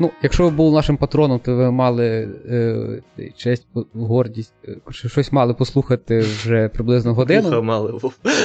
Ну, 0.00 0.10
якщо 0.22 0.44
ви 0.44 0.50
були 0.50 0.74
нашим 0.74 0.96
патроном, 0.96 1.40
то 1.44 1.56
ви 1.56 1.70
мали 1.70 2.28
е, 2.50 3.32
честь, 3.36 3.66
гордість, 3.94 4.54
е, 4.68 4.76
щось 4.90 5.32
мали 5.32 5.54
послухати 5.54 6.18
вже 6.18 6.68
приблизно 6.68 7.14
годину. 7.14 7.42
Вуха 7.42 7.60
мали 7.60 8.00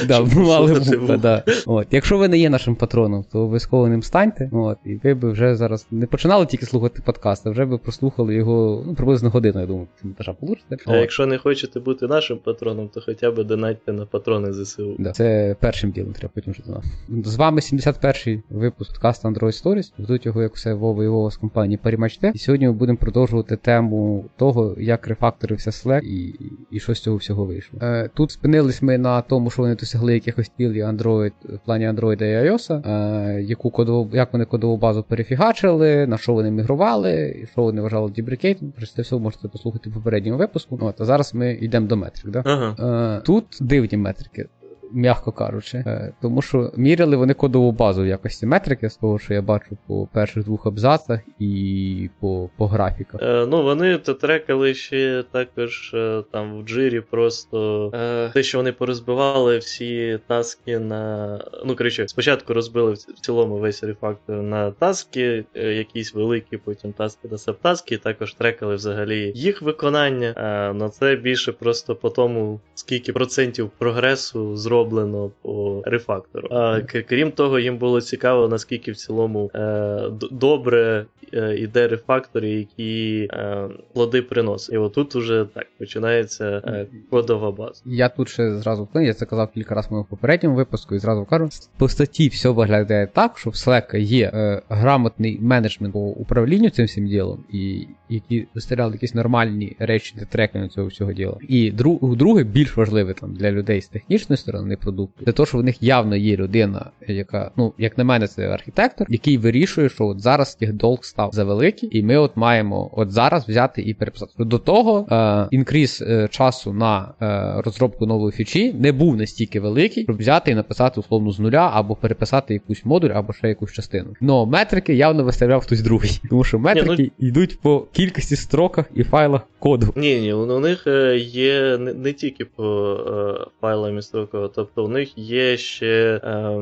да, 0.08 0.20
мали 0.20 0.72
вуха, 0.72 1.16
да. 1.16 1.42
От. 1.66 1.86
Якщо 1.90 2.18
ви 2.18 2.28
не 2.28 2.38
є 2.38 2.50
нашим 2.50 2.74
патроном, 2.74 3.24
то 3.32 3.38
обов'язково 3.38 3.88
ним 3.88 4.02
станьте. 4.02 4.50
От, 4.52 4.78
І 4.84 4.94
ви 4.94 5.14
б 5.14 5.30
вже 5.30 5.56
зараз 5.56 5.86
не 5.90 6.06
починали 6.06 6.46
тільки 6.46 6.66
слухати 6.66 7.02
подкаст, 7.04 7.46
а 7.46 7.50
вже 7.50 7.64
би 7.64 7.78
прослухали 7.78 8.34
його 8.34 8.84
ну, 8.86 8.94
приблизно 8.94 9.30
годину, 9.30 9.60
я 9.60 9.66
думаю, 9.66 9.86
монтажа 10.02 10.32
получите. 10.32 10.76
А 10.86 10.96
якщо 10.96 11.26
не 11.26 11.38
хочете 11.38 11.80
бути 11.80 12.06
нашим 12.06 12.38
патроном, 12.38 12.88
то 12.88 13.00
хоча 13.06 13.30
б 13.30 13.44
донатьте 13.44 13.92
на 13.92 14.06
патрони 14.06 14.52
ЗСУ. 14.52 14.96
Да, 14.98 15.12
Це 15.12 15.56
першим 15.60 15.90
ділом 15.90 16.12
треба 16.12 16.32
потім 16.34 16.52
вже 16.52 16.62
до 16.62 16.72
нас. 16.72 16.84
З 17.24 17.36
вами 17.36 17.60
71-й 17.60 18.40
випуск 18.50 18.94
подкасту 19.04 19.28
Android 19.28 19.64
Stories. 19.64 19.92
Ведуть 19.98 20.26
його, 20.26 20.42
як 20.42 20.54
все 20.54 20.74
Вова 20.74 21.04
і 21.04 21.08
Вова 21.08 21.30
з 21.30 21.36
компанії 21.44 21.78
Parimatch 21.84 22.30
І 22.34 22.38
сьогодні 22.38 22.66
ми 22.66 22.72
будемо 22.72 22.98
продовжувати 22.98 23.56
тему 23.56 24.24
того, 24.36 24.74
як 24.78 25.08
рефакторився 25.08 25.70
Slack 25.70 26.00
і 26.00 26.34
і 26.70 26.80
що 26.80 26.94
з 26.94 27.00
цього 27.00 27.16
всього 27.16 27.44
вийшло. 27.44 27.78
Е, 27.82 28.10
Тут 28.14 28.30
спинились 28.30 28.82
ми 28.82 28.98
на 28.98 29.22
тому, 29.22 29.50
що 29.50 29.62
вони 29.62 29.74
досягли 29.74 30.14
якихось 30.14 30.50
цілі 30.56 30.82
Android 30.82 31.32
в 31.44 31.58
плані 31.64 31.88
Android 31.88 32.22
і 32.22 32.48
iOS, 32.48 32.72
е, 32.72 33.42
яку 33.42 33.70
кодову, 33.70 34.10
як 34.12 34.32
вони 34.32 34.44
кодову 34.44 34.76
базу 34.76 35.02
перефігачили, 35.02 36.06
на 36.06 36.18
що 36.18 36.32
вони 36.32 36.50
мігрували, 36.50 37.40
і 37.42 37.46
що 37.46 37.62
вони 37.62 37.82
вважали 37.82 38.10
дебрикейтом. 38.10 38.72
Про 38.76 38.86
це 38.86 39.02
все 39.02 39.16
можете 39.16 39.48
послухати 39.48 39.90
в 39.90 39.92
попередньому 39.94 40.38
випуску. 40.38 40.78
От, 40.80 41.00
А 41.00 41.04
зараз 41.04 41.34
ми 41.34 41.52
йдемо 41.52 41.86
до 41.86 41.96
метрик. 41.96 42.30
Да? 42.30 42.42
Ага. 42.44 43.16
Е, 43.18 43.20
Тут 43.24 43.44
дивні 43.60 43.96
метрики 43.96 44.46
м'яко 44.94 45.32
кажучи. 45.32 45.78
Е, 45.86 46.12
тому 46.22 46.42
що 46.42 46.72
міряли 46.76 47.16
вони 47.16 47.34
кодову 47.34 47.72
базу 47.72 48.02
в 48.02 48.06
якості 48.06 48.46
метрики, 48.46 48.90
з 48.90 48.96
того, 48.96 49.18
що 49.18 49.34
я 49.34 49.42
бачу 49.42 49.76
по 49.86 50.08
перших 50.12 50.44
двох 50.44 50.66
абзацах 50.66 51.20
і 51.38 52.10
по 52.20 52.50
по 52.56 52.66
графіках. 52.66 53.22
Е, 53.22 53.46
Ну, 53.46 53.62
вони 53.62 53.98
то 53.98 54.14
трекали 54.14 54.74
ще 54.74 55.24
також 55.30 55.94
е, 55.94 56.22
там 56.32 56.60
в 56.60 56.66
джирі 56.66 57.00
просто 57.00 57.90
е, 57.94 58.30
те, 58.34 58.42
що 58.42 58.58
вони 58.58 58.72
порозбивали 58.72 59.58
всі 59.58 60.18
таски 60.26 60.78
на. 60.78 61.38
Ну, 61.64 61.76
коротше, 61.76 62.08
спочатку 62.08 62.54
розбили 62.54 62.92
в 62.92 63.20
цілому 63.20 63.58
весь 63.58 63.84
рефактор 63.84 64.36
на 64.42 64.70
таски, 64.70 65.44
е, 65.54 65.72
якісь 65.72 66.14
великі, 66.14 66.56
потім 66.56 66.92
таски 66.92 67.28
на 67.28 67.38
сабтаски, 67.38 67.94
і 67.94 67.98
також 67.98 68.34
трекали 68.34 68.74
взагалі 68.74 69.32
їх 69.34 69.62
виконання. 69.62 70.34
Е, 70.36 70.72
ну 70.74 70.88
це 70.88 71.16
більше 71.16 71.52
просто 71.52 71.96
по 71.96 72.10
тому, 72.10 72.60
скільки 72.74 73.12
процентів 73.12 73.70
прогресу 73.78 74.56
зроблено 74.56 74.83
зроблено 74.84 75.30
по 75.42 75.82
рефактору. 75.86 76.48
А 76.50 76.80
крім 77.08 77.30
того, 77.30 77.58
їм 77.58 77.78
було 77.78 78.00
цікаво, 78.00 78.48
наскільки 78.48 78.92
в 78.92 78.96
цілому 78.96 79.50
е, 79.54 80.10
добре 80.30 81.06
е, 81.34 81.56
іде 81.58 81.88
рефактор, 81.88 82.44
які 82.44 83.28
е, 83.32 83.68
плоди 83.92 84.22
приносить. 84.22 84.74
І 84.74 84.78
отут 84.78 85.16
уже 85.16 85.46
так 85.54 85.66
починається 85.78 86.62
е, 86.66 86.86
кодова 87.10 87.52
база. 87.52 87.82
Я 87.86 88.08
тут 88.08 88.28
ще 88.28 88.54
зразу 88.54 88.88
я 88.94 89.14
це 89.14 89.26
казав 89.26 89.50
кілька 89.54 89.74
разів 89.74 89.88
в 89.88 89.92
моєму 89.92 90.06
попередньому 90.10 90.56
випуску, 90.56 90.94
і 90.94 90.98
зразу 90.98 91.24
кажу. 91.24 91.48
По 91.78 91.88
статті 91.88 92.28
все 92.28 92.48
виглядає 92.48 93.06
так, 93.06 93.38
що 93.38 93.50
в 93.50 93.52
Slack 93.52 93.96
є 93.98 94.30
е, 94.34 94.62
грамотний 94.68 95.38
менеджмент 95.40 95.92
по 95.92 96.00
управлінню 96.00 96.70
цим 96.70 96.86
всім 96.86 97.06
ділом, 97.06 97.44
і 97.52 97.86
які 98.08 98.46
виставляли 98.54 98.92
якісь 98.92 99.14
нормальні 99.14 99.76
речі 99.78 100.14
для 100.18 100.24
трекання 100.24 100.68
цього 100.68 100.86
всього 100.86 101.12
діла. 101.12 101.36
І 101.48 101.70
друге, 102.02 102.44
більш 102.44 102.76
важливе 102.76 103.14
там 103.14 103.34
для 103.34 103.50
людей 103.50 103.80
з 103.80 103.88
технічної 103.88 104.36
сторони 104.36 104.73
сторони 104.74 104.76
продукту. 104.76 105.24
Для 105.24 105.32
того, 105.32 105.46
що 105.46 105.58
в 105.58 105.64
них 105.64 105.82
явно 105.82 106.16
є 106.16 106.36
людина, 106.36 106.90
яка, 107.08 107.50
ну, 107.56 107.72
як 107.78 107.98
на 107.98 108.04
мене, 108.04 108.28
це 108.28 108.48
архітектор, 108.48 109.06
який 109.10 109.38
вирішує, 109.38 109.88
що 109.88 110.06
от 110.06 110.20
зараз 110.20 110.54
тих 110.54 110.72
долг 110.72 110.98
став 111.02 111.30
завеликий, 111.32 111.98
і 111.98 112.02
ми 112.02 112.16
от 112.16 112.36
маємо 112.36 112.90
от 112.92 113.10
зараз 113.10 113.48
взяти 113.48 113.82
і 113.82 113.94
переписати. 113.94 114.32
До 114.38 114.58
того 114.58 115.06
е, 115.10 115.48
інкріс 115.50 116.02
е, 116.02 116.28
часу 116.30 116.72
на 116.72 117.14
е, 117.22 117.62
розробку 117.62 118.06
нової 118.06 118.32
фічі 118.32 118.72
не 118.72 118.92
був 118.92 119.16
настільки 119.16 119.60
великий, 119.60 120.02
щоб 120.02 120.16
взяти 120.16 120.50
і 120.50 120.54
написати 120.54 121.00
условно 121.00 121.30
з 121.30 121.38
нуля, 121.38 121.70
або 121.74 121.96
переписати 121.96 122.54
якусь 122.54 122.84
модуль, 122.84 123.10
або 123.10 123.32
ще 123.32 123.48
якусь 123.48 123.72
частину. 123.72 124.06
Но 124.20 124.46
метрики 124.46 124.94
явно 124.94 125.24
виставляв 125.24 125.60
хтось 125.60 125.80
другий, 125.80 126.20
тому 126.30 126.44
що 126.44 126.58
метрики 126.58 127.02
ні, 127.02 127.12
ну... 127.18 127.28
йдуть 127.28 127.60
по 127.60 127.86
кількості 127.92 128.36
строках 128.36 128.86
і 128.94 129.04
файлах 129.04 129.40
коду. 129.58 129.92
Ні, 129.96 130.20
ні, 130.20 130.32
у 130.32 130.60
них 130.60 130.86
е, 130.86 131.16
є 131.18 131.78
не, 131.78 131.94
не 131.94 132.12
тільки 132.12 132.44
по 132.44 132.96
е, 133.08 133.46
файлам 133.60 133.98
і 133.98 134.02
строках, 134.02 134.63
Тобто 134.64 134.84
у 134.84 134.88
них 134.88 135.18
є 135.18 135.56
ще. 135.56 136.20
Е, 136.24 136.60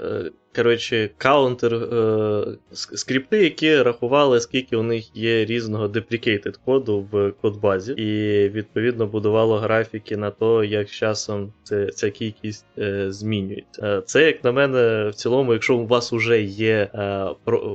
е, 0.00 0.30
коротше, 0.56 1.10
каунтер 1.18 1.74
е, 1.74 2.44
скрипти, 2.72 3.42
які 3.42 3.82
рахували, 3.82 4.40
скільки 4.40 4.76
у 4.76 4.82
них 4.82 5.16
є 5.16 5.44
різного 5.44 5.88
deprecated 5.88 6.54
коду 6.64 7.08
в 7.12 7.32
кодбазі, 7.40 7.92
і 7.92 8.48
відповідно 8.48 9.06
будувало 9.06 9.58
графіки 9.58 10.16
на 10.16 10.30
то, 10.30 10.64
як 10.64 10.88
з 10.88 10.92
часом 10.92 11.52
це, 11.62 11.86
ця 11.86 12.10
кількість 12.10 12.66
е, 12.78 13.12
змінюється. 13.12 13.98
Е, 13.98 14.02
це, 14.06 14.26
як 14.26 14.44
на 14.44 14.52
мене, 14.52 15.08
в 15.08 15.14
цілому, 15.14 15.52
якщо 15.52 15.76
у 15.76 15.86
вас 15.86 16.12
вже 16.12 16.42
є 16.42 16.90
е, 16.94 17.26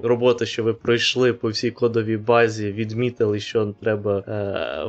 робота, 0.04 0.46
що 0.46 0.64
ви 0.64 0.74
пройшли 0.74 1.34
по 1.34 1.50
всій 1.50 1.72
кодовій 1.72 2.18
базі, 2.18 2.72
відмітили, 2.72 3.40
що 3.40 3.74
треба 3.82 4.24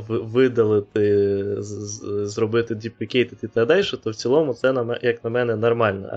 видалити, 0.08 1.44
зробити 2.26 2.74
deprecated 2.74 3.44
і 3.44 3.46
так 3.46 3.68
далі, 3.68 3.82
то 4.04 4.10
в 4.10 4.14
цілому 4.14 4.54
це 4.54 4.98
як 5.02 5.24
на 5.24 5.30
мене 5.30 5.56
нормально. 5.56 6.08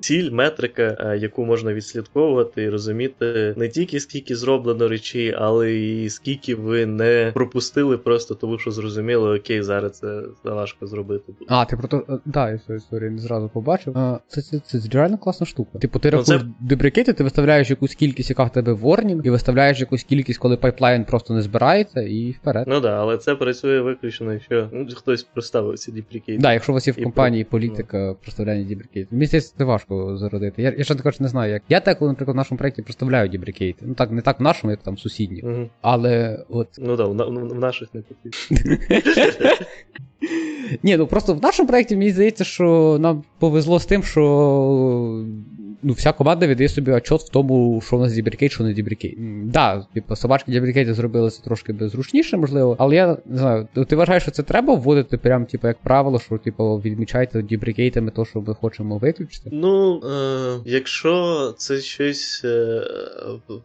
Ціль 0.00 0.30
метри 0.30 0.65
метрика, 0.66 1.10
е, 1.12 1.18
яку 1.18 1.44
можна 1.44 1.74
відслідковувати 1.74 2.62
і 2.62 2.68
розуміти 2.68 3.54
не 3.56 3.68
тільки 3.68 4.00
скільки 4.00 4.36
зроблено 4.36 4.88
речей, 4.88 5.34
але 5.38 5.72
і 5.72 6.10
скільки 6.10 6.54
ви 6.54 6.86
не 6.86 7.30
пропустили, 7.34 7.98
просто 7.98 8.34
тому 8.34 8.58
що 8.58 8.70
зрозуміли, 8.70 9.38
окей, 9.38 9.62
зараз 9.62 9.98
це 9.98 10.22
важко 10.44 10.86
зробити. 10.86 11.32
А, 11.48 11.64
ти 11.64 11.76
про 11.76 11.88
то. 11.88 12.04
Е, 12.08 12.18
да, 12.24 12.50
я 12.50 12.58
цю 12.58 12.74
історію 12.74 13.10
не 13.10 13.18
зразу 13.18 13.48
побачив. 13.48 13.98
А, 13.98 14.20
Це 14.28 14.42
це, 14.42 14.58
це, 14.58 14.80
це 14.80 14.88
реально 14.92 15.18
класна 15.18 15.46
штука. 15.46 15.78
Типу, 15.78 15.98
ти 15.98 16.10
ну, 16.10 16.18
рахуєш 16.18 16.40
це... 16.40 16.48
дебрикети, 16.60 17.12
ти 17.12 17.24
виставляєш 17.24 17.70
якусь 17.70 17.94
кількість, 17.94 18.30
яка 18.30 18.44
в 18.44 18.52
тебе 18.52 18.72
ворнінг, 18.72 19.26
і 19.26 19.30
виставляєш 19.30 19.80
якусь 19.80 20.04
кількість, 20.04 20.38
коли 20.38 20.56
пайплайн 20.56 21.04
просто 21.04 21.34
не 21.34 21.42
збирається, 21.42 22.00
і 22.00 22.30
вперед. 22.30 22.64
Ну 22.68 22.80
да, 22.80 23.00
але 23.00 23.18
це 23.18 23.34
працює 23.34 23.80
виключно, 23.80 24.32
якщо 24.32 24.68
ну, 24.72 24.86
хтось 24.94 25.22
проставив 25.22 25.78
ці 25.78 25.92
deprecated-и. 25.92 26.38
Да, 26.38 26.52
якщо 26.52 26.72
у 26.72 26.74
вас 26.74 26.86
є 26.86 26.92
в 26.92 27.02
компанії 27.02 27.44
політика 27.44 27.98
ну. 27.98 28.16
проставляння 28.22 28.64
deprecate 28.64 28.97
-ів. 28.97 29.12
Мені 29.12 29.26
здається, 29.26 29.54
це 29.58 29.64
важко 29.64 30.16
зародити 30.16 30.55
робити. 30.56 30.62
Я 30.62 30.78
я 30.78 30.84
ще 30.84 30.94
також 30.94 31.20
не 31.20 31.28
знаю, 31.28 31.52
як. 31.52 31.62
Я 31.68 31.80
так, 31.80 32.00
наприклад, 32.00 32.34
в 32.34 32.36
нашому 32.36 32.58
проєкті 32.58 32.82
проставляю 32.82 33.28
deprecate 33.28 33.70
-и. 33.70 33.84
Ну 33.88 33.94
так, 33.94 34.10
не 34.10 34.22
так 34.22 34.40
в 34.40 34.42
нашому, 34.42 34.70
як 34.70 34.82
там 34.82 34.94
в 34.94 35.00
сусідніх. 35.00 35.44
Угу. 35.44 35.68
Але 35.80 36.44
от. 36.48 36.68
Ну 36.78 36.96
так, 36.96 37.14
да, 37.14 37.24
в, 37.24 37.48
в 37.48 37.58
наших 37.58 37.88
не 37.94 38.02
потрібно. 38.02 38.76
Ні, 40.82 40.96
ну 40.96 41.06
просто 41.06 41.34
в 41.34 41.42
нашому 41.42 41.68
проєкті 41.68 41.96
мені 41.96 42.10
здається, 42.10 42.44
що 42.44 42.96
нам 43.00 43.24
повезло 43.38 43.80
з 43.80 43.86
тим, 43.86 44.02
що 44.02 45.24
ну, 45.82 45.92
вся 45.92 46.12
команда 46.12 46.46
віддає 46.46 46.68
собі 46.68 46.90
отчет 46.90 47.20
в 47.20 47.28
тому, 47.28 47.82
що 47.86 47.96
у 47.96 48.00
нас 48.00 48.12
deprecate, 48.12 48.52
що 48.52 48.64
не 48.64 48.72
deprecate. 48.72 49.16
Да, 49.50 49.86
типу, 49.94 50.16
собачки 50.16 50.52
дібрікейти 50.52 50.94
зробили 50.94 51.30
це 51.30 51.42
трошки 51.42 51.74
зручніше, 51.80 52.36
можливо, 52.36 52.76
але 52.78 52.94
я 52.94 53.16
не 53.26 53.38
знаю, 53.38 53.68
ти 53.88 53.96
вважаєш, 53.96 54.22
що 54.22 54.32
це 54.32 54.42
треба 54.42 54.74
вводити 54.74 55.18
прям, 55.18 55.46
типу, 55.46 55.66
як 55.68 55.78
правило, 55.78 56.20
що 56.20 56.38
типу, 56.38 56.76
відмічайте 56.84 57.42
дібрікейтами 57.42 58.10
то, 58.10 58.24
що 58.24 58.40
ми 58.40 58.54
хочемо 58.54 58.98
виключити? 58.98 59.50
Ну, 59.52 60.02
е, 60.04 60.60
якщо 60.64 61.54
це 61.58 61.80
щось 61.80 62.42
е, 62.44 62.82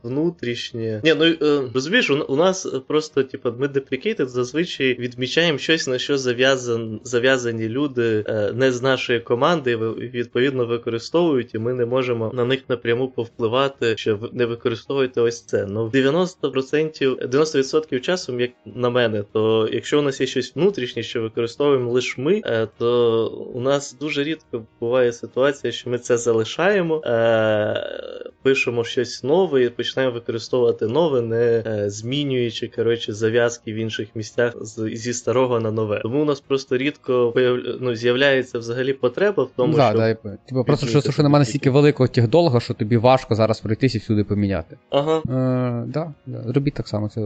внутрішнє. 0.03 1.01
Ні, 1.03 1.13
ну 1.19 1.25
е, 1.25 1.61
розумієш, 1.73 2.09
у, 2.09 2.16
у 2.16 2.35
нас 2.35 2.67
просто, 2.88 3.23
типу, 3.23 3.49
ми 3.59 3.67
деприкейти 3.67 4.25
зазвичай 4.25 4.93
відмічаємо 4.99 5.57
щось, 5.57 5.88
на 5.88 5.99
що 5.99 6.17
зав'язан, 6.17 6.99
зав'язані 7.03 7.69
люди 7.69 8.23
е, 8.28 8.51
не 8.55 8.72
з 8.72 8.81
нашої 8.81 9.19
команди, 9.19 9.78
відповідно 9.78 10.66
використовують, 10.66 11.55
і 11.55 11.59
ми 11.59 11.73
не 11.73 11.85
можемо 11.85 12.10
можемо 12.16 12.31
на 12.33 12.45
них 12.45 12.63
напряму 12.69 13.07
повпливати, 13.07 13.97
що 13.97 14.19
не 14.33 14.45
використовуйте 14.45 15.22
ось 15.22 15.41
це. 15.41 15.66
Ну 15.66 15.89
90% 15.89 17.28
90% 17.28 17.99
часу, 17.99 18.40
як 18.40 18.52
на 18.66 18.90
мене, 18.90 19.23
то 19.34 19.69
якщо 19.72 19.99
у 19.99 20.02
нас 20.02 20.22
є 20.22 20.28
щось 20.28 20.55
внутрішнє, 20.55 21.03
що 21.03 21.22
використовуємо 21.22 21.91
лише 21.91 22.22
ми, 22.22 22.41
е, 22.46 22.67
то 22.78 23.28
у 23.53 23.61
нас 23.61 23.96
дуже 23.99 24.23
рідко 24.23 24.63
буває 24.79 25.13
ситуація, 25.13 25.73
що 25.73 25.90
ми 25.90 25.97
це 25.97 26.17
залишаємо, 26.17 27.02
е, 27.05 28.31
пишемо 28.41 28.84
щось 28.84 29.23
нове 29.23 29.64
і 29.64 29.69
починаємо 29.69 30.14
використовувати 30.14 30.87
нове, 30.87 31.22
не 31.22 31.64
е, 31.66 31.90
змінюючи 31.90 32.67
коротше, 32.67 33.14
зав'язки 33.14 33.73
в 33.73 33.75
інших 33.75 34.07
місцях 34.16 34.53
зі 34.93 35.14
старого 35.14 35.59
на 35.59 35.72
нове. 35.72 35.99
Тому 36.03 36.22
у 36.22 36.25
нас 36.25 36.40
просто 36.40 36.78
рідко 36.78 37.34
ну, 37.79 37.96
з'являється 37.96 38.59
взагалі 38.59 38.93
потреба 38.93 39.43
в 39.43 39.49
тому, 39.55 39.73
да, 39.73 39.90
що. 39.90 39.97
Да, 39.97 40.37
типу, 40.49 40.64
просто 40.66 40.87
що, 40.87 41.11
що 41.11 41.23
немає 41.23 41.41
настільки 41.41 41.69
великої 41.69 41.91
великого 41.91 42.08
техдолга, 42.08 42.59
що 42.59 42.73
тобі 42.73 42.97
важко 42.97 43.35
зараз 43.35 43.59
пройтись 43.59 43.96
і 43.96 43.97
всюди 43.97 44.23
поміняти. 44.23 44.78
Ага. 44.90 45.17
Е, 45.17 45.84
да, 45.88 46.14
да. 46.26 46.53
Робіть 46.53 46.73
так 46.73 46.88
само, 46.88 47.09
це 47.09 47.22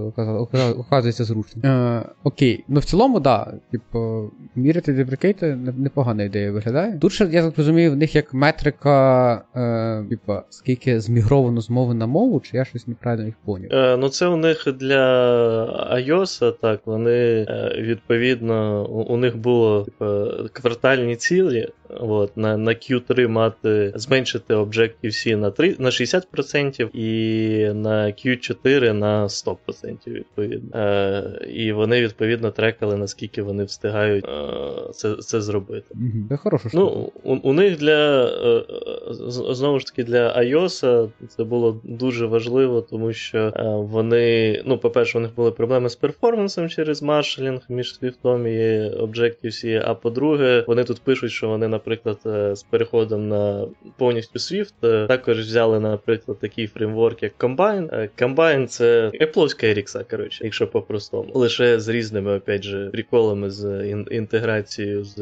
оказується 0.77 1.23
зручно. 1.23 1.61
Е, 1.69 2.01
окей, 2.23 2.63
ну 2.67 2.79
в 2.79 2.85
цілому, 2.85 3.19
да, 3.19 3.53
типу, 3.71 4.31
міряти 4.55 4.93
деприкейти 4.93 5.57
непогана 5.77 6.23
ідея 6.23 6.51
виглядає. 6.51 6.97
Тут 6.99 7.11
ще, 7.11 7.25
я 7.25 7.43
так 7.43 7.57
розумію, 7.57 7.91
в 7.91 7.95
них 7.95 8.15
як 8.15 8.33
метрика, 8.33 9.41
е, 9.55 10.05
типу, 10.09 10.33
скільки 10.49 10.99
змігровано 10.99 11.61
з 11.61 11.69
мови 11.69 11.93
на 11.93 12.07
мову, 12.07 12.39
чи 12.39 12.57
я 12.57 12.65
щось 12.65 12.87
неправильно 12.87 13.25
їх 13.25 13.35
поняв? 13.45 13.69
Е, 13.71 13.97
ну 13.97 14.09
це 14.09 14.27
у 14.27 14.37
них 14.37 14.67
для 14.79 15.05
iOS, 15.95 16.53
так, 16.61 16.79
вони 16.85 17.45
е, 17.49 17.75
відповідно, 17.77 18.85
у, 18.89 19.01
у 19.13 19.17
них 19.17 19.37
було 19.37 19.83
типу, 19.83 20.05
квартальні 20.53 21.15
цілі. 21.15 21.69
От, 21.99 22.37
На 22.37 22.57
на 22.57 22.71
Q3 22.71 23.27
мати 23.27 23.91
зменшити 23.95 24.55
Objective-C 24.55 25.35
на 25.35 25.51
3, 25.51 25.75
на 25.79 25.89
60% 25.89 26.89
і 26.95 27.73
на 27.73 28.05
Q4 28.05 28.93
на 28.93 29.27
100%, 29.27 30.07
відповідно. 30.07 30.79
Е, 30.79 31.45
І 31.53 31.71
вони 31.71 32.01
відповідно 32.01 32.51
трекали, 32.51 32.97
наскільки 32.97 33.41
вони 33.41 33.63
встигають 33.63 34.25
е, 34.25 34.91
це 34.93 35.15
це 35.15 35.41
зробити. 35.41 35.95
Це 36.29 36.37
хороша 36.37 36.69
Ну, 36.73 37.11
у, 37.23 37.35
у 37.35 37.53
них 37.53 37.77
для 37.77 38.25
е, 38.25 38.63
знову 39.29 39.79
ж 39.79 39.85
таки 39.85 40.03
для 40.03 40.39
iOS 40.39 41.09
це 41.27 41.43
було 41.43 41.81
дуже 41.83 42.25
важливо, 42.25 42.81
тому 42.81 43.13
що 43.13 43.37
е, 43.37 43.63
вони, 43.65 44.61
ну, 44.65 44.77
по-перше, 44.77 45.17
у 45.17 45.21
них 45.21 45.35
були 45.35 45.51
проблеми 45.51 45.89
з 45.89 45.95
перформансом 45.95 46.69
через 46.69 47.01
маршалінг 47.03 47.61
між 47.69 47.99
Swift 48.01 48.47
і 48.47 48.89
Objective-C, 48.97 49.83
а 49.85 49.93
по-друге, 49.93 50.63
вони 50.67 50.83
тут 50.83 51.01
пишуть, 51.01 51.31
що 51.31 51.47
вони 51.47 51.67
наприклад, 51.85 52.19
е, 52.25 52.55
з 52.55 52.63
переходом 52.63 53.27
на 53.27 53.67
повністю 53.97 54.39
Swift, 54.39 54.73
е, 54.83 55.07
також 55.07 55.39
взяли, 55.39 55.79
наприклад, 55.79 56.39
такий 56.39 56.67
фреймворк, 56.67 57.23
як 57.23 57.33
Combine. 57.39 58.09
Combine 58.21 58.67
це 58.67 59.11
Apple 59.21 59.63
Erixa, 59.63 60.09
коротше, 60.09 60.43
якщо 60.43 60.67
по-простому. 60.67 61.31
Лише 61.33 61.79
з 61.79 61.87
різними, 61.87 62.37
опять 62.37 62.63
же, 62.63 62.89
приколами 62.91 63.49
з 63.49 63.87
інтеграцією 64.11 65.03
з 65.03 65.19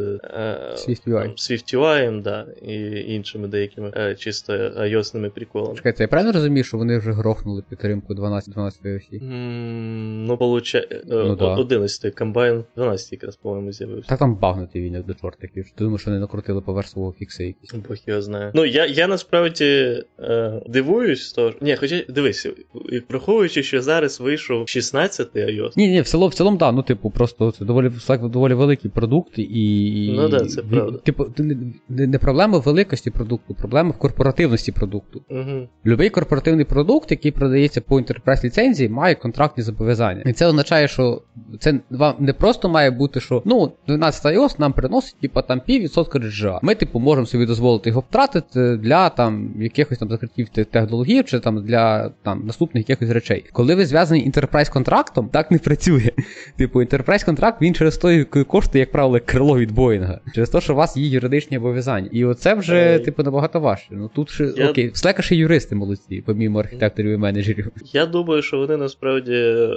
SwiftUI, 0.75 1.33
SwiftUI, 1.33 2.21
да, 2.21 2.45
і 2.61 3.01
іншими 3.13 3.47
деякими 3.47 4.15
чисто 4.19 4.53
ios 4.53 5.29
приколами. 5.29 5.75
Чекайте, 5.75 6.03
я 6.03 6.07
правильно 6.07 6.31
розумію, 6.31 6.63
що 6.63 6.77
вони 6.77 6.97
вже 6.97 7.11
грохнули 7.11 7.63
підтримку 7.69 8.13
12 8.13 8.53
12 8.53 8.85
осі? 8.85 9.19
Ну, 9.23 10.37
получає 10.37 11.01
ну, 11.05 11.35
да. 11.35 11.55
11 11.55 12.21
Combine 12.21 12.63
12 12.75 13.11
якраз, 13.11 13.35
по-моєму, 13.35 13.71
з'явився. 13.71 14.09
Та 14.09 14.17
там 14.17 14.35
багнутий 14.35 14.81
він 14.81 14.93
як 14.93 15.05
до 15.05 15.13
чортиків. 15.13 15.65
Думаю, 15.77 15.97
що 15.97 16.09
вони 16.09 16.19
накрутили 16.19 16.42
поверх 16.43 16.87
свого 16.87 17.13
фікси 17.19 17.45
якісь. 17.45 17.73
Бог 17.73 17.97
його 18.07 18.21
знає. 18.21 18.51
Ну, 18.55 18.65
я 18.65 18.85
я 18.85 19.07
насправді 19.07 19.65
е, 20.19 20.61
дивуюсь, 20.67 21.33
того. 21.33 21.53
Ні, 21.61 21.75
хоча 21.75 22.03
дивись, 22.09 22.47
враховуючи, 23.09 23.63
що 23.63 23.81
зараз 23.81 24.19
вийшов 24.19 24.61
16-й 24.61 25.39
iOS. 25.39 25.71
Ні, 25.75 25.87
ні, 25.87 26.01
в 26.01 26.07
цілому, 26.07 26.29
в 26.29 26.33
цілому, 26.33 26.57
да, 26.57 26.71
ну, 26.71 26.83
типу, 26.83 27.09
просто 27.09 27.51
це 27.51 27.65
доволі 27.65 27.91
доволі 28.09 28.53
великий 28.53 28.91
продукт, 28.91 29.39
і. 29.39 30.13
Ну 30.15 30.29
да, 30.29 30.39
це 30.39 30.61
правда. 30.61 30.97
Типу, 30.97 31.25
не, 31.37 32.07
не 32.07 32.17
проблема 32.17 32.57
в 32.57 32.61
великості 32.61 33.11
продукту, 33.11 33.53
проблема 33.53 33.89
в 33.89 33.97
корпоративності 33.97 34.71
продукту. 34.71 35.21
Угу. 35.29 35.67
Любий 35.85 36.09
корпоративний 36.09 36.65
продукт, 36.65 37.11
який 37.11 37.31
продається 37.31 37.81
по 37.81 37.99
Enterprise 37.99 38.45
ліцензії, 38.45 38.89
має 38.89 39.15
контрактні 39.15 39.63
зобов'язання. 39.63 40.23
І 40.25 40.33
це 40.33 40.47
означає, 40.47 40.87
що 40.87 41.21
це 41.59 41.79
вам 41.89 42.15
не 42.19 42.33
просто 42.33 42.69
має 42.69 42.91
бути, 42.91 43.19
що 43.19 43.41
ну, 43.45 43.71
12 43.87 44.25
iOS 44.25 44.59
нам 44.59 44.73
приносить, 44.73 45.15
типу, 45.21 45.41
там 45.41 45.61
піввідсотка 45.65 46.19
RGA. 46.33 46.59
Ми, 46.61 46.75
типу, 46.75 46.99
можемо 46.99 47.25
собі 47.25 47.45
дозволити 47.45 47.89
його 47.89 48.01
втратити 48.09 48.77
для 48.77 49.09
там 49.09 49.53
якихось 49.59 49.97
там 49.97 50.09
закриттів 50.09 50.49
технологій 50.49 51.23
чи 51.23 51.39
там 51.39 51.65
для 51.65 52.09
там 52.09 52.45
наступних 52.45 52.89
якихось 52.89 53.13
речей. 53.13 53.45
Коли 53.51 53.75
ви 53.75 53.85
зв'язані 53.85 54.23
інтерпрайз 54.23 54.69
контрактом, 54.69 55.29
так 55.29 55.51
не 55.51 55.57
працює. 55.57 56.09
Типу, 56.57 56.81
інтерпрайз 56.81 57.23
контракт 57.23 57.61
він 57.61 57.73
через 57.73 57.97
той 57.97 58.23
коштує, 58.23 58.79
як 58.79 58.91
правило, 58.91 59.19
крило 59.25 59.59
від 59.59 59.71
Боїнга. 59.71 60.19
Через 60.35 60.49
те, 60.49 60.61
що 60.61 60.73
у 60.73 60.75
вас 60.75 60.97
є 60.97 61.07
юридичні 61.07 61.57
обов'язання. 61.57 62.09
І 62.11 62.25
оце 62.25 62.53
вже, 62.53 62.99
типу, 62.99 63.23
набагато 63.23 63.59
важче. 63.59 63.87
Ну 63.91 64.09
тут 64.15 64.29
ще 64.29 64.43
я... 64.57 64.69
окей, 64.69 64.91
Slack 64.91 65.21
ще 65.21 65.35
юристи 65.35 65.75
молодці, 65.75 66.21
помімо 66.21 66.59
архітекторів 66.59 67.11
і 67.11 67.17
менеджерів. 67.17 67.71
Я 67.93 68.05
думаю, 68.05 68.41
що 68.41 68.57
вони 68.57 68.77
насправді 68.77 69.33
е, 69.33 69.69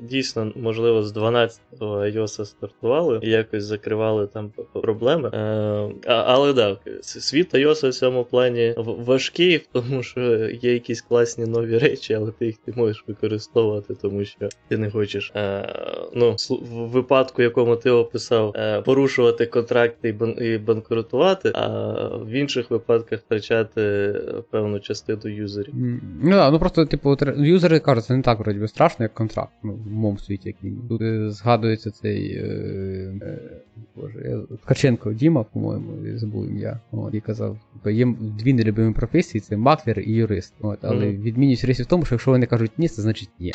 дійсно, 0.00 0.52
можливо, 0.56 1.02
з 1.02 1.16
12-го 1.16 1.96
iOS 1.96 2.44
стартували 2.44 3.20
і 3.22 3.30
якось 3.30 3.64
закривали 3.64 4.26
там 4.26 4.52
проблеми. 4.82 5.30
Е, 5.34 5.90
але 6.06 6.52
да, 6.52 6.76
світ 7.02 7.54
iOS 7.54 7.88
в 7.88 7.92
цьому 7.94 8.24
плані 8.24 8.74
важкий, 8.76 9.66
тому 9.72 10.02
що 10.02 10.20
є 10.48 10.72
якісь 10.72 11.02
класні 11.02 11.46
нові 11.46 11.78
речі, 11.78 12.14
але 12.14 12.30
ти 12.30 12.46
їх 12.46 12.56
не 12.66 12.74
можеш 12.76 13.04
використовувати, 13.08 13.94
тому 13.94 14.24
що 14.24 14.48
ти 14.68 14.76
не 14.78 14.90
хочеш. 14.90 15.32
Е, 15.36 15.68
ну, 16.14 16.36
В 16.50 16.88
випадку, 16.88 17.42
якому 17.42 17.76
ти 17.76 17.90
описав, 17.90 18.52
е, 18.56 18.80
порушувати 18.82 19.46
контракти 19.46 20.08
і, 20.08 20.12
бан- 20.12 20.42
і 20.42 20.58
банкрутувати, 20.58 21.52
а 21.54 21.68
в 22.16 22.30
інших 22.30 22.70
випадках 22.70 23.20
втрачати 23.20 24.14
певну 24.50 24.80
частину 24.80 25.20
юзерів. 25.24 25.74
Ну 26.22 26.30
да, 26.30 26.50
ну 26.50 26.58
просто, 26.58 26.86
типу, 26.86 27.16
юзери 27.36 27.78
кажуть, 27.80 28.04
це 28.04 28.16
не 28.16 28.22
так 28.22 28.38
вроді 28.38 28.68
страшно, 28.68 29.02
як 29.04 29.14
контракт. 29.14 29.52
Ну, 29.62 29.72
в 29.72 29.90
моєму 29.90 30.18
світі, 30.18 30.48
як 30.48 30.56
мінімум. 30.62 30.88
Тут 30.88 31.32
згадується 31.32 31.90
цей. 31.90 32.36
Е, 32.36 32.44
е, 33.22 33.38
Боже, 33.96 34.46
я 34.50 34.56
Ткаченко 34.56 35.12
Діма, 35.12 35.44
по-моєму, 35.44 36.18
забув 36.18 36.48
ім'я. 36.48 36.80
От, 36.92 37.14
І 37.14 37.20
казав, 37.20 37.58
є 37.84 38.14
дві 38.20 38.52
нелюбимі 38.52 38.92
професії: 38.92 39.40
це 39.40 39.56
маклер 39.56 40.00
і 40.00 40.12
юрист. 40.12 40.54
От, 40.60 40.78
Але 40.82 41.06
mm-hmm. 41.06 41.22
відмінність 41.22 41.62
юристів 41.62 41.86
в 41.86 41.88
тому, 41.88 42.04
що 42.04 42.14
якщо 42.14 42.30
вони 42.30 42.46
кажуть 42.46 42.72
ні, 42.78 42.88
це 42.88 43.02
значить 43.02 43.30
ні. 43.38 43.52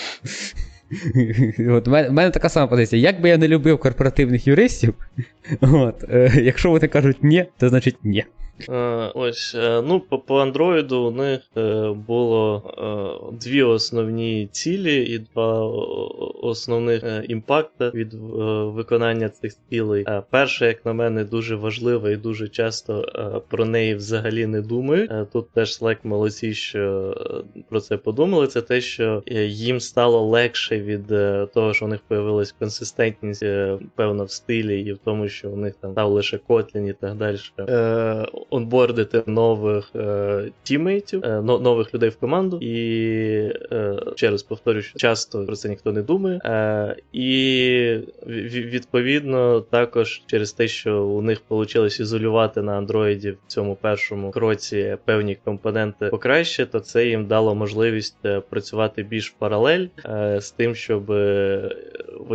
От, 1.69 1.87
У 1.87 1.91
мене, 1.91 2.09
мене 2.09 2.31
така 2.31 2.49
сама 2.49 2.67
позиція. 2.67 3.01
Як 3.01 3.21
би 3.21 3.29
я 3.29 3.37
не 3.37 3.47
любив 3.47 3.79
корпоративних 3.79 4.47
юристів, 4.47 4.93
от, 5.61 6.03
е, 6.09 6.41
якщо 6.43 6.69
вони 6.69 6.87
кажуть 6.87 7.23
ні, 7.23 7.45
то 7.57 7.69
значить 7.69 7.97
ні. 8.03 8.25
Е, 8.69 9.11
ось, 9.15 9.55
е, 9.55 9.81
ну, 9.81 9.99
по, 9.99 10.41
Android 10.41 10.93
у 10.95 11.11
них 11.11 11.39
е, 11.57 11.89
було 12.07 12.63
дві 13.41 13.63
основні 13.63 14.49
цілі 14.51 15.05
і 15.05 15.19
два 15.19 15.65
основних 16.41 17.03
імпакти 17.29 17.91
від 17.93 18.13
виконання 18.75 19.29
цих 19.29 19.53
цілей. 19.69 20.05
Перше, 20.29 20.65
як 20.65 20.85
на 20.85 20.93
мене, 20.93 21.23
дуже 21.23 21.55
важливе 21.55 22.13
і 22.13 22.17
дуже 22.17 22.47
часто 22.47 23.05
про 23.49 23.65
неї 23.65 23.95
взагалі 23.95 24.45
не 24.45 24.61
думають. 24.61 25.11
Тут 25.33 25.51
теж 25.51 25.69
Slack 25.69 25.97
молодці, 26.03 26.53
що 26.53 27.15
про 27.69 27.81
це 27.81 27.97
подумали. 27.97 28.47
Це 28.47 28.61
те, 28.61 28.81
що 28.81 29.23
їм 29.47 29.79
стало 29.79 30.21
легше 30.21 30.79
від 30.79 31.07
того, 31.53 31.73
що 31.73 31.85
у 31.85 31.87
них 31.87 31.99
появилась 32.07 32.51
консистентність, 32.51 33.45
певна 33.95 34.23
в 34.23 34.31
стилі, 34.31 34.81
і 34.81 34.93
в 34.93 34.97
тому, 34.97 35.27
що 35.27 35.49
у 35.49 35.55
них 35.55 35.75
там 35.81 35.91
став 35.91 36.11
лише 36.11 36.37
Kotlin 36.37 36.89
і 36.89 36.93
так 36.93 37.15
далі 37.15 37.37
онбордити 38.49 39.23
нових 39.25 39.91
е, 39.95 40.51
тіммейтів, 40.63 41.23
е, 41.25 41.41
нових 41.41 41.93
людей 41.93 42.09
в 42.09 42.15
команду. 42.15 42.57
І 42.61 42.75
е, 43.71 43.99
ще 44.15 44.29
раз 44.29 44.43
повторюю, 44.43 44.83
що 44.83 44.99
часто 44.99 45.45
про 45.45 45.55
це 45.55 45.69
ніхто 45.69 45.91
не 45.91 46.01
думає. 46.01 46.41
Е, 46.45 46.95
І 47.13 47.97
відповідно 48.49 49.61
також 49.61 50.21
через 50.25 50.53
те, 50.53 50.67
що 50.67 51.03
у 51.03 51.21
них 51.21 51.41
вийшло 51.49 51.85
ізолювати 51.85 52.61
на 52.61 52.77
андроїді 52.77 53.31
в 53.31 53.37
цьому 53.47 53.75
першому 53.75 54.31
кроці 54.31 54.97
певні 55.05 55.37
компоненти 55.45 56.07
покраще, 56.07 56.65
то 56.65 56.79
це 56.79 57.07
їм 57.07 57.25
дало 57.25 57.55
можливість 57.55 58.25
е, 58.25 58.41
працювати 58.49 59.03
більш 59.03 59.29
паралель 59.29 59.87
е, 60.05 60.41
з 60.41 60.51
тим, 60.51 60.75
щоб 60.75 61.11
е, 61.11 61.75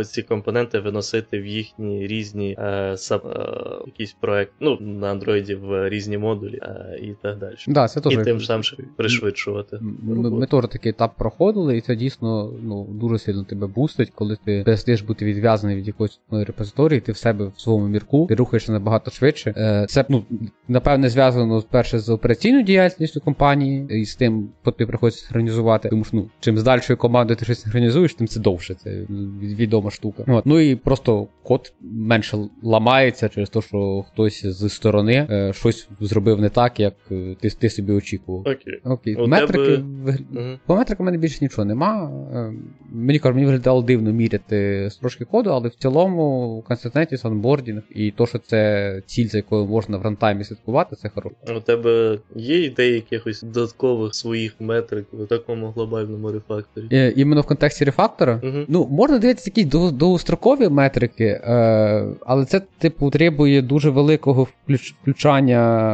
ці 0.05 0.23
компоненти 0.23 0.79
виносити 0.79 1.39
в 1.39 1.45
їхні 1.45 2.07
різні 2.07 2.57
е, 2.59 2.97
сам, 2.97 3.19
е, 3.25 3.39
якісь 3.85 4.15
проект, 4.19 4.51
ну 4.59 4.77
на 4.81 5.11
андроїді 5.11 5.55
в 5.55 5.89
різні 5.89 6.04
різні 6.05 6.17
модулі 6.17 6.59
а, 6.61 6.95
і 6.95 7.15
так 7.21 7.37
далі. 7.37 7.55
Да, 7.67 7.87
це 7.87 8.01
І 8.09 8.17
тим 8.17 8.39
самим 8.39 8.63
пришвидшувати. 8.95 9.79
Ми, 9.81 10.29
ми 10.29 10.45
теж 10.45 10.65
такий 10.67 10.89
етап 10.89 11.15
проходили, 11.17 11.77
і 11.77 11.81
це 11.81 11.95
дійсно 11.95 12.53
ну, 12.63 12.83
дуже 12.83 13.19
сильно 13.19 13.43
тебе 13.43 13.67
бустить, 13.67 14.11
коли 14.15 14.37
ти 14.45 14.61
перестаєш 14.65 15.01
бути 15.01 15.25
відв'язаний 15.25 15.75
від 15.75 15.87
якоїсь 15.87 16.19
репозиторії, 16.31 17.01
ти 17.01 17.11
в 17.11 17.17
себе 17.17 17.51
в 17.55 17.61
своєму 17.61 17.87
мірку, 17.87 18.25
ти 18.29 18.35
рухаєшся 18.35 18.71
набагато 18.71 19.11
швидше. 19.11 19.53
Е, 19.57 19.85
це 19.89 20.05
ну, 20.09 20.23
напевне 20.67 21.09
зв'язано 21.09 21.63
перше 21.71 21.99
з 21.99 22.09
операційною 22.09 22.63
діяльністю 22.63 23.21
компанії 23.21 23.87
і 23.89 24.05
з 24.05 24.15
тим, 24.15 24.49
що 24.61 24.71
тобі 24.71 24.85
приходиться 24.85 25.21
синхронізувати. 25.21 25.89
Тому 25.89 26.03
що 26.03 26.17
ну, 26.17 26.29
чим 26.39 26.57
з 26.57 26.63
дальшою 26.63 26.97
командою 26.97 27.37
ти 27.37 27.45
щось 27.45 27.61
синхронізуєш, 27.61 28.13
тим 28.13 28.27
це 28.27 28.39
довше. 28.39 28.75
Це 28.75 29.05
відома 29.41 29.91
штука. 29.91 30.23
От. 30.27 30.45
Ну 30.45 30.59
і 30.59 30.75
просто 30.75 31.27
код 31.43 31.73
менше 31.81 32.37
ламається 32.63 33.29
через 33.29 33.49
те, 33.49 33.61
що 33.61 34.05
хтось 34.11 34.45
з 34.45 34.69
сторони 34.69 35.27
е, 35.29 35.53
щось 35.53 35.87
зробив 35.99 36.41
не 36.41 36.49
так, 36.49 36.79
як 36.79 36.93
е, 37.11 37.35
ти 37.41 37.49
ти 37.49 37.69
собі 37.69 37.93
очікував. 37.93 38.41
Окей. 38.41 38.79
Окей. 38.83 39.27
Метрики 39.27 39.65
тебе... 39.65 39.83
вигля... 40.03 40.25
угу. 40.35 40.59
По 40.65 40.75
метрикам 40.75 41.03
у 41.03 41.05
мене 41.05 41.17
більше 41.17 41.37
нічого 41.41 41.65
нема. 41.65 42.11
Е, 42.33 42.53
мені 42.91 43.19
кажуть, 43.19 43.35
мені 43.35 43.45
виглядало 43.45 43.81
дивно 43.81 44.11
міряти 44.11 44.87
строчки 44.91 45.25
коду, 45.25 45.49
але 45.49 45.69
в 45.69 45.75
цілому 45.75 46.63
консистентність, 46.67 47.23
онбордінг 47.23 47.81
і 47.95 48.11
то, 48.11 48.27
що 48.27 48.39
це 48.39 49.01
ціль, 49.05 49.27
за 49.27 49.37
якою 49.37 49.65
можна 49.65 49.97
в 49.97 50.01
runtime 50.01 50.34
-і 50.34 50.43
слідкувати, 50.43 50.95
це 50.95 51.09
хороше. 51.09 51.35
У 51.57 51.59
тебе 51.59 52.19
є 52.35 52.63
ідеї 52.63 52.93
якихось 52.93 53.41
додаткових 53.41 54.15
своїх 54.15 54.55
метрик 54.59 55.05
в 55.13 55.25
такому 55.25 55.71
глобальному 55.71 56.31
рефакторі? 56.31 56.85
Е, 56.91 57.13
іменно 57.15 57.41
в 57.41 57.45
контексті 57.45 57.85
рефактора? 57.85 58.41
Угу. 58.43 58.65
Ну, 58.67 58.87
можна 58.91 59.17
дивитися 59.17 59.51
якісь 59.55 59.91
довгострокові 59.91 60.69
метрики, 60.69 61.25
е, 61.25 62.05
але 62.25 62.45
це, 62.45 62.61
типу, 62.77 63.09
требує 63.09 63.61
дуже 63.61 63.89
великого 63.89 64.43
включ, 64.43 64.95
включання 65.01 65.84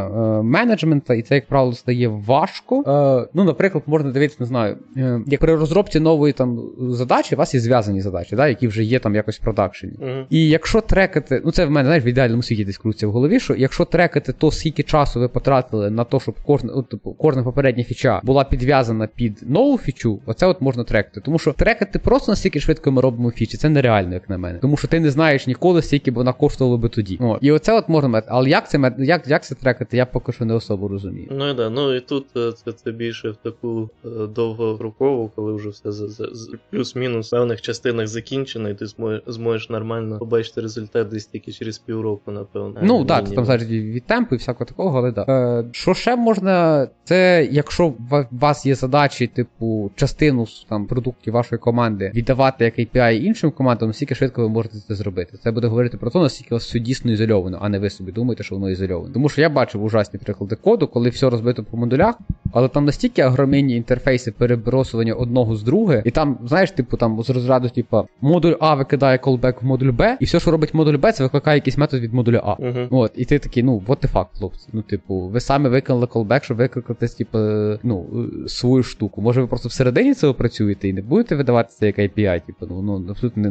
менеджмента, 0.43 1.13
і 1.13 1.21
це, 1.21 1.35
як 1.35 1.47
правило, 1.47 1.73
стає 1.73 2.07
важко. 2.07 2.83
Е, 2.87 3.27
ну, 3.33 3.43
наприклад, 3.43 3.83
можна 3.87 4.11
дивитися, 4.11 4.37
не 4.39 4.45
знаю, 4.45 4.77
е, 4.97 5.21
як 5.27 5.39
при 5.41 5.55
розробці 5.55 5.99
нової 5.99 6.33
там 6.33 6.59
задачі, 6.79 7.35
у 7.35 7.37
вас 7.37 7.53
є 7.53 7.59
зв'язані 7.59 8.01
задачі, 8.01 8.35
да, 8.35 8.47
які 8.47 8.67
вже 8.67 8.83
є 8.83 8.99
там 8.99 9.15
якось 9.15 9.39
в 9.39 9.43
продакшені. 9.43 9.93
Угу. 10.01 10.25
І 10.29 10.49
якщо 10.49 10.81
трекати, 10.81 11.41
ну 11.45 11.51
це 11.51 11.65
в 11.65 11.71
мене 11.71 11.87
знаєш, 11.87 12.05
в 12.05 12.07
ідеальному 12.07 12.43
світі 12.43 12.65
десь 12.65 12.77
крутиться 12.77 13.07
в 13.07 13.11
голові, 13.11 13.39
що 13.39 13.55
якщо 13.55 13.85
трекати, 13.85 14.33
то 14.33 14.51
скільки 14.51 14.83
часу 14.83 15.19
ви 15.19 15.27
потратили 15.27 15.89
на 15.89 16.03
те, 16.03 16.19
щоб 16.19 16.35
кожна, 16.45 16.73
от, 16.73 16.89
типу, 16.89 17.13
кожна 17.13 17.43
попередня 17.43 17.83
фіча 17.83 18.21
була 18.23 18.43
підв'язана 18.43 19.07
під 19.07 19.39
нову 19.41 19.77
фічу, 19.77 20.19
оце 20.25 20.45
от 20.45 20.61
можна 20.61 20.83
трекати. 20.83 21.21
Тому 21.21 21.39
що 21.39 21.53
трекати 21.53 21.99
просто 21.99 22.31
настільки 22.31 22.59
швидко 22.59 22.91
ми 22.91 23.01
робимо 23.01 23.31
фічі, 23.31 23.57
це 23.57 23.69
нереально, 23.69 24.13
як 24.13 24.29
на 24.29 24.37
мене. 24.37 24.59
Тому 24.59 24.77
що 24.77 24.87
ти 24.87 24.99
не 24.99 25.09
знаєш 25.09 25.47
ніколи, 25.47 25.81
скільки 25.81 26.11
б 26.11 26.13
вона 26.13 26.33
коштувала 26.33 26.77
би 26.77 26.89
тоді. 26.89 27.17
О, 27.21 27.37
І 27.41 27.51
оце 27.51 27.73
от 27.73 27.89
можна 27.89 28.09
мати. 28.09 28.27
Але 28.29 28.49
як 28.49 28.69
це 28.69 28.93
як, 28.97 29.27
як 29.27 29.43
це 29.43 29.55
трекати, 29.55 29.70
я 29.91 30.05
поки 30.05 30.31
що 30.31 30.45
не 30.45 30.53
особо 30.53 30.87
розумію. 30.87 31.27
Ну 31.31 31.49
і 31.49 31.53
да, 31.53 31.69
ну 31.69 31.95
і 31.95 31.99
тут 31.99 32.25
е, 32.37 32.51
це 32.51 32.71
це 32.71 32.91
більше 32.91 33.29
в 33.29 33.35
таку 33.35 33.89
е, 34.05 34.09
довгострокову, 34.27 35.31
коли 35.35 35.53
вже 35.53 35.69
все 35.69 35.91
за, 35.91 36.07
за, 36.07 36.27
за 36.31 36.57
плюс-мінус 36.69 37.27
в 37.27 37.31
певних 37.31 37.61
частинах 37.61 38.07
закінчено, 38.07 38.69
і 38.69 38.73
ти 38.73 38.85
зможеш, 38.85 39.21
зможеш 39.27 39.69
нормально 39.69 40.19
побачити 40.19 40.61
результат 40.61 41.07
десь 41.07 41.25
тільки 41.25 41.51
через 41.51 41.77
півроку, 41.77 42.31
напевно. 42.31 42.79
Ну 42.83 43.05
так, 43.05 43.29
там 43.29 43.45
залежить 43.45 43.69
від 43.69 44.03
темпу 44.03 44.35
і 44.35 44.37
всякого 44.37 44.65
такого, 44.65 44.97
але 44.97 45.11
так. 45.11 45.29
Е, 45.29 45.65
Що 45.71 45.93
ще 45.93 46.15
можна, 46.15 46.87
це 47.03 47.47
якщо 47.51 47.87
у 47.87 47.95
вас 48.31 48.65
є 48.65 48.75
задачі, 48.75 49.27
типу, 49.27 49.91
частину 49.95 50.47
там 50.69 50.85
продуктів 50.85 51.33
вашої 51.33 51.59
команди 51.59 52.11
віддавати 52.15 52.65
як 52.65 52.79
API 52.79 53.19
іншим 53.21 53.51
командам, 53.51 53.87
наскільки 53.87 54.15
швидко 54.15 54.41
ви 54.41 54.49
можете 54.49 54.77
це 54.87 54.95
зробити. 54.95 55.37
Це 55.43 55.51
буде 55.51 55.67
говорити 55.67 55.97
про 55.97 56.09
те, 56.09 56.19
наскільки 56.19 56.55
у 56.55 56.55
вас 56.55 56.65
все 56.65 56.79
дійсно 56.79 57.11
ізольовано, 57.11 57.59
а 57.61 57.69
не 57.69 57.79
ви 57.79 57.89
собі 57.89 58.11
думаєте, 58.11 58.43
що 58.43 58.55
воно 58.55 58.69
ізольовано. 58.69 59.13
Тому 59.13 59.29
що 59.29 59.41
я 59.41 59.49
бачив 59.61 59.83
ужасні 59.83 60.19
приклади 60.19 60.55
коду, 60.55 60.87
коли 60.87 61.09
все 61.09 61.29
розбито 61.29 61.63
по 61.63 61.77
модулях, 61.77 62.15
але 62.53 62.67
там 62.67 62.85
настільки 62.85 63.21
агромінні 63.21 63.75
інтерфейси 63.75 64.31
перебросування 64.31 65.13
одного 65.13 65.55
з 65.55 65.63
друге, 65.63 66.01
і 66.05 66.11
там, 66.11 66.37
знаєш, 66.45 66.71
типу, 66.71 66.97
там 66.97 67.23
з 67.23 67.29
розряду, 67.29 67.69
типу, 67.69 68.07
модуль 68.21 68.53
А 68.59 68.75
викидає 68.75 69.17
callback 69.17 69.61
в 69.61 69.65
модуль 69.65 69.91
Б, 69.91 70.17
і 70.19 70.25
все, 70.25 70.39
що 70.39 70.51
робить 70.51 70.73
модуль 70.73 70.97
Б, 70.97 71.11
це 71.11 71.23
викликає 71.23 71.57
якийсь 71.57 71.77
метод 71.77 72.01
від 72.01 72.13
модуля 72.13 72.41
А. 72.45 72.63
Uh-huh. 72.63 72.87
От, 72.91 73.11
і 73.15 73.25
ти 73.25 73.39
такий, 73.39 73.63
ну, 73.63 73.83
what 73.87 74.05
the 74.05 74.11
fuck, 74.13 74.25
хлопці. 74.37 74.67
Ну, 74.73 74.81
типу, 74.81 75.19
ви 75.19 75.39
самі 75.39 75.69
виконали 75.69 76.05
callback, 76.05 76.43
щоб 76.43 76.57
викликати, 76.57 77.07
типу, 77.07 77.37
ну, 77.83 78.05
свою 78.47 78.83
штуку. 78.83 79.21
Може, 79.21 79.41
ви 79.41 79.47
просто 79.47 79.69
всередині 79.69 80.13
цього 80.13 80.33
працюєте 80.33 80.87
і 80.89 80.93
не 80.93 81.01
будете 81.01 81.35
видавати 81.35 81.69
це 81.73 81.85
як 81.85 81.99
API, 81.99 82.41
типу, 82.45 82.65
ну, 82.69 82.81
ну 82.81 83.05
абсолютно 83.09 83.43
не, 83.43 83.49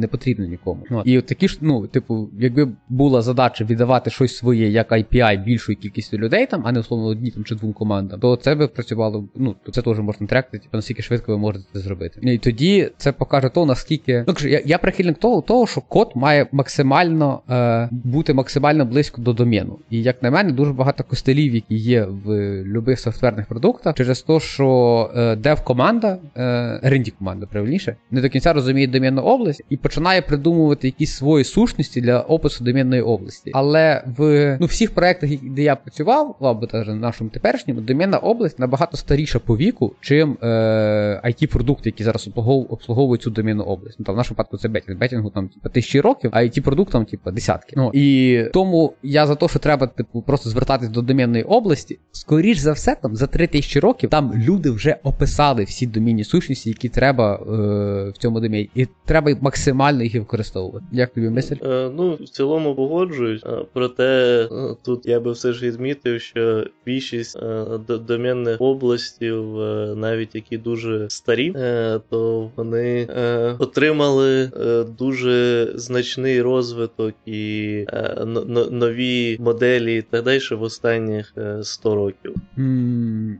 не 0.00 0.06
потрібно 0.06 0.46
нікому. 0.46 0.82
От. 0.90 1.06
І 1.06 1.18
от 1.18 1.26
такі 1.26 1.48
ж, 1.48 1.58
ну, 1.60 1.86
типу, 1.86 2.28
якби 2.38 2.68
була 2.88 3.22
задача 3.22 3.64
віддавати 3.64 4.10
щось 4.10 4.36
своє 4.36 4.68
як 4.68 4.92
API 4.92 5.44
більшою 5.50 5.78
кількістю 5.78 6.18
людей, 6.18 6.46
там, 6.46 6.62
а 6.64 6.72
не 6.72 6.80
условно 6.80 7.06
одній 7.06 7.30
там 7.30 7.44
чи 7.44 7.54
двом 7.54 7.72
командам, 7.72 8.20
то 8.20 8.36
це 8.36 8.54
би 8.54 8.68
працювало, 8.68 9.28
ну, 9.34 9.54
це 9.72 9.82
теж 9.82 9.98
можна 9.98 10.26
тректи, 10.26 10.58
типу, 10.58 10.76
наскільки 10.76 11.02
швидко 11.02 11.32
ви 11.32 11.38
можете 11.38 11.64
це 11.72 11.78
зробити. 11.80 12.20
І 12.22 12.38
тоді 12.38 12.90
це 12.96 13.12
покаже 13.12 13.48
то, 13.48 13.66
наскільки. 13.66 14.24
Ну, 14.28 14.34
я, 14.48 14.62
я 14.64 14.78
прихильник 14.78 15.18
того, 15.18 15.40
того, 15.40 15.66
що 15.66 15.80
код 15.80 16.12
має 16.14 16.46
максимально 16.52 17.40
е, 17.50 17.88
бути 17.90 18.34
максимально 18.34 18.84
близько 18.84 19.22
до 19.22 19.32
домену. 19.32 19.78
І 19.90 20.02
як 20.02 20.22
на 20.22 20.30
мене, 20.30 20.52
дуже 20.52 20.72
багато 20.72 21.04
костелів, 21.04 21.54
які 21.54 21.74
є 21.74 22.06
в 22.24 22.30
любих 22.64 23.00
софтверних 23.00 23.46
продуктах, 23.46 23.94
через 23.94 24.22
те, 24.22 24.40
що 24.40 25.10
е, 25.16 25.36
дев-команда, 25.36 26.18
е, 26.36 26.80
ренді 26.82 27.10
команда, 27.10 27.46
правильніше, 27.46 27.96
не 28.10 28.20
до 28.20 28.28
кінця 28.28 28.52
розуміє 28.52 28.86
доменну 28.86 29.22
область 29.22 29.62
і 29.70 29.76
починає 29.76 30.22
придумувати 30.22 30.88
якісь 30.88 31.12
свої 31.12 31.44
сущності 31.44 32.00
для 32.00 32.20
опису 32.20 32.64
доменної 32.64 33.02
області. 33.02 33.50
Але 33.54 34.02
в 34.18 34.56
ну, 34.60 34.66
всіх 34.66 34.94
проєктах, 34.94 35.30
де 35.42 35.62
я 35.62 35.76
працював, 35.76 36.36
або 36.40 36.68
навіть 36.72 37.00
нашому 37.00 37.30
теперішньому, 37.30 37.80
доменна 37.80 38.18
область 38.18 38.58
набагато 38.58 38.96
старіша 38.96 39.38
по 39.38 39.56
віку, 39.56 39.94
чим 40.00 40.36
е, 40.42 40.46
IT-продукти, 41.24 41.82
які 41.84 42.04
зараз 42.04 42.28
обслуговують 42.68 43.22
цю 43.22 43.30
доменну 43.30 43.62
область. 43.62 43.96
Ну, 43.98 44.04
там, 44.04 44.14
в 44.14 44.18
нашому 44.18 44.34
випадку 44.34 44.56
це 44.56 44.68
бетінг. 44.68 44.98
Бетінгу 44.98 45.30
там 45.30 45.48
типу, 45.48 45.68
тисячі 45.68 46.00
років, 46.00 46.30
а 46.32 46.42
IT-продуктам, 46.42 47.04
типу, 47.04 47.30
десятки. 47.30 47.74
Ну, 47.76 47.90
І 47.94 48.38
тому 48.52 48.92
я 49.02 49.26
за 49.26 49.34
те, 49.34 49.48
що 49.48 49.58
треба 49.58 49.86
типу, 49.86 50.22
просто 50.22 50.50
звертатись 50.50 50.88
до 50.88 51.02
доменної 51.02 51.44
області, 51.44 51.98
скоріш 52.12 52.58
за 52.58 52.72
все, 52.72 52.96
там 53.02 53.16
за 53.16 53.26
3000 53.26 53.80
років 53.80 54.10
там 54.10 54.34
люди 54.34 54.70
вже 54.70 54.96
описали 55.02 55.64
всі 55.64 55.86
домінні 55.86 56.24
сущності, 56.24 56.68
які 56.68 56.88
треба 56.88 57.34
е, 57.34 58.10
в 58.10 58.18
цьому 58.18 58.40
домені. 58.40 58.70
І 58.74 58.86
треба 59.04 59.36
максимально 59.40 60.02
їх 60.02 60.14
використовувати. 60.14 60.86
Як 60.92 61.12
тобі 61.12 61.30
мисль? 61.30 61.54
Е, 61.62 61.90
ну, 61.96 62.14
в 62.14 62.28
цілому 62.28 62.74
погоджуюсь. 62.74 63.42
Е, 63.44 63.64
проте 63.72 64.48
е, 64.52 64.76
тут 64.84 65.06
я 65.06 65.20
би 65.20 65.29
все 65.32 65.52
ж 65.52 65.66
відмітив, 65.66 66.20
що 66.20 66.66
більшість 66.86 67.36
е, 67.36 67.64
домінних 67.88 68.60
областів, 68.60 69.60
е, 69.60 69.94
навіть 69.96 70.34
які 70.34 70.58
дуже 70.58 71.10
старі, 71.10 71.52
то 72.10 72.50
вони 72.56 73.08
отримали 73.58 74.50
дуже 74.98 75.68
значний 75.74 76.42
розвиток 76.42 77.14
і 77.26 77.84
нові 78.70 79.36
моделі 79.40 79.96
і 79.96 80.02
так 80.02 80.24
далі 80.24 80.40
в 80.50 80.62
останніх 80.62 81.34
100 81.62 81.94
років. 81.94 82.34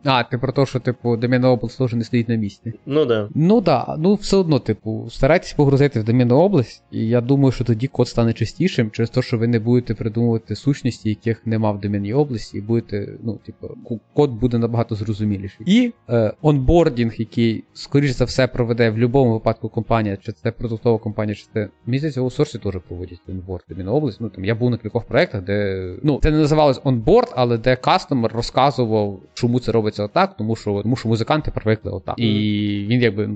А, 0.04 0.22
ти 0.22 0.38
про 0.38 0.52
те, 0.52 0.66
що 0.66 0.80
типу 0.80 1.16
домінна 1.16 1.50
область 1.50 1.78
теж 1.78 1.92
не 1.92 2.04
стоїть 2.04 2.28
на 2.28 2.34
місці. 2.34 2.72
Ну 2.86 3.04
да. 3.04 3.28
Ну 3.34 3.60
да, 3.60 3.96
ну 3.98 4.14
все 4.14 4.36
одно, 4.36 4.58
типу, 4.58 5.08
старайтесь 5.10 5.52
погрузити 5.52 6.00
в 6.00 6.04
домінну 6.04 6.36
область, 6.36 6.82
і 6.90 7.08
я 7.08 7.20
думаю, 7.20 7.52
що 7.52 7.64
тоді 7.64 7.86
код 7.86 8.08
стане 8.08 8.32
частішим, 8.32 8.90
через 8.90 9.10
те, 9.10 9.22
що 9.22 9.38
ви 9.38 9.46
не 9.46 9.58
будете 9.58 9.94
придумувати 9.94 10.56
сущності, 10.56 11.08
яких 11.08 11.46
нема 11.46 11.72
в 11.72 11.79
домінній 11.80 12.14
області, 12.14 12.58
і 12.58 12.60
будете, 12.60 13.08
ну, 13.22 13.38
типу, 13.46 13.68
код 14.14 14.30
буде 14.30 14.58
набагато 14.58 14.94
зрозуміліший. 14.94 15.66
І 15.66 15.92
е, 16.08 16.32
онбордінг, 16.42 17.14
який, 17.18 17.64
скоріш 17.72 18.10
за 18.10 18.24
все, 18.24 18.46
проведе 18.46 18.90
в 18.90 18.92
будь-якому 18.92 19.32
випадку 19.32 19.68
компанія, 19.68 20.16
чи 20.16 20.32
це 20.32 20.50
продуктова 20.50 20.98
компанія, 20.98 21.34
чи 21.34 21.44
це 21.54 21.68
місяць 21.86 22.16
у 22.16 22.30
сорсі 22.30 22.58
теж 22.58 22.74
проводять 22.88 23.20
онборд 23.28 23.64
домінну 23.68 23.92
область. 23.92 24.20
Ну 24.20 24.28
там 24.28 24.44
я 24.44 24.54
був 24.54 24.70
на 24.70 24.76
кількох 24.76 25.04
проєктах, 25.04 25.42
де 25.42 25.88
ну 26.02 26.20
це 26.22 26.30
не 26.30 26.38
називалось 26.38 26.80
онборд, 26.84 27.32
але 27.36 27.58
де 27.58 27.76
кастомер 27.76 28.32
розказував, 28.32 29.20
чому 29.34 29.60
це 29.60 29.72
робиться 29.72 30.04
отак, 30.04 30.36
тому 30.36 30.56
що 30.56 30.82
тому 30.82 30.96
що 30.96 31.08
музиканти 31.08 31.50
привикли 31.50 31.92
отак. 31.92 32.14
І 32.18 32.86
він 32.88 33.00
якби 33.00 33.30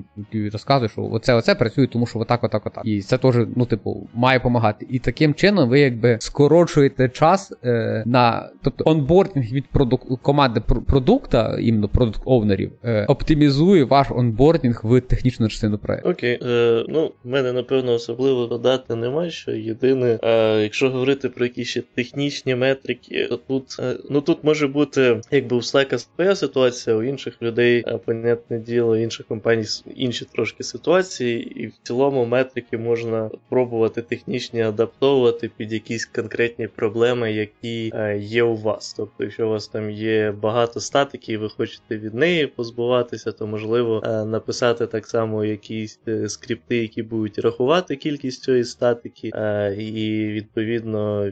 розказує, 0.51 0.89
що 0.89 1.03
оце 1.03 1.33
оце 1.33 1.55
працює, 1.55 1.87
тому 1.87 2.05
що 2.05 2.19
отак, 2.19 2.43
отак, 2.43 2.65
отак. 2.65 2.85
І 2.85 3.01
це 3.01 3.17
теж, 3.17 3.35
ну, 3.55 3.65
типу, 3.65 4.07
має 4.13 4.39
допомагати. 4.39 4.87
І 4.89 4.99
таким 4.99 5.33
чином 5.33 5.69
ви 5.69 5.79
якби 5.79 6.17
скорочуєте 6.21 7.09
час 7.09 7.53
е, 7.63 8.03
на 8.05 8.34
тобто 8.63 8.83
онбордінг 8.87 9.51
від 9.51 9.65
продук... 9.65 10.21
команди 10.21 10.61
продукта, 10.87 11.57
іменно 11.61 11.87
продукт 11.87 12.21
овнерів, 12.25 12.71
е, 12.83 13.05
оптимізує 13.05 13.83
ваш 13.83 14.07
онбордінг 14.11 14.81
в 14.83 15.01
технічну 15.01 15.47
частину 15.47 15.77
проекту. 15.77 16.09
Окей, 16.09 16.39
е, 16.41 16.85
ну 16.89 17.11
в 17.23 17.29
мене 17.29 17.53
напевно 17.53 17.93
особливо 17.93 18.45
додати 18.45 18.95
немає. 18.95 19.31
Що 19.31 19.51
єдине, 19.51 20.19
е, 20.23 20.61
якщо 20.61 20.89
говорити 20.89 21.29
про 21.29 21.45
якісь 21.45 21.67
ще 21.67 21.81
технічні 21.95 22.55
метрики, 22.55 23.27
то 23.29 23.37
тут 23.37 23.75
е, 23.79 23.95
ну 24.09 24.21
тут 24.21 24.43
може 24.43 24.67
бути 24.67 25.21
якби 25.31 25.55
у 25.55 25.59
Slack 25.59 25.97
своя 25.97 26.35
ситуація, 26.35 26.95
у 26.95 27.03
інших 27.03 27.41
людей, 27.41 27.83
е, 27.87 27.97
понятне 28.05 28.59
діло, 28.59 28.97
інших 28.97 29.25
компаній 29.25 29.65
інші 29.95 30.25
трошки 30.25 30.63
ситуації, 30.63 31.63
і 31.63 31.67
в 31.67 31.73
цілому 31.83 32.25
метрики 32.25 32.77
можна 32.77 33.29
пробувати 33.49 34.01
технічні 34.01 34.61
адаптовувати 34.61 35.51
під 35.57 35.73
якісь 35.73 36.05
конкретні 36.05 36.67
проблеми, 36.67 37.33
які 37.33 37.91
е, 37.95 38.17
є 38.25 38.43
у 38.43 38.55
вас. 38.55 38.93
Тобто, 38.93 39.23
якщо 39.23 39.47
у 39.47 39.49
вас 39.49 39.67
там 39.67 39.91
є 39.91 40.31
багато 40.31 40.79
статики, 40.79 41.33
і 41.33 41.37
ви 41.37 41.49
хочете 41.49 41.97
від 41.97 42.13
неї 42.13 42.47
позбуватися, 42.47 43.31
то 43.31 43.47
можливо 43.47 44.01
е, 44.05 44.25
написати 44.25 44.87
так 44.87 45.07
само 45.07 45.45
якісь 45.45 45.99
скрипти, 46.27 46.77
які 46.77 47.03
будуть 47.03 47.39
рахувати 47.39 47.95
кількість 47.95 48.43
цієї 48.43 48.63
статики, 48.63 49.31
і 49.77 50.25
відповідно 50.27 51.31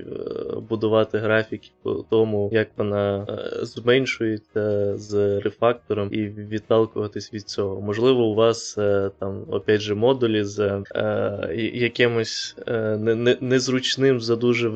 будувати 0.69 1.17
графіки 1.17 1.69
по 1.83 1.93
тому, 2.09 2.49
як 2.53 2.67
вона 2.77 3.27
зменшується 3.61 4.97
з 4.97 5.39
рефактором 5.39 6.09
і 6.11 6.21
відталкуватись 6.27 7.33
від 7.33 7.49
цього. 7.49 7.81
Можливо, 7.81 8.25
у 8.25 8.35
вас 8.35 8.77
е, 8.77 9.11
там 9.19 9.45
опять 9.49 9.81
же 9.81 9.95
модулі 9.95 10.43
з 10.43 10.83
е, 10.95 11.71
якимось 11.73 12.55
е, 12.67 12.97
не, 12.97 13.37
незручним 13.41 14.19
за 14.19 14.35
дуже 14.35 14.69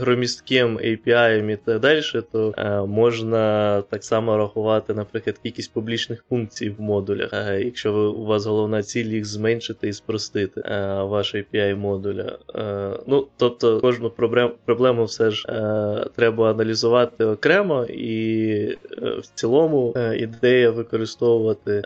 громістким 0.00 0.78
API 0.78 1.42
і 1.50 1.56
так 1.56 1.80
далі, 1.80 2.00
то 2.32 2.54
е, 2.58 2.80
можна 2.80 3.82
так 3.82 4.04
само 4.04 4.36
рахувати, 4.36 4.94
наприклад, 4.94 5.38
кількість 5.42 5.72
публічних 5.72 6.24
функцій 6.28 6.70
в 6.70 6.80
модулях. 6.80 7.30
Е, 7.32 7.62
якщо 7.64 7.92
ви, 7.92 8.06
у 8.06 8.24
вас 8.24 8.46
головна 8.46 8.82
ціль 8.82 9.04
їх 9.04 9.24
зменшити 9.24 9.88
і 9.88 9.92
спростити 9.92 10.60
е, 10.60 11.02
ваш 11.02 11.34
API 11.34 11.76
модуля. 11.76 12.38
Ну, 13.06 13.26
Тобто 13.36 13.80
кожну 13.80 14.10
проблему 14.64 15.04
все 15.04 15.30
ж 15.30 15.46
треба 16.16 16.50
аналізувати 16.50 17.24
окремо, 17.24 17.84
і 17.84 18.78
в 18.98 19.26
цілому 19.34 19.94
ідея 20.16 20.70
використовувати 20.70 21.82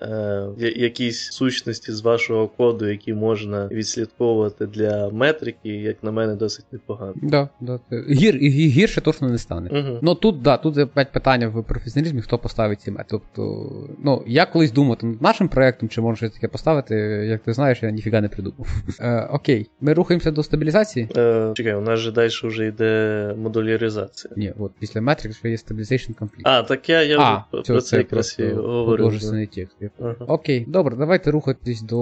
якісь 0.76 1.32
сущності 1.32 1.92
з 1.92 2.00
вашого 2.00 2.48
коду, 2.48 2.88
які 2.88 3.14
можна 3.14 3.68
відслідковувати 3.72 4.66
для 4.66 5.08
метрики, 5.08 5.68
як 5.68 6.02
на 6.02 6.10
мене, 6.10 6.34
досить 6.34 6.64
непогано. 6.72 7.14
Да, 7.22 7.48
да. 7.60 7.80
Гір, 8.10 8.36
Гірше 8.36 9.00
точно 9.00 9.28
не 9.28 9.38
стане. 9.48 9.70
Угу. 9.72 9.98
Ну 10.02 10.14
тут 10.14 10.42
да, 10.42 10.56
тут 10.56 10.78
опять 10.78 11.12
питання 11.12 11.48
в 11.48 11.64
професіоналізмі, 11.64 12.20
хто 12.22 12.38
поставить 12.38 12.80
ці 12.80 12.90
метри. 12.90 13.06
Тобто, 13.10 13.70
ну, 14.04 14.22
я 14.26 14.46
колись 14.46 14.72
думав 14.72 14.98
над 15.02 15.22
нашим 15.22 15.48
проєктом, 15.48 15.88
чи 15.88 16.00
можна 16.00 16.16
щось 16.16 16.32
таке 16.32 16.48
поставити, 16.48 16.94
як 17.30 17.42
ти 17.42 17.52
знаєш, 17.52 17.82
я 17.82 17.90
ніфіга 17.90 18.20
не 18.20 18.28
придумав. 18.28 18.66
Е, 19.00 19.28
Окей, 19.32 19.70
ми 19.80 19.92
рухаємося 19.92 20.30
до 20.30 20.42
стабілізації. 20.42 21.08
Е, 21.16 21.52
Чекай, 21.54 21.74
у 21.74 21.80
нас 21.80 22.00
же 22.00 22.12
далі 22.12 22.28
вже 22.44 22.66
йде 22.66 23.34
модуляризація. 23.38 24.34
Ні, 24.36 24.52
от 24.58 24.72
після 24.80 25.00
метрик 25.00 25.34
ще 25.34 25.50
є 25.50 25.56
Stabilization 25.56 26.14
Complete. 26.14 26.42
А, 26.44 26.62
так 26.62 26.88
я 26.88 27.02
я 27.02 27.18
а, 27.20 27.44
про 27.62 27.80
це 27.80 27.96
якраз 27.96 28.36
і 28.38 28.46
говорю. 28.46 29.10
текст. 29.54 29.76
Ага. 30.00 30.14
Окей, 30.26 30.64
добре, 30.68 30.96
давайте 30.96 31.30
рухатись 31.30 31.82
до 31.82 31.96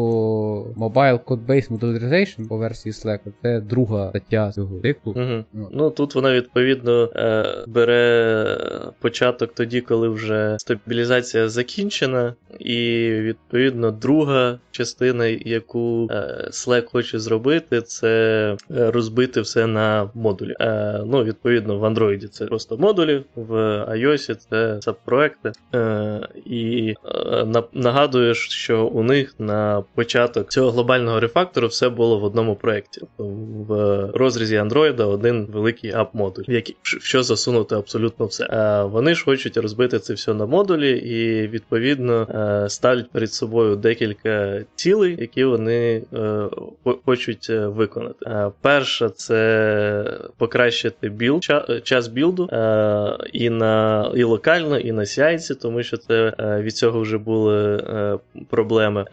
Mobile 0.63 1.19
Code 1.25 1.47
Base 1.47 1.79
Modularization 1.79 2.49
по 2.49 2.57
версії 2.57 2.93
Slack. 2.93 3.19
Це 3.43 3.61
друга 3.61 4.09
стаття 4.09 4.53
цього 4.53 4.81
циклу. 4.81 5.13
Угу. 5.17 5.69
Ну 5.73 5.91
тут 5.91 6.15
вона 6.15 6.33
відповідно 6.33 7.11
е, 7.17 7.36
бере 7.67 8.59
початок 9.01 9.55
тоді, 9.55 9.81
коли 9.81 10.09
вже 10.09 10.57
стабілізація 10.59 11.49
закінчена, 11.49 12.35
і 12.59 13.11
відповідно 13.11 13.91
друга 13.91 14.59
частина, 14.71 15.27
яку 15.27 16.09
е, 16.11 16.49
Slack 16.51 16.85
хоче 16.93 17.19
зробити, 17.19 17.83
це 17.83 18.57
е, 18.71 18.91
розбити 18.91 19.41
все 19.41 19.67
на 19.67 20.11
модулі. 20.15 20.55
Е, 20.61 21.01
ну, 21.07 21.25
відповідно, 21.25 21.79
в 21.79 21.85
Android 21.85 22.29
це 22.29 22.47
просто 22.47 22.77
модулі, 22.77 23.25
в 23.35 23.53
iOS 23.91 24.35
це 24.35 24.79
сабпроекти. 24.81 25.53
І 26.47 26.95
нагадую, 27.73 28.35
що 28.35 28.87
у 28.87 29.03
них 29.03 29.35
на 29.39 29.85
початок 29.95 30.51
цього 30.51 30.71
глобального 30.71 31.21
рефактору 31.21 31.69
все 31.69 31.89
було 31.89 32.19
в 32.19 32.25
одному 32.25 32.57
проєкті. 32.57 33.01
В 33.19 34.11
розрізі 34.15 34.57
Android 34.57 35.09
один 35.09 35.47
великий 35.47 35.93
app-модуль, 35.93 36.45
що 36.83 37.23
засунути 37.27 37.75
абсолютно 37.75 38.27
все. 38.27 38.83
Вони 38.85 39.15
ж 39.15 39.25
хочуть 39.25 39.57
розбити 39.57 39.99
це 39.99 40.15
все 40.15 40.35
на 40.35 40.47
модулі, 40.47 40.99
і 40.99 41.49
відповідно 41.49 42.27
ставлять 42.69 43.11
перед 43.11 43.33
собою 43.33 43.77
декілька 43.77 44.61
цілей, 44.75 45.17
які 45.21 45.45
вони 45.45 46.03
е, 46.15 46.49
хочуть 47.05 47.47
е, 47.51 47.67
виконати. 47.67 48.27
Е, 48.27 48.51
перша 48.61 49.09
це 49.09 50.19
покращити 50.37 51.09
білд, 51.09 51.43
час 51.83 52.09
білду 52.09 52.49
і 53.33 53.51
на 53.51 54.11
і 54.15 54.23
локально, 54.23 54.79
і 54.79 54.93
на 54.93 55.03
CI, 55.03 55.61
тому 55.61 55.83
що 55.83 55.97
це 55.97 56.35
від 56.39 56.77
цього 56.77 57.01
вже 57.01 57.19
були 57.19 57.83
проблеми. 58.49 59.05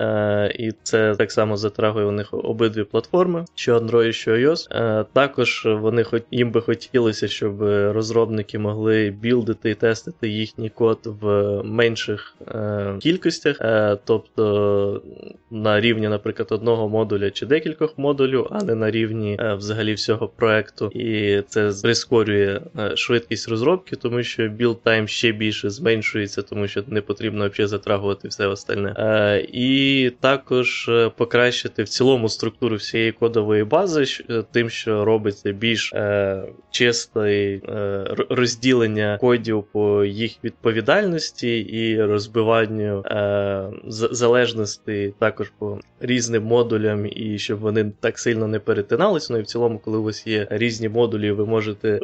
І 0.60 0.72
це 0.84 1.16
так 1.16 1.32
само 1.32 1.58
затрагує 1.58 2.06
у 2.06 2.12
них 2.12 2.34
обидві 2.34 2.84
платформи, 2.84 3.46
що 3.56 3.80
Android, 3.80 4.12
що 4.12 4.32
iOS. 4.32 5.06
Також 5.14 5.68
вони 5.70 6.06
їм 6.32 6.52
би 6.52 6.62
хотілося, 6.62 7.28
щоб 7.28 7.58
розробники 8.04 8.60
могли 8.60 9.10
білдити 9.10 9.70
і 9.70 9.76
тестити 9.76 10.30
їхній 10.30 10.70
код 10.70 11.00
в 11.04 11.62
менших 11.64 12.36
кількостях. 13.00 13.58
Тобто 14.06 15.02
на 15.52 15.82
рівні, 15.82 16.08
наприклад, 16.08 16.48
одного 16.52 16.90
модуля 16.90 17.32
чи 17.32 17.46
декількох 17.46 17.98
модулів, 17.98 18.48
а 18.52 18.64
не 18.64 18.76
на 18.76 18.92
рівні 18.92 19.38
е, 19.40 19.54
взагалі 19.54 19.94
всього 19.94 20.28
проекту. 20.28 20.88
І 20.88 21.42
це 21.48 21.72
прискорює 21.84 22.62
е, 22.80 22.96
швидкість 22.96 23.50
розробки, 23.50 23.96
тому 23.96 24.24
що 24.24 24.50
time 24.50 25.08
ще 25.08 25.32
більше 25.32 25.70
зменшується, 25.70 26.42
тому 26.42 26.68
що 26.68 26.84
не 26.88 27.02
потрібно 27.02 27.50
взагалі 27.50 27.70
затрагувати 27.70 28.28
все 28.28 28.48
остальне. 28.48 28.96
Е, 28.98 29.48
і 29.54 30.12
також 30.20 30.92
покращити 31.18 31.84
в 31.84 31.90
цілому 31.90 32.30
структуру 32.30 32.76
всієї 32.76 33.12
кодової 33.12 33.64
бази, 33.64 34.06
тим, 34.52 34.70
що 34.70 35.06
робиться 35.06 35.52
більш 35.52 35.94
чисте 36.72 37.60
розділення 38.30 39.18
кодів 39.22 39.64
по 39.72 40.06
їх 40.06 40.36
відповідальності 40.44 41.60
і 41.60 42.02
розбиванню 42.04 43.04
залежності 43.88 45.14
також 45.20 45.52
по 45.60 45.80
різним 46.00 46.44
модулям, 46.44 47.06
і 47.06 47.38
щоб 47.38 47.60
вони 47.60 47.92
так 48.00 48.20
сильно 48.20 48.48
не 48.48 48.60
перетиналися. 48.60 49.34
Ну 49.34 49.40
і 49.40 49.42
в 49.42 49.46
цілому, 49.46 49.80
коли 49.80 49.98
у 49.98 50.04
вас 50.04 50.28
є 50.28 50.48
різні 50.50 50.90
модулі, 50.90 51.32
ви 51.32 51.46
можете 51.46 52.00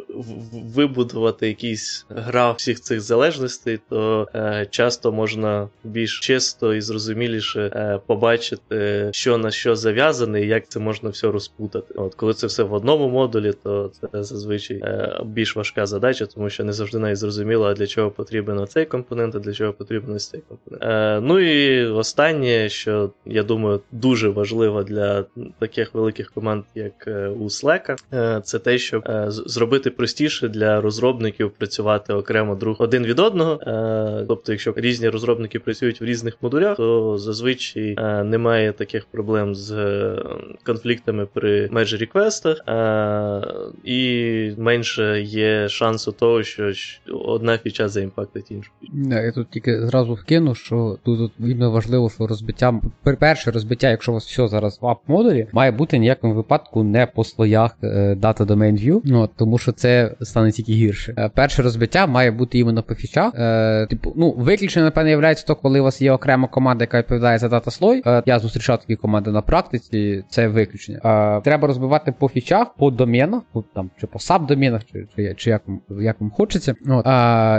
вибудувати 0.52 1.48
якийсь 1.48 2.06
граф 2.08 2.56
всіх 2.58 2.80
цих 2.80 3.00
залежностей, 3.00 3.80
то 3.88 4.28
е, 4.34 4.66
часто 4.70 5.12
можна 5.12 5.68
більш 5.84 6.20
чисто 6.20 6.74
і 6.74 6.80
зрозуміліше 6.80 7.60
е, 7.60 8.00
побачити, 8.06 9.08
що 9.12 9.38
на 9.38 9.50
що 9.50 9.76
зав'язане, 9.76 10.42
і 10.42 10.48
як 10.48 10.68
це 10.68 10.80
можна 10.80 11.10
все 11.10 11.30
розпутати. 11.30 11.94
От 11.96 12.14
коли 12.14 12.34
це 12.34 12.46
все 12.46 12.62
в 12.62 12.72
одному 12.72 13.08
модулі, 13.08 13.52
то 13.62 13.90
це 14.00 14.22
зазвичай 14.22 14.76
е, 14.76 15.20
більш 15.24 15.56
важка 15.56 15.79
задача, 15.86 16.26
тому 16.26 16.50
що 16.50 16.64
не 16.64 16.72
завжди 16.72 16.98
навіть 16.98 17.16
зрозуміло, 17.16 17.74
для 17.74 17.86
чого 17.86 18.10
потрібен 18.10 18.58
оцей 18.58 18.86
компонент, 18.86 19.34
а 19.34 19.38
для 19.38 19.52
чого 19.52 19.72
потрібен 19.72 20.14
ось 20.14 20.28
цей 20.28 20.40
компонент. 20.48 20.82
Е, 20.82 21.20
ну 21.20 21.38
і 21.38 21.86
останнє, 21.86 22.68
що 22.68 23.10
я 23.26 23.42
думаю, 23.42 23.80
дуже 23.92 24.28
важливо 24.28 24.82
для 24.82 25.24
таких 25.58 25.94
великих 25.94 26.30
команд, 26.30 26.64
як 26.74 27.04
е, 27.06 27.28
у 27.28 27.44
Slack, 27.44 27.96
е, 28.12 28.40
це 28.44 28.58
те, 28.58 28.78
щоб 28.78 29.02
е, 29.06 29.24
зробити 29.28 29.90
простіше 29.90 30.48
для 30.48 30.80
розробників 30.80 31.50
працювати 31.50 32.12
окремо 32.12 32.54
друг 32.54 32.76
один 32.78 33.06
від 33.06 33.18
одного. 33.18 33.60
Тобто, 34.28 34.52
якщо 34.52 34.74
різні 34.76 35.08
розробники 35.08 35.58
працюють 35.58 36.00
в 36.00 36.04
різних 36.04 36.34
модулях, 36.40 36.76
то 36.76 37.18
зазвичай 37.18 37.96
немає 38.24 38.72
таких 38.72 39.06
проблем 39.06 39.54
з 39.54 39.74
конфліктами 40.62 41.26
при 41.34 41.68
межі 41.70 41.96
реквестах, 41.96 42.56
і 43.84 44.52
менше 44.58 45.22
є 45.22 45.68
шансу 45.70 46.12
того, 46.12 46.42
що 46.42 46.72
одна 47.26 47.58
фіча 47.58 47.88
заімпактить 47.88 48.50
іншу. 48.50 48.70
Я 49.08 49.32
тут 49.32 49.50
тільки 49.50 49.86
зразу 49.86 50.14
вкину, 50.14 50.54
що 50.54 50.98
тут 51.04 51.32
іменно 51.38 51.70
важливо, 51.70 52.10
що 52.10 52.26
розбиття 52.26 52.80
перше 53.20 53.50
розбиття, 53.50 53.90
якщо 53.90 54.12
у 54.12 54.14
вас 54.14 54.26
все 54.26 54.48
зараз 54.48 54.78
в 54.82 54.84
ап-модулі, 54.84 55.46
має 55.52 55.70
бути 55.70 55.98
ніякому 55.98 56.34
випадку 56.34 56.84
не 56.84 57.06
по 57.06 57.24
слоях 57.24 57.76
е, 57.82 58.16
Data 58.20 58.46
Domain 58.46 58.84
View, 58.84 59.00
ну, 59.04 59.28
тому 59.36 59.58
що 59.58 59.72
це 59.72 60.14
стане 60.20 60.52
тільки 60.52 60.72
гірше. 60.72 61.14
Е, 61.18 61.30
перше 61.34 61.62
розбиття 61.62 62.06
має 62.06 62.30
бути 62.30 62.58
іменно 62.58 62.82
по 62.82 62.94
фічах. 62.94 63.32
Е, 63.34 63.86
типу, 63.86 64.12
ну, 64.16 64.32
виключно, 64.32 64.82
напевне, 64.82 65.10
є 65.10 65.34
то, 65.46 65.54
коли 65.54 65.80
у 65.80 65.84
вас 65.84 66.02
є 66.02 66.12
окрема 66.12 66.48
команда, 66.48 66.84
яка 66.84 66.98
відповідає 66.98 67.38
за 67.38 67.48
дата 67.48 67.70
слой. 67.70 68.02
Я 68.26 68.38
зустрічав 68.38 68.80
такі 68.80 68.96
команди 68.96 69.30
на 69.30 69.42
практиці, 69.42 70.24
це 70.28 70.48
виключення. 70.48 71.40
Треба 71.44 71.68
розбивати 71.68 72.14
по 72.18 72.28
фічах, 72.28 72.74
по 72.74 72.90
доменах, 72.90 73.42
там, 73.74 73.90
чи 74.00 74.06
по 74.06 74.18
сабдомінах, 74.18 74.82
чи 74.92 75.06
чи, 75.16 75.34
чи 75.36 75.50
як, 75.50 75.59
як 76.00 76.20
вам 76.20 76.30
хочеться. 76.30 76.74
От. 76.88 77.06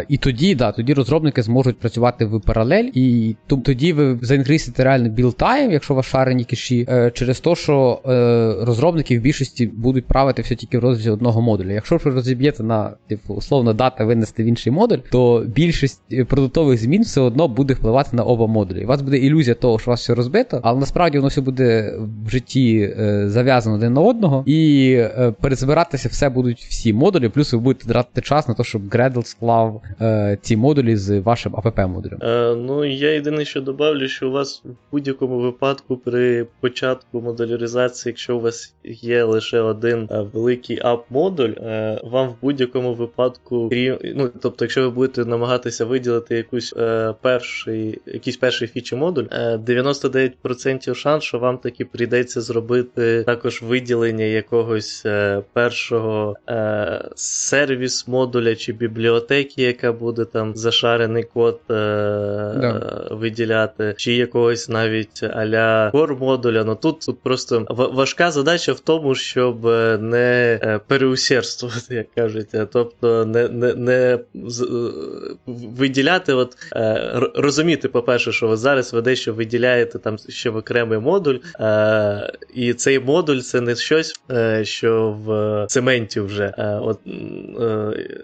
І 0.10 0.18
тоді, 0.18 0.56
да, 0.56 0.72
тоді 0.72 0.94
розробники 0.94 1.42
зможуть 1.42 1.80
працювати 1.80 2.26
в 2.26 2.42
паралель, 2.42 2.90
і 2.94 3.36
тоді 3.48 3.94
ви 3.94 4.20
за 4.22 4.31
increase 4.31 4.66
-ите 4.66 4.84
реально 4.84 5.10
build 5.10 5.38
time, 5.38 5.72
якщо 5.72 5.94
у 5.94 5.98
вас 5.98 6.06
шарені 6.06 6.44
кеші, 6.44 6.88
е, 6.90 7.12
через 7.12 7.40
те, 7.40 7.56
що 7.56 8.02
е, 8.06 8.66
розробники 8.66 9.20
в 9.20 9.22
більшості 9.22 9.68
будуть 9.68 10.06
правити 10.06 10.42
все 10.42 10.56
тільки 10.56 10.78
в 10.78 10.82
розрізі 10.82 11.10
одного 11.10 11.42
модуля. 11.42 11.72
Якщо 11.72 11.98
ви 11.98 12.12
розіб'єте 12.12 12.64
на 12.64 12.94
типу, 13.08 13.34
условно 13.34 13.74
data 13.74 14.06
винести 14.06 14.44
в 14.44 14.46
інший 14.46 14.74
модуль, 14.74 14.98
то 15.12 15.46
більшість 15.48 16.02
е, 16.12 16.26
продуктових 16.26 16.80
змін 16.80 17.02
все 17.02 17.22
одно 17.22 17.48
буде 17.48 17.74
впливати 17.74 18.10
на 18.16 18.24
оба 18.24 18.48
модулі. 18.48 18.84
У 18.84 18.88
вас 18.88 19.02
буде 19.02 19.18
ілюзія 19.18 19.56
того, 19.56 19.80
що 19.80 19.92
у 19.92 19.94
вас 19.94 20.02
все 20.02 20.16
розбито, 20.16 20.60
але 20.64 20.80
насправді 20.80 21.18
воно 21.18 21.28
все 21.28 21.42
буде 21.42 21.94
в 22.26 22.30
житті 22.30 22.96
зав'язано 23.26 23.76
один 23.76 23.94
на 23.94 24.02
одного, 24.02 24.44
і 24.46 24.98
перезбиратися 25.42 26.10
все 26.10 26.30
будуть 26.30 26.60
всі 26.70 26.94
модулі, 26.94 27.30
плюс 27.30 27.54
ви 27.54 27.60
будете 27.60 27.81
тратити 27.88 28.22
час 28.22 28.48
на 28.48 28.54
те, 28.54 28.64
щоб 28.64 28.82
Gradle 28.90 29.24
склав 29.24 29.82
ці 30.42 30.58
модулі 30.58 30.96
з 30.96 31.20
вашим 31.20 31.54
app 31.56 31.88
модулем. 31.88 32.20
Е, 32.22 32.56
Ну 32.56 32.86
я 32.86 33.12
єдине, 33.12 33.46
що 33.46 33.62
добавлю, 33.62 34.08
що 34.08 34.30
у 34.30 34.32
вас 34.32 34.62
в 34.66 34.70
будь-якому 34.92 35.40
випадку 35.40 35.98
при 35.98 36.48
початку 36.60 37.22
модуляризації, 37.22 38.12
якщо 38.12 38.38
у 38.38 38.40
вас 38.40 38.74
є 38.84 39.24
лише 39.24 39.60
один 39.60 40.08
е, 40.12 40.22
великий 40.34 40.82
ап-модуль, 40.82 41.50
е, 41.50 42.02
вам 42.04 42.30
в 42.30 42.36
будь-якому 42.42 42.94
випадку, 42.94 43.70
ну, 44.16 44.32
тобто, 44.42 44.66
якщо 44.66 44.82
ви 44.82 44.90
будете 44.90 45.26
намагатися 45.26 45.86
виділити 45.86 46.36
якусь 46.36 46.74
е, 46.78 47.14
перший, 47.22 48.02
якийсь 48.06 48.38
перший 48.38 48.68
фічі 48.68 48.96
модуль, 48.96 49.24
99% 49.24 50.96
шанс, 50.96 51.24
що 51.24 51.40
вам 51.40 51.58
таки 51.58 51.86
прийдеться 51.86 52.42
зробити 52.42 53.24
також 53.24 53.62
виділення 53.62 54.26
якогось 54.26 55.06
е, 55.06 55.42
першого 55.54 56.36
е, 56.50 57.10
сервіс 57.72 58.08
модуля 58.08 58.56
чи 58.56 58.74
бібліотеки, 58.74 59.62
яка 59.62 59.94
буде 59.94 60.26
там 60.26 60.56
зашарений 60.56 61.24
код 61.24 61.60
е, 61.70 61.74
да. 61.74 63.08
виділяти, 63.12 63.94
чи 63.98 64.14
якогось 64.14 64.70
навіть 64.70 65.24
аля 65.24 65.92
core 65.94 66.20
модуля. 66.20 66.64
Ну 66.64 66.76
тут 66.76 67.00
тут 67.00 67.22
просто 67.24 67.66
важка 67.70 68.32
задача 68.32 68.74
в 68.74 68.80
тому, 68.80 69.16
щоб 69.16 69.66
не 70.00 70.60
переусердствувати, 70.88 71.96
як 71.96 72.12
кажуть. 72.16 72.48
Тобто 72.74 73.26
не 73.26 73.48
не, 73.48 73.74
не 73.74 74.20
виділяти, 75.78 76.34
от 76.34 76.58
розуміти, 77.36 77.88
по-перше, 77.88 78.32
що 78.32 78.48
ви 78.48 78.58
зараз 78.58 78.94
ви 78.94 79.02
дещо 79.02 79.34
виділяєте 79.34 80.00
там 80.00 80.18
ще 80.30 80.50
в 80.50 80.56
окремий 80.56 81.00
модуль, 81.00 81.38
і 82.54 82.74
цей 82.74 83.00
модуль 83.00 83.40
це 83.40 83.62
не 83.62 83.76
щось, 83.76 84.14
що 84.64 85.18
в 85.26 85.66
цементі 85.70 86.20
вже, 86.20 86.54
от, 86.82 87.00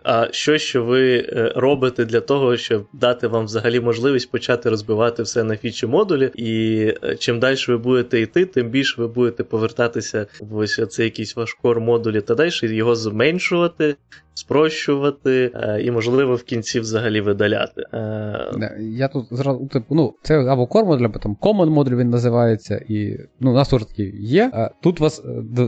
а 0.04 0.28
що, 0.32 0.58
що 0.58 0.84
ви 0.84 1.22
робите 1.56 2.06
для 2.06 2.20
того, 2.20 2.58
щоб 2.58 2.86
дати 2.94 3.28
вам 3.28 3.46
взагалі 3.46 3.80
можливість 3.80 4.32
почати 4.32 4.70
розбивати 4.70 5.24
все 5.24 5.44
на 5.44 5.58
фічі 5.58 5.88
модулі, 5.88 6.32
і 6.36 6.94
чим 7.20 7.40
далі 7.40 7.58
ви 7.68 7.78
будете 7.78 8.22
йти, 8.22 8.46
тим 8.46 8.70
більше 8.70 9.02
ви 9.02 9.08
будете 9.08 9.44
повертатися 9.44 10.28
в 10.40 10.58
ось 10.58 10.82
цей 10.90 11.06
якийсь 11.06 11.36
ваш 11.36 11.54
кор 11.54 11.80
модулі 11.80 12.22
та 12.22 12.36
далі, 12.36 12.52
його 12.62 12.96
зменшувати, 12.96 13.96
спрощувати 14.38 15.52
е, 15.56 15.82
і, 15.82 15.92
можливо, 15.92 16.36
в 16.36 16.44
кінці 16.44 16.80
взагалі 16.80 17.22
видаляти. 17.22 17.84
Е, 17.94 18.78
я 18.80 19.08
тут 19.08 19.26
зразу, 19.32 19.66
типу, 19.66 19.96
ну, 19.96 20.14
це 20.22 20.46
або 20.46 20.68
модуль, 20.74 21.06
або 21.06 21.20
там 21.20 21.38
common 21.42 21.70
модуль 21.70 21.96
він 21.96 22.10
називається, 22.10 22.82
і 22.88 23.18
ну, 23.40 23.52
у 23.52 23.54
нас 23.54 23.70
теж 23.70 23.86
такі 23.86 24.14
є. 24.20 24.52
Е, 24.54 24.70
тут 24.82 25.00
у 25.00 25.04
вас 25.04 25.24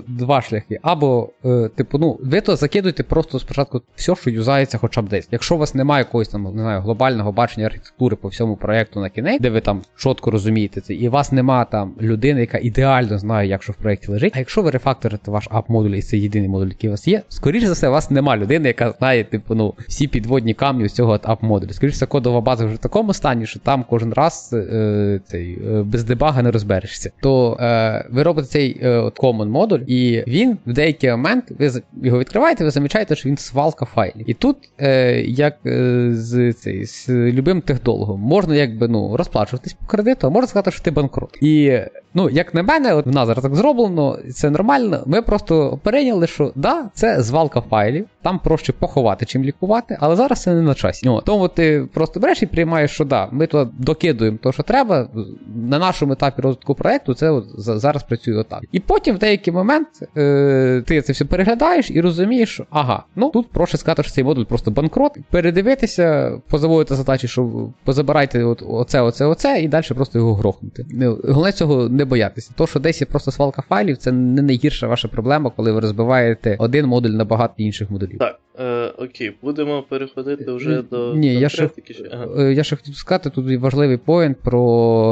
два 0.08 0.41
шляхи. 0.41 0.79
Або, 0.82 1.29
типу, 1.75 1.97
ну, 1.97 2.19
ви 2.21 2.41
то 2.41 2.55
закидуєте 2.55 3.03
просто 3.03 3.39
спочатку 3.39 3.82
все, 3.95 4.15
що 4.15 4.29
юзається 4.29 4.77
хоча 4.77 5.01
б 5.01 5.10
десь. 5.10 5.27
Якщо 5.32 5.55
у 5.55 5.58
вас 5.58 5.75
немає 5.75 6.01
якогось 6.01 6.27
там, 6.27 6.43
не 6.43 6.62
знаю, 6.62 6.82
глобального 6.82 7.32
бачення 7.32 7.65
архітектури 7.65 8.15
по 8.15 8.27
всьому 8.27 8.55
проєкту 8.55 8.99
на 8.99 9.10
кінець, 9.10 9.41
де 9.41 9.49
ви 9.49 9.62
там 9.62 9.82
чітко 9.97 10.32
розумієте 10.32 10.82
це, 10.82 10.93
і 10.93 11.08
у 11.08 11.12
вас 11.12 11.32
нема 11.32 11.65
там 11.65 11.93
людини, 12.01 12.39
яка 12.39 12.58
ідеально 12.58 13.17
знає, 13.17 13.49
як 13.49 13.63
що 13.63 13.73
в 13.73 13.75
проєкті 13.75 14.12
лежить. 14.12 14.34
А 14.36 14.39
якщо 14.39 14.62
ви 14.62 14.71
рефакторите 14.71 15.32
ваш 15.32 15.47
ап-модуль, 15.49 15.95
і 15.95 16.01
це 16.01 16.17
єдиний 16.17 16.49
модуль, 16.49 16.67
який 16.67 16.89
у 16.89 16.93
вас 16.93 17.08
є, 17.08 17.21
скоріш 17.29 17.63
за 17.63 17.73
все, 17.73 17.89
у 17.89 17.91
вас 17.91 18.12
нема 18.12 18.38
людини 18.38 18.58
людини, 18.59 18.67
яка 18.67 18.91
знає, 18.91 19.23
типу, 19.23 19.55
ну, 19.55 19.73
всі 19.87 20.07
підводні 20.07 20.53
камні 20.53 20.87
з 20.87 20.93
цього 20.93 21.13
ап-модулю. 21.13 21.73
Скоріше, 21.73 22.05
кодова 22.05 22.41
база 22.41 22.65
вже 22.65 22.75
в 22.75 22.79
такому 22.79 23.13
стані, 23.13 23.45
що 23.45 23.59
там 23.59 23.85
кожен 23.89 24.13
раз 24.13 24.49
е, 24.53 25.19
цей, 25.25 25.59
е, 25.67 25.83
без 25.83 26.03
дебага 26.03 26.41
не 26.41 26.51
розберешся. 26.51 27.11
То 27.21 27.57
е, 27.59 28.05
ви 28.09 28.23
робите 28.23 28.47
цей 28.47 28.79
е, 28.81 28.89
от 28.89 29.19
common 29.19 29.47
модуль, 29.47 29.79
і 29.87 30.23
він 30.27 30.57
в 30.65 30.73
деякий 30.73 31.11
момент, 31.11 31.43
ви 31.59 31.71
його 32.03 32.19
відкриваєте, 32.19 32.63
ви 32.63 32.71
замічаєте, 32.71 33.15
що 33.15 33.29
він 33.29 33.37
свалка 33.37 33.85
файлів. 33.85 34.29
І 34.29 34.33
тут, 34.33 34.57
е, 34.79 35.21
як 35.21 35.57
е, 35.65 36.09
з 36.13 36.53
цей, 36.53 36.85
з 36.85 37.09
любим 37.09 37.61
техдологом, 37.61 38.19
можна 38.19 38.55
якби 38.55 38.87
ну, 38.87 39.17
розплачуватись 39.17 39.73
по 39.73 39.85
кредиту, 39.85 40.27
а 40.27 40.29
можна 40.29 40.47
сказати, 40.47 40.71
що 40.71 40.83
ти 40.83 40.91
банкрот. 40.91 41.37
І 41.41 41.79
Ну, 42.13 42.29
як 42.29 42.53
на 42.53 42.63
мене, 42.63 42.93
от 42.93 43.05
в 43.05 43.09
нас 43.09 43.27
зараз 43.27 43.43
так 43.43 43.55
зроблено, 43.55 44.17
це 44.33 44.49
нормально. 44.49 45.03
Ми 45.05 45.21
просто 45.21 45.79
прийняли, 45.83 46.27
що 46.27 46.51
да, 46.55 46.85
це 46.93 47.21
звалка 47.21 47.61
файлів, 47.61 48.05
там 48.21 48.39
проще 48.49 48.73
поховати, 48.73 49.25
чим 49.25 49.43
лікувати, 49.43 49.97
але 49.99 50.15
зараз 50.15 50.41
це 50.41 50.53
не 50.53 50.62
на 50.62 50.73
часі. 50.73 51.01
Ну, 51.05 51.21
Тому 51.25 51.47
ти 51.47 51.88
просто 51.93 52.19
береш 52.19 52.43
і 52.43 52.45
приймаєш, 52.45 52.91
що 52.91 53.05
да, 53.05 53.27
ми 53.31 53.47
туди 53.47 53.71
докидуємо 53.77 54.38
те, 54.43 54.51
що 54.51 54.63
треба. 54.63 55.07
На 55.55 55.79
нашому 55.79 56.13
етапі 56.13 56.41
розвитку 56.41 56.75
проекту 56.75 57.13
це 57.13 57.29
от 57.29 57.45
зараз 57.57 58.03
працює 58.03 58.38
отак. 58.38 58.63
І 58.71 58.79
потім 58.79 59.15
в 59.15 59.19
деякий 59.19 59.53
момент 59.53 59.88
е, 60.17 60.83
ти 60.88 61.01
це 61.01 61.13
все 61.13 61.25
переглядаєш 61.25 61.91
і 61.91 62.01
розумієш, 62.01 62.49
що 62.49 62.65
ага, 62.69 63.03
ну 63.15 63.29
тут 63.29 63.47
проще 63.49 63.77
сказати, 63.77 64.03
що 64.03 64.12
цей 64.12 64.23
модуль 64.23 64.43
просто 64.43 64.71
банкрот, 64.71 65.17
передивитися, 65.29 66.38
позаводити 66.47 66.95
задачі, 66.95 67.27
що 67.27 67.69
позабирайте 67.83 68.43
от, 68.43 68.63
оце, 68.67 69.01
оце, 69.01 69.25
оце, 69.25 69.62
і 69.62 69.67
далі 69.67 69.85
просто 69.95 70.19
його 70.19 70.33
грохнути. 70.33 70.85
Ну, 70.89 71.19
головне 71.23 71.51
цього 71.51 71.89
не 71.89 72.05
боятися. 72.05 72.51
То, 72.55 72.67
що 72.67 72.79
десь 72.79 73.01
є 73.01 73.07
просто 73.07 73.31
свалка 73.31 73.63
файлів, 73.69 73.97
це 73.97 74.12
не 74.12 74.41
найгірша 74.41 74.88
ваша 74.88 75.07
проблема, 75.07 75.51
коли 75.55 75.71
ви 75.71 75.79
розбиваєте 75.79 76.55
один 76.59 76.85
модуль 76.85 77.09
на 77.09 77.25
багато 77.25 77.53
інших 77.57 77.91
модулів. 77.91 78.19
Так, 78.19 78.38
up 78.39 78.48
е, 78.59 78.93
окей, 78.97 79.35
будемо 79.41 79.83
переходити 79.89 80.51
вже 80.51 80.81
до 80.81 81.15
Ні, 81.15 81.33
я 81.33 81.49
ще, 81.49 81.69
ага. 82.11 82.27
Е, 82.37 82.53
я 82.53 82.63
ще 82.63 82.75
хотів 82.75 82.95
сказати, 82.95 83.29
тут 83.29 83.59
важливий 83.59 83.97
поінт 83.97 84.37
про 84.39 84.61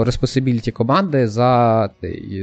responsibility 0.03 0.71
команди 0.71 1.27
за 1.27 1.89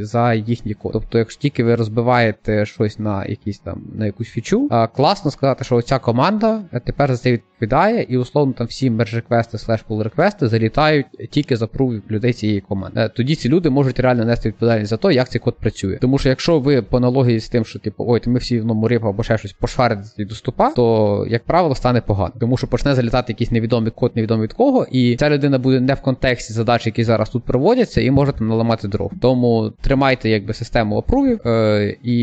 за 0.01 0.35
їхній 0.35 0.75
код. 0.75 0.93
Тобто, 0.93 1.19
якщо 1.19 1.41
тільки 1.41 1.65
ви 1.65 1.75
розбиваєте 1.75 2.67
щось 2.67 2.99
на 2.99 3.27
якісь 3.27 3.59
там 3.59 3.83
на 3.95 4.07
якусь 4.07 4.29
фічу, 4.29 4.69
класно 4.97 5.31
сказати, 5.31 5.65
що 5.65 5.83
ця 5.83 5.99
команда 5.99 6.63
тепер 6.85 7.11
за 7.11 7.17
це 7.17 7.33
відповідає, 7.33 8.07
і 8.09 8.19
условно 8.19 8.53
там 8.53 8.67
всі 8.67 8.91
мерж 8.91 9.15
реквести 9.15 9.59
слеш 9.59 9.85
pull 9.89 10.03
реквести 10.03 10.49
залітають 10.49 11.07
тільки 11.31 11.57
за 11.57 11.67
прув 11.67 11.95
людей 12.11 12.33
цієї 12.33 12.61
команди. 12.61 13.01
Е, 13.01 13.09
тоді 13.09 13.35
ці 13.35 13.49
люди 13.49 13.71
можуть 13.71 14.01
реально 14.01 14.25
нести 14.25 14.49
відповідальність 14.49 14.91
за 14.91 14.97
те, 14.97 15.13
як 15.13 15.29
цей 15.29 15.41
код 15.41 15.57
працює. 15.57 15.99
Тому 16.01 16.19
що 16.19 16.29
якщо 16.29 16.59
ви 16.59 16.83
по 16.83 16.97
аналогії 16.97 17.41
з 17.41 17.49
тим, 17.49 17.65
що 17.65 17.79
типу, 17.79 18.05
ой, 18.09 18.21
ми 18.27 18.39
всі 18.39 18.59
в 18.59 18.61
одному 18.61 18.89
рипу 18.89 19.09
або 19.09 19.23
ще 19.23 19.39
щось 19.39 19.53
пошарити 19.53 20.25
доступа, 20.25 20.71
то, 20.71 20.94
як 21.29 21.45
правило, 21.45 21.75
стане 21.75 22.01
погано. 22.01 22.33
Тому 22.41 22.57
що 22.57 22.67
почне 22.67 22.95
залітати 22.95 23.33
якийсь 23.33 23.51
невідомий 23.51 23.91
код, 23.91 24.13
невідомий 24.15 24.45
від 24.45 24.53
кого, 24.53 24.87
і 24.91 25.17
ця 25.17 25.31
людина 25.31 25.59
буде 25.59 25.81
не 25.81 25.95
в 25.95 26.01
контексті 26.01 26.53
задач, 26.53 26.87
які 26.87 27.05
зараз 27.05 27.31
тут 27.31 27.45
проводяться, 27.45 28.01
і 28.01 28.11
може 28.11 28.33
там 28.33 28.49
наламати 28.49 28.89
дров. 28.89 29.13
Тому 29.21 29.73
тримайте 29.81 30.31
якби 30.31 30.55
систему 30.55 30.97
опрувів, 30.97 31.41
е, 31.47 31.97
і 32.03 32.17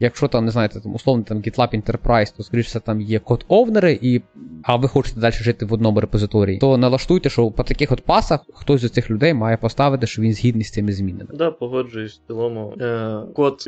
якщо 0.00 0.28
там 0.28 0.44
не 0.44 0.50
знаєте, 0.50 0.80
там 0.80 0.94
условно 0.94 1.24
там 1.24 1.38
GitLab 1.38 1.82
Enterprise, 1.82 2.36
то 2.36 2.42
скоріше 2.42 2.80
там 2.80 3.00
є 3.00 3.18
код 3.18 3.44
овнери, 3.48 3.98
і 4.02 4.22
а 4.62 4.76
ви 4.76 4.88
хочете 4.88 5.20
далі 5.20 5.32
жити 5.32 5.66
в 5.66 5.72
одному 5.72 6.00
репозиторії, 6.00 6.58
то 6.58 6.78
налаштуйте, 6.78 7.30
що 7.30 7.50
по 7.50 7.62
таких 7.62 7.92
от 7.92 8.00
пасах 8.00 8.40
хтось 8.54 8.80
з 8.80 8.90
цих 8.90 9.10
людей 9.10 9.34
має 9.34 9.56
поставити, 9.56 10.06
що 10.06 10.22
він 10.22 10.32
згідний 10.32 10.64
з 10.64 10.70
цими 10.70 10.92
змінами. 10.92 11.30
Да, 11.34 11.50
погоджуюсь 11.50 12.20
в 12.24 12.26
цілому. 12.26 12.74
Е, 12.80 13.20
Код, 13.34 13.64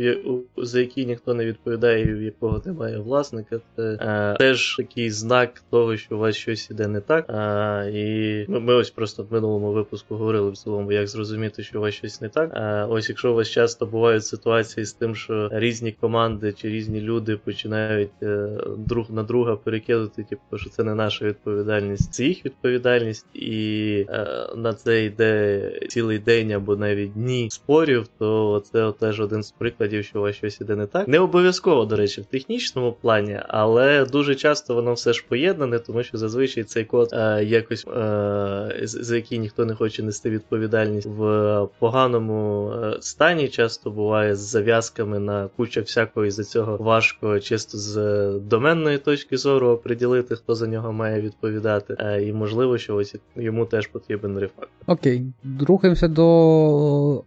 за 0.57 0.81
який 0.81 1.07
ніхто 1.07 1.35
не 1.35 1.45
відповідає, 1.45 2.15
в 2.15 2.23
якого 2.23 2.63
немає 2.67 2.99
власника, 2.99 3.61
це 3.77 3.99
е, 4.01 4.37
теж 4.45 4.77
такий 4.77 5.11
знак 5.11 5.63
того, 5.71 5.97
що 5.97 6.17
у 6.17 6.19
вас 6.19 6.37
щось 6.37 6.71
іде 6.71 6.89
не 6.89 7.01
так. 7.01 7.27
Е, 7.29 7.91
і 7.91 8.51
ми, 8.51 8.61
ми 8.61 8.75
ось 8.75 8.91
просто 8.91 9.23
в 9.23 9.33
минулому 9.33 9.73
випуску 9.73 10.15
говорили 10.15 10.51
в 10.51 10.57
цілому, 10.57 10.93
як 10.93 11.09
зрозуміти, 11.09 11.63
що 11.63 11.79
у 11.79 11.83
вас 11.83 11.95
щось 11.95 12.21
не 12.21 12.29
так. 12.29 12.51
Е, 12.55 12.87
ось 12.91 13.09
якщо 13.09 13.33
у 13.33 13.35
вас 13.35 13.51
часто 13.51 13.87
бувають 13.87 14.25
ситуації 14.25 14.87
з 14.87 14.93
тим, 14.93 15.15
що 15.15 15.49
різні 15.53 15.93
команди 15.93 16.53
чи 16.53 16.69
різні 16.69 17.01
люди 17.01 17.37
починають 17.37 18.11
е, 18.23 18.49
друг 18.79 19.07
на 19.11 19.23
друга 19.23 19.57
перекидати, 19.57 20.23
типу, 20.23 20.59
що 20.59 20.71
це 20.71 20.85
не 20.85 20.95
наша 20.95 21.25
відповідальність, 21.25 22.15
це 22.15 22.25
їх 22.25 22.45
відповідальність, 22.45 23.27
і 23.35 24.07
е, 24.09 24.27
на 24.57 24.75
це 24.75 25.05
йде 25.05 25.61
цілий 25.89 26.19
день 26.19 26.53
або 26.53 26.77
навіть 26.77 27.13
дні 27.13 27.49
спорів, 27.51 28.09
то 28.19 28.63
це 28.73 28.93
теж 28.93 29.21
один 29.21 29.43
з 29.43 29.51
прикладів, 29.51 30.05
що 30.05 30.19
у 30.19 30.23
вас 30.23 30.37
щось 30.37 30.61
іде 30.61 30.77
не 30.77 30.87
так. 30.87 31.09
Не 31.09 31.19
обов'язково, 31.19 31.85
до 31.85 31.97
речі, 31.97 32.21
в 32.21 32.25
технічному 32.25 32.93
плані, 32.93 33.41
але 33.49 34.05
дуже 34.05 34.24
часто 34.33 34.75
воно 34.75 34.93
все 34.93 35.13
ж 35.13 35.25
поєднане, 35.29 35.79
тому 35.79 36.03
що 36.03 36.19
зазвичай 36.19 36.65
цей 36.65 36.85
код 36.85 37.09
е, 37.13 37.45
якось 37.45 37.87
е, 37.87 38.81
за 38.85 39.17
який 39.17 39.39
ніхто 39.39 39.65
не 39.65 39.75
хоче 39.75 40.03
нести 40.03 40.31
відповідальність 40.31 41.07
в 41.07 41.69
поганому 41.79 42.73
е, 42.73 42.97
стані, 43.01 43.49
часто 43.49 43.91
буває 43.91 44.37
з 44.37 44.39
зав'язками 44.39 45.19
на 45.19 45.49
куча 45.57 45.81
всякого, 45.81 46.27
і 46.27 46.31
за 46.31 46.45
цього 46.45 46.77
важко 46.77 47.41
чисто 47.41 47.79
з 47.79 47.95
доменної 48.39 48.99
точки 48.99 49.37
зору 49.37 49.69
оприділити, 49.69 50.37
хто 50.37 50.55
за 50.55 50.67
нього 50.67 50.93
має 50.93 51.21
відповідати. 51.21 51.97
Е, 51.99 52.23
і 52.23 52.33
можливо, 52.33 52.79
що 52.79 52.97
ось 52.97 53.15
йому 53.37 53.67
теж 53.67 53.87
потрібен 53.87 54.39
рефактор. 54.39 54.69
Окей, 54.87 55.23
рухаємося 55.61 56.09
до 56.09 56.25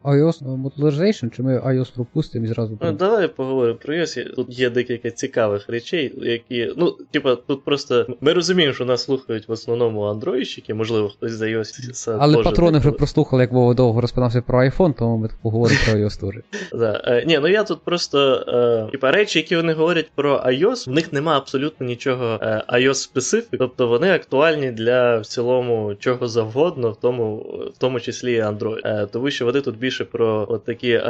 iOS 0.03 0.43
Modularization, 0.43 1.35
чи 1.35 1.43
ми 1.43 1.59
iOS 1.59 1.95
пропустимо 1.95 2.45
і 2.45 2.47
зразу. 2.47 2.79
Ну, 2.81 2.91
Давай 2.91 3.27
поговоримо 3.27 3.77
про 3.77 3.93
iOS. 3.93 4.35
Тут 4.35 4.59
є 4.59 4.69
декілька 4.69 5.11
цікавих 5.11 5.69
речей, 5.69 6.13
які. 6.17 6.73
Ну, 6.77 6.86
типа, 7.11 7.35
тут 7.35 7.63
просто 7.65 8.07
ми 8.21 8.33
розуміємо, 8.33 8.73
що 8.73 8.85
нас 8.85 9.03
слухають 9.03 9.47
в 9.47 9.51
основному 9.51 10.01
андроїдщики, 10.01 10.73
можливо, 10.73 11.09
хтось 11.09 11.31
за 11.31 11.45
iOS. 11.45 12.17
Але 12.19 12.43
патрони 12.43 12.79
вже 12.79 12.91
прослухали, 12.91 13.43
як 13.43 13.51
Вова 13.51 13.73
довго 13.73 14.01
розпинався 14.01 14.41
про 14.41 14.63
iPhone, 14.63 14.93
тому 14.93 15.17
ми 15.17 15.29
поговоримо 15.41 15.79
про 15.85 15.99
iOS 15.99 16.19
теж. 16.19 16.43
Да. 16.73 17.23
Ні, 17.25 17.39
ну 17.41 17.47
я 17.47 17.63
тут 17.63 17.83
просто. 17.83 18.43
Е, 18.87 18.91
типа 18.91 19.11
речі, 19.11 19.39
які 19.39 19.55
вони 19.55 19.73
говорять 19.73 20.11
про 20.15 20.37
iOS, 20.37 20.89
в 20.89 20.93
них 20.93 21.13
нема 21.13 21.37
абсолютно 21.37 21.87
нічого 21.87 22.39
е, 22.41 22.63
iOS 22.69 22.93
специфік, 22.93 23.59
тобто 23.59 23.87
вони 23.87 24.11
актуальні 24.11 24.71
для 24.71 25.17
в 25.17 25.25
цілому 25.25 25.95
чого 25.99 26.27
завгодно, 26.27 26.91
в 26.91 26.95
тому 26.95 27.37
в 27.75 27.77
тому 27.77 27.99
числі 27.99 28.33
і 28.33 28.41
Android. 28.41 28.81
Е, 28.85 29.07
тому 29.11 29.31
що 29.31 29.45
вони 29.45 29.61
тут 29.61 29.77
більше 29.77 30.05
про 30.05 30.47
от 30.49 30.65
такі 30.65 31.01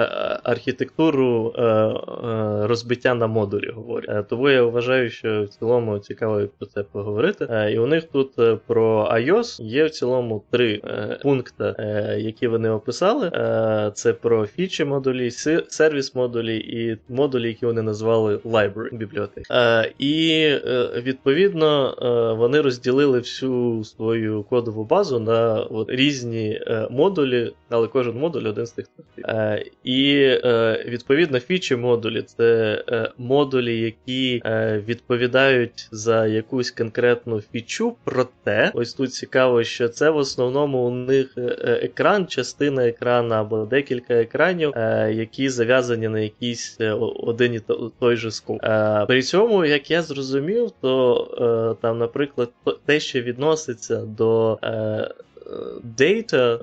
архітектуру 0.44 1.54
розбиття 2.62 3.14
на 3.14 3.28
модулі 3.28 3.70
говорять. 3.70 4.28
Тому 4.28 4.50
я 4.50 4.64
вважаю, 4.64 5.10
що 5.10 5.44
в 5.44 5.48
цілому 5.48 5.67
цікаво 6.02 6.42
про 6.58 6.68
це 6.68 6.84
поговорити. 6.84 7.70
І 7.74 7.80
у 7.80 7.88
них 7.88 8.04
тут 8.04 8.32
про 8.68 9.10
iOS 9.14 9.62
є 9.64 9.86
в 9.86 9.90
цілому 9.90 10.44
три 10.52 10.82
пункти, 11.22 11.76
які 12.20 12.48
вони 12.48 12.70
описали. 12.70 13.32
Це 13.94 14.14
про 14.14 14.46
фічі 14.46 14.86
модулі, 14.86 15.32
сервіс 15.68 16.16
модулі 16.16 16.58
і 16.58 16.98
модулі, 17.14 17.48
які 17.48 17.66
вони 17.66 17.82
назвали 17.82 18.36
library 18.36 18.96
бібліотек. 18.96 19.44
І 20.00 20.50
відповідно 21.04 21.96
вони 22.40 22.62
розділили 22.62 23.20
всю 23.20 23.84
свою 23.84 24.44
кодову 24.44 24.84
базу 24.84 25.20
на 25.20 25.54
от, 25.62 25.90
різні 25.90 26.62
модулі, 26.90 27.54
але 27.70 27.88
кожен 27.88 28.18
модуль 28.18 28.44
один 28.44 28.66
з 28.66 28.72
тих. 28.72 28.86
І 29.84 30.30
відповідно 30.86 31.40
фічі 31.40 31.76
модулі 31.76 32.22
це 32.22 32.84
модулі, 33.18 33.80
які 33.80 34.42
відповідають 34.88 35.57
за 35.92 36.28
якусь 36.28 36.72
конкретну 36.72 37.42
фічу, 37.42 37.96
проте 38.04 38.72
ось 38.74 38.94
тут 38.94 39.14
цікаво, 39.14 39.64
що 39.64 39.90
це 39.90 40.10
в 40.10 40.18
основному 40.18 40.78
у 40.78 40.92
них 40.92 41.34
екран, 41.66 42.28
частина 42.28 42.88
екрана 42.88 43.42
або 43.42 43.66
декілька 43.66 44.14
екранів, 44.14 44.74
які 45.12 45.50
зав'язані 45.50 46.08
на 46.08 46.20
якийсь 46.20 46.78
один 47.20 47.54
і 47.54 47.62
той 48.00 48.16
же 48.16 48.32
скоп. 48.32 48.62
При 49.08 49.22
цьому, 49.22 49.66
як 49.66 49.92
я 49.92 50.02
зрозумів, 50.02 50.72
то 50.82 51.78
там, 51.82 51.98
наприклад, 51.98 52.50
те, 52.86 53.00
що 53.00 53.22
відноситься 53.22 53.96
до 53.96 54.60
Дейта 55.84 56.60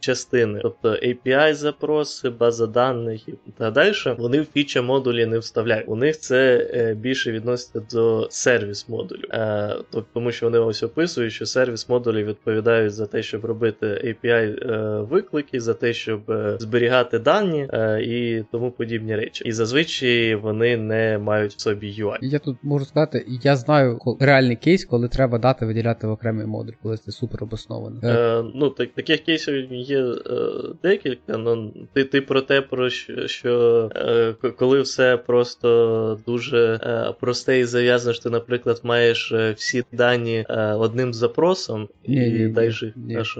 частини, 0.00 0.60
тобто 0.62 0.88
API-запроси, 0.88 2.30
база 2.30 2.66
даних 2.66 3.28
і 3.28 3.34
так 3.58 3.72
далі, 3.72 3.92
вони 4.18 4.40
в 4.40 4.46
фіча 4.54 4.82
модулі 4.82 5.26
не 5.26 5.38
вставляють. 5.38 5.88
У 5.88 5.96
них 5.96 6.18
це 6.18 6.68
е, 6.74 6.94
більше 6.94 7.32
відноситься 7.32 7.82
до 7.96 8.28
сервіс 8.30 8.88
модулю. 8.88 9.22
Е, 9.30 9.76
тобто, 9.90 10.08
тому 10.14 10.32
що 10.32 10.46
вони 10.46 10.58
ось 10.58 10.82
описують, 10.82 11.32
що 11.32 11.46
сервіс 11.46 11.88
модулі 11.88 12.24
відповідають 12.24 12.92
за 12.92 13.06
те, 13.06 13.22
щоб 13.22 13.44
робити 13.44 13.86
API-виклики, 13.86 15.56
е, 15.56 15.60
за 15.60 15.74
те, 15.74 15.92
щоб 15.92 16.20
зберігати 16.58 17.18
дані 17.18 17.68
і 18.00 18.44
тому 18.52 18.70
подібні 18.70 19.16
речі. 19.16 19.44
І 19.44 19.52
зазвичай 19.52 20.34
вони 20.34 20.76
не 20.76 21.18
мають 21.18 21.52
в 21.52 21.60
собі 21.60 22.02
UI. 22.02 22.16
Я 22.20 22.38
тут 22.38 22.56
можу 22.62 22.84
сказати, 22.84 23.26
я 23.42 23.56
знаю 23.56 23.98
реальний 24.20 24.56
кейс, 24.56 24.84
коли 24.84 25.08
треба 25.08 25.38
дати 25.38 25.66
виділяти 25.66 26.06
в 26.06 26.10
окремий 26.10 26.46
модуль, 26.46 26.72
коли 26.82 26.96
це 26.96 27.12
супер 27.12 27.44
обосновано. 27.44 28.00
Е, 28.12 28.44
ну, 28.54 28.70
так, 28.70 28.88
Таких 28.92 29.20
кейсів 29.20 29.72
є 29.72 30.00
е, 30.00 30.14
декілька. 30.82 31.36
Ну, 31.36 31.72
Ти 31.92 32.04
ти 32.04 32.20
про 32.20 32.40
те, 32.40 32.60
про 32.60 32.90
що, 32.90 33.28
що 33.28 33.90
е, 33.96 34.34
коли 34.50 34.80
все 34.80 35.16
просто 35.16 36.18
дуже 36.26 36.80
е, 36.82 37.14
просте 37.20 37.58
і 37.58 37.64
зав'язано, 37.64 38.14
що 38.14 38.22
ти, 38.22 38.30
наприклад, 38.30 38.80
маєш 38.82 39.32
е, 39.32 39.52
всі 39.52 39.84
дані 39.92 40.46
е, 40.48 40.72
одним 40.72 41.14
запросом 41.14 41.88
і 42.04 42.16
ні, 42.16 42.48
дай 42.48 42.68
ні, 42.68 42.92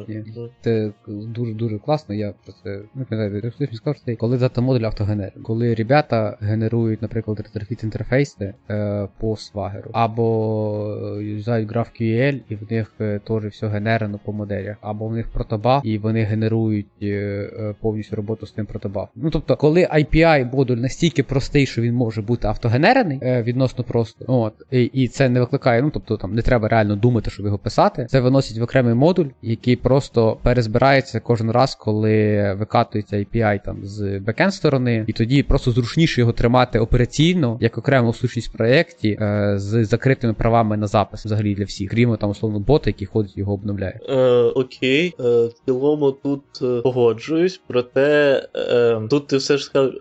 ні, 0.08 0.24
ні. 0.36 0.50
Це 0.60 0.92
дуже 1.06 1.52
дуже 1.52 1.78
класно. 1.78 2.14
Я 2.14 2.34
про 2.44 2.52
це 2.62 2.82
не 2.94 3.04
пам'ятаю, 3.04 3.52
хтось 3.54 3.76
сказав, 3.76 4.02
що 4.06 4.16
коли 4.16 4.38
дата 4.38 4.60
модуль 4.60 4.86
автогенер. 4.86 5.32
Коли 5.42 5.74
ребята 5.74 6.36
генерують, 6.40 7.02
наприклад, 7.02 7.38
ретрofit 7.38 7.84
інтерфейси 7.84 8.54
е, 8.70 9.08
по 9.20 9.36
свагеру, 9.36 9.90
або 9.92 11.18
юзають 11.20 11.68
GraphQL, 11.68 12.40
і 12.48 12.54
в 12.54 12.72
них 12.72 12.92
теж 13.24 13.44
все 13.44 13.66
генерено 13.66 14.20
по 14.24 14.32
моделі 14.32 14.61
моделях, 14.62 14.76
або 14.80 15.08
в 15.08 15.12
них 15.12 15.28
протобаф, 15.28 15.82
і 15.84 15.98
вони 15.98 16.22
генерують 16.22 16.86
е, 17.02 17.06
е, 17.06 17.74
повністю 17.80 18.16
роботу 18.16 18.46
з 18.46 18.50
тим 18.50 18.66
протобафом. 18.66 19.08
Ну 19.14 19.30
тобто, 19.30 19.56
коли 19.56 19.84
IPI 19.84 20.54
модуль 20.54 20.76
настільки 20.76 21.22
простий, 21.22 21.66
що 21.66 21.82
він 21.82 21.94
може 21.94 22.22
бути 22.22 22.48
автогенерений 22.48 23.18
е, 23.22 23.42
відносно 23.42 23.84
просто, 23.84 24.24
от, 24.28 24.52
і, 24.70 24.82
і 24.82 25.08
це 25.08 25.28
не 25.28 25.40
викликає, 25.40 25.82
ну 25.82 25.90
тобто 25.94 26.16
там 26.16 26.34
не 26.34 26.42
треба 26.42 26.68
реально 26.68 26.96
думати, 26.96 27.30
щоб 27.30 27.46
його 27.46 27.58
писати. 27.58 28.06
Це 28.10 28.20
виносить 28.20 28.58
в 28.58 28.62
окремий 28.62 28.94
модуль, 28.94 29.26
який 29.42 29.76
просто 29.76 30.38
перезбирається 30.42 31.20
кожен 31.20 31.50
раз, 31.50 31.74
коли 31.74 32.54
викатується 32.58 33.16
API 33.16 33.64
там 33.64 33.78
з 33.82 34.18
бекен 34.18 34.50
сторони, 34.50 35.04
і 35.06 35.12
тоді 35.12 35.42
просто 35.42 35.70
зручніше 35.70 36.20
його 36.20 36.32
тримати 36.32 36.78
операційно 36.78 37.58
як 37.60 37.78
окрему 37.78 38.12
сущність 38.12 38.48
в 38.48 38.52
проєкті 38.52 39.18
з 39.54 39.84
закритими 39.84 40.32
правами 40.32 40.76
на 40.76 40.86
запис 40.86 41.24
взагалі 41.24 41.54
для 41.54 41.64
всіх, 41.64 41.90
крім 41.90 42.16
там 42.16 42.30
условно 42.30 42.60
бота, 42.60 42.90
який 42.90 43.06
ходить 43.06 43.36
його 43.36 43.52
обновляє. 43.52 44.00
Е, 44.08 44.14
окей, 44.54 45.14
е, 45.20 45.46
в 45.46 45.52
цілому 45.66 46.12
тут 46.12 46.42
е, 46.62 46.80
погоджуюсь, 46.80 47.60
проте 47.66 48.42
е, 48.56 49.00
тут 49.10 49.26
ти 49.26 49.36
все 49.36 49.56
ж 49.56 49.64
сказав 49.64 49.92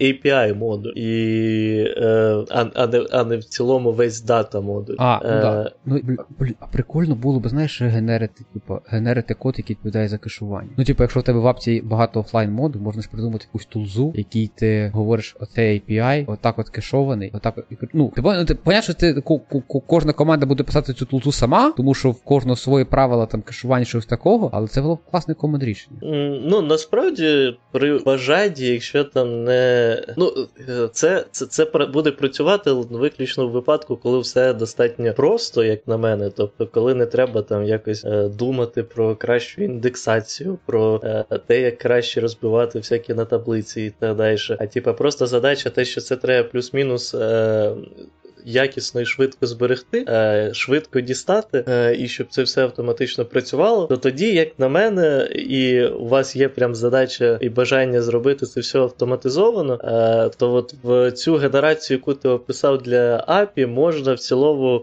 API 0.00 0.54
модуль, 0.54 0.92
і, 0.96 1.94
а, 2.50 2.66
а, 2.74 2.86
не 2.86 3.06
а 3.12 3.24
не 3.24 3.36
в 3.36 3.44
цілому 3.44 3.92
весь 3.92 4.20
дата 4.20 4.60
модуль. 4.60 4.94
А, 4.98 5.20
ну 5.24 5.30
да. 5.30 5.72
Ну, 5.84 6.00
блін, 6.38 6.54
а 6.60 6.66
прикольно 6.66 7.14
було 7.14 7.40
б, 7.40 7.48
знаєш, 7.48 7.82
генерити, 7.82 8.44
типу, 8.52 8.78
генерити 8.86 9.34
код, 9.34 9.54
який 9.58 9.76
відповідає 9.76 10.08
за 10.08 10.18
кешування. 10.18 10.70
Ну, 10.76 10.84
типу, 10.84 11.02
якщо 11.02 11.20
в 11.20 11.22
тебе 11.22 11.38
в 11.38 11.46
апці 11.46 11.80
багато 11.80 12.20
офлайн 12.20 12.52
моду, 12.52 12.78
можна 12.78 13.02
ж 13.02 13.08
придумати 13.10 13.44
якусь 13.48 13.66
тулзу, 13.66 14.12
який 14.16 14.50
ти 14.54 14.90
говориш, 14.94 15.36
оцей 15.40 15.82
API, 15.88 16.24
отак 16.26 16.58
от 16.58 16.68
кешований, 16.68 17.30
отак 17.34 17.58
от. 17.58 17.64
Ну, 17.92 18.12
ти 18.14 18.22
ну, 18.24 18.44
ти 18.44 18.54
понятно, 18.54 18.82
що 18.82 18.94
ти 18.94 19.22
кожна 19.86 20.12
команда 20.12 20.46
буде 20.46 20.62
писати 20.62 20.92
цю 20.92 21.06
тулзу 21.06 21.32
сама, 21.32 21.72
тому 21.76 21.94
що 21.94 22.10
в 22.10 22.22
кожного 22.22 22.56
свої 22.56 22.84
правила 22.84 23.26
там 23.26 23.42
кешування 23.42 23.83
плані 23.84 24.02
щось 24.02 24.06
такого, 24.06 24.50
але 24.52 24.68
це 24.68 24.82
було 24.82 24.98
класне 25.10 25.34
команд 25.34 25.62
рішення. 25.62 25.98
Ну 26.44 26.62
насправді 26.62 27.56
при 27.72 27.98
бажанні, 27.98 28.66
якщо 28.66 29.04
там 29.04 29.44
не. 29.44 30.02
Ну, 30.16 30.32
е, 30.68 30.88
це 30.92 31.24
це, 31.30 31.46
це 31.46 31.64
буде 31.92 32.10
працювати 32.10 32.72
виключно 32.72 33.48
в 33.48 33.50
випадку, 33.50 33.96
коли 33.96 34.18
все 34.18 34.54
достатньо 34.54 35.12
просто, 35.12 35.64
як 35.64 35.88
на 35.88 35.96
мене. 35.96 36.30
Тобто, 36.30 36.66
коли 36.66 36.94
не 36.94 37.06
треба 37.06 37.42
там 37.42 37.64
якось 37.64 38.04
е, 38.04 38.28
думати 38.28 38.82
про 38.82 39.16
кращу 39.16 39.62
індексацію, 39.62 40.58
про 40.66 41.00
е, 41.04 41.24
те, 41.46 41.60
як 41.60 41.78
краще 41.78 42.20
розбивати 42.20 42.78
всякі 42.78 43.14
на 43.14 43.24
таблиці 43.24 43.82
і 43.82 43.90
так 43.90 44.16
далі. 44.16 44.38
А 44.58 44.66
типа 44.66 44.92
просто 44.92 45.26
задача, 45.26 45.70
те, 45.70 45.84
що 45.84 46.00
це 46.00 46.16
треба 46.16 46.48
плюс-мінус. 46.48 47.14
Якісно 48.44 49.00
і 49.00 49.06
швидко 49.06 49.46
зберегти, 49.46 50.04
е, 50.08 50.50
швидко 50.54 51.00
дістати, 51.00 51.64
е, 51.68 51.96
і 51.98 52.08
щоб 52.08 52.26
це 52.30 52.42
все 52.42 52.62
автоматично 52.62 53.24
працювало, 53.24 53.86
то 53.86 53.96
тоді, 53.96 54.34
як 54.34 54.58
на 54.58 54.68
мене, 54.68 55.28
і 55.34 55.84
у 55.84 56.08
вас 56.08 56.36
є 56.36 56.48
прям 56.48 56.74
задача 56.74 57.38
і 57.40 57.48
бажання 57.48 58.02
зробити 58.02 58.46
це 58.46 58.60
все 58.60 58.78
автоматизовано, 58.78 59.74
е, 59.84 60.30
то 60.36 60.52
от 60.52 60.74
в 60.82 61.12
цю 61.12 61.36
генерацію, 61.36 61.98
яку 61.98 62.14
ти 62.14 62.28
описав 62.28 62.82
для 62.82 63.24
API, 63.28 63.66
можна 63.66 64.12
в 64.14 64.18
цілому 64.18 64.82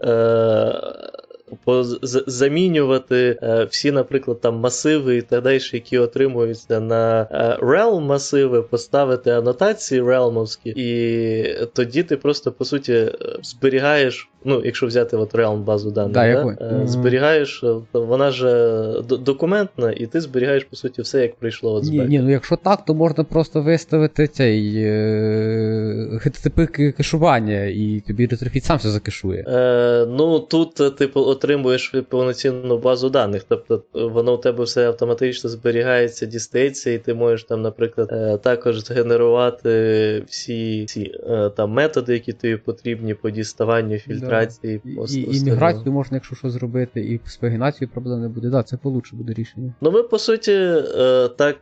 замінювати 2.26 3.38
е, 3.42 3.64
всі, 3.64 3.92
наприклад, 3.92 4.40
там 4.40 4.54
масиви 4.54 5.16
і 5.16 5.22
так 5.22 5.42
далі, 5.42 5.60
які 5.72 5.98
отримуються 5.98 6.80
на 6.80 7.28
е, 7.30 7.58
realm 7.64 8.00
масиви, 8.00 8.62
поставити 8.62 9.30
анотації 9.30 10.02
realmовські, 10.02 10.72
і 10.76 11.66
тоді 11.72 12.02
ти 12.02 12.16
просто 12.16 12.52
по 12.52 12.64
суті 12.64 13.12
зберігаєш. 13.42 14.31
Ну, 14.44 14.62
якщо 14.64 14.86
взяти 14.86 15.16
от 15.16 15.34
Realm 15.34 15.64
базу 15.64 15.90
даних, 15.90 16.12
да, 16.12 16.56
да? 16.60 16.86
зберігаєш, 16.86 17.64
вона 17.92 18.30
ж 18.30 19.02
документна, 19.02 19.92
і 19.96 20.06
ти 20.06 20.20
зберігаєш, 20.20 20.64
по 20.64 20.76
суті, 20.76 21.02
все, 21.02 21.22
як 21.22 21.34
прийшло 21.34 21.74
от 21.74 21.84
Ні, 21.84 21.98
ні, 21.98 22.18
ну 22.18 22.30
якщо 22.30 22.56
так, 22.56 22.84
то 22.84 22.94
можна 22.94 23.24
просто 23.24 23.62
виставити 23.62 24.28
цей 24.28 24.74
е, 24.76 26.20
HTTP 26.26 26.92
кешування, 26.92 27.64
і 27.64 28.02
тобі 28.06 28.26
ретрофіт 28.26 28.64
сам 28.64 28.78
все 28.78 28.90
закешує. 28.90 29.44
Е, 29.48 30.06
Ну, 30.06 30.38
тут, 30.38 30.96
типу, 30.96 31.20
отримуєш 31.20 31.94
повноцінну 32.08 32.78
базу 32.78 33.10
даних. 33.10 33.44
Тобто 33.48 33.82
воно 33.92 34.34
у 34.34 34.36
тебе 34.36 34.64
все 34.64 34.86
автоматично 34.86 35.50
зберігається, 35.50 36.26
дістається, 36.26 36.90
і 36.90 36.98
ти 36.98 37.14
можеш 37.14 37.44
там, 37.44 37.62
наприклад, 37.62 38.08
е, 38.12 38.38
також 38.38 38.78
згенерувати 38.84 40.22
всі 40.28 40.84
ці 40.86 41.12
е, 41.30 41.50
там 41.56 41.70
методи, 41.70 42.12
які 42.12 42.32
тобі 42.32 42.56
потрібні 42.56 43.14
по 43.14 43.30
діставанню, 43.30 43.98
фільтрації. 43.98 44.31
Да. 44.62 44.68
І, 44.68 44.80
і, 45.14 45.36
і 45.36 45.44
міграцію 45.44 45.92
можна, 45.92 46.16
якщо 46.16 46.36
що 46.36 46.50
зробити, 46.50 47.00
і 47.00 47.20
з 47.24 47.36
пагінацією 47.36 47.92
проблем 47.92 48.20
не 48.20 48.28
буде. 48.28 48.48
Да, 48.48 48.62
це 48.62 48.76
получше 48.76 49.16
буде 49.16 49.32
рішення. 49.32 49.74
Ну 49.80 49.90
ми 49.90 50.02
по 50.02 50.18
суті 50.18 50.52
е, 50.52 51.28
так 51.28 51.56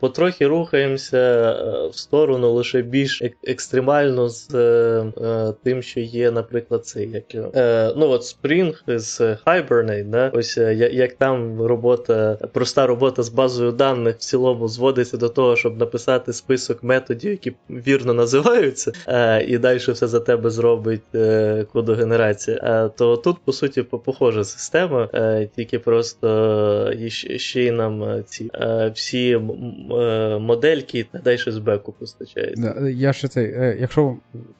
потрохи 0.00 0.46
рухаємося 0.46 1.52
в 1.92 1.98
сторону 1.98 2.52
лише 2.52 2.82
більш 2.82 3.22
екстремально 3.44 4.28
з 4.28 4.46
тим, 5.62 5.82
що 5.82 6.00
є, 6.00 6.30
наприклад, 6.30 6.86
цей 6.86 7.10
як 7.10 7.24
ну 7.96 8.08
от 8.08 8.22
Spring 8.22 8.98
з 8.98 9.20
Hibernate, 9.20 10.10
да? 10.10 10.30
ось 10.34 10.58
е, 10.58 10.74
як 10.92 11.12
там 11.12 11.62
робота, 11.62 12.38
проста 12.52 12.86
робота 12.86 13.22
з 13.22 13.28
базою 13.28 13.72
даних 13.72 14.16
в 14.16 14.18
цілому 14.18 14.68
зводиться 14.68 15.16
до 15.16 15.28
того, 15.28 15.56
щоб 15.56 15.78
написати 15.78 16.32
список 16.32 16.82
методів, 16.82 17.30
які 17.30 17.52
вірно 17.70 18.14
називаються, 18.14 18.92
е, 19.06 19.44
і 19.44 19.58
далі 19.58 19.78
все 19.78 20.06
за 20.06 20.20
тебе 20.20 20.50
зробить 20.50 21.14
е, 21.14 21.66
кодогенератор 22.08 22.18
генерація, 22.18 22.88
то 22.88 23.16
тут, 23.16 23.36
по 23.44 23.52
суті, 23.52 23.82
похожа 23.82 24.44
система, 24.44 25.08
тільки 25.56 25.78
просто 25.78 26.92
ще 27.36 27.62
й 27.62 27.70
нам 27.70 28.24
ці 28.24 28.50
всі 28.94 29.40
модельки 30.40 31.06
та 31.12 31.18
далі 31.18 31.38
з 31.46 31.58
беку 31.58 31.92
постачають. 31.92 32.58
Я 32.94 33.12
ще 33.12 33.28
це, 33.28 33.76
Якщо 33.80 34.16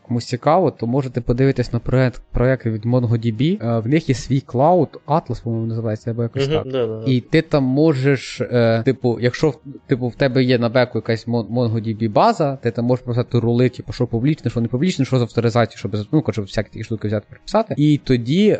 комусь 0.08 0.24
цікаво, 0.24 0.70
то 0.70 0.86
можете 0.86 1.20
подивитись 1.20 1.72
на 1.72 1.78
проект 1.78 2.22
проекти 2.32 2.70
від 2.70 2.86
MongoDB. 2.86 3.80
В 3.82 3.88
них 3.88 4.08
є 4.08 4.14
свій 4.14 4.40
клауд, 4.40 5.00
Atlas, 5.06 5.42
по-моєму, 5.42 5.66
називається 5.68 6.10
або 6.10 6.22
якось 6.22 6.48
так. 6.48 6.66
І 7.06 7.20
ти 7.20 7.42
там 7.42 7.64
можеш, 7.64 8.42
типу, 8.84 9.18
якщо 9.20 9.54
типу, 9.86 10.08
в 10.08 10.14
тебе 10.14 10.44
є 10.44 10.58
на 10.58 10.68
беку 10.68 10.98
якась 10.98 11.28
MongoDB 11.28 12.10
база, 12.10 12.58
ти 12.62 12.70
там 12.70 12.84
можеш 12.84 13.04
писати 13.04 13.38
рули, 13.38 13.68
типу, 13.68 13.92
що 13.92 14.06
публічне, 14.06 14.50
що 14.50 14.60
не 14.60 14.68
публічне, 14.68 15.04
що 15.04 15.18
з 15.18 15.22
авторизації, 15.22 15.78
щоб 15.78 15.96
ну, 16.12 16.24
щоб 16.30 16.44
всякі 16.44 16.70
такі 16.70 16.84
штуки 16.84 17.08
взяти 17.08 17.26
прописати. 17.38 17.74
І 17.76 18.00
тоді 18.04 18.48
е, 18.48 18.58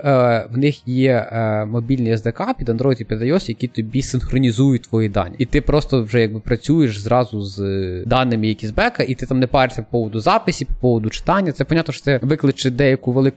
в 0.53 0.59
них 0.59 0.89
є 0.89 1.29
е, 1.33 1.65
мобільний 1.65 2.15
SDK 2.15 2.55
під 2.59 2.69
Android 2.69 3.01
і 3.01 3.05
під 3.05 3.23
iOS, 3.23 3.49
які 3.49 3.69
тобі 3.69 4.03
синхронізують 4.03 4.83
твої 4.83 5.09
дані. 5.09 5.35
І 5.39 5.47
ти 5.47 5.61
просто 5.61 6.03
вже 6.03 6.21
якби 6.21 6.41
працюєш 6.41 6.99
зразу 6.99 7.43
з 7.43 7.63
даними, 8.07 8.49
які 8.49 8.67
з 8.67 8.71
бека, 8.71 9.03
і 9.03 9.15
ти 9.15 9.27
там 9.27 9.39
не 9.39 9.47
паришся 9.47 9.83
по 9.83 9.89
поводу 9.91 10.21
записів, 10.21 10.69
по 10.69 10.75
поводу 10.75 11.11
читання. 11.11 11.53
Це 11.53 11.65
понятно, 11.65 11.95
що 11.95 12.03
це 12.03 12.21
викличе 12.23 12.71
деяку 12.71 13.13
велику 13.13 13.37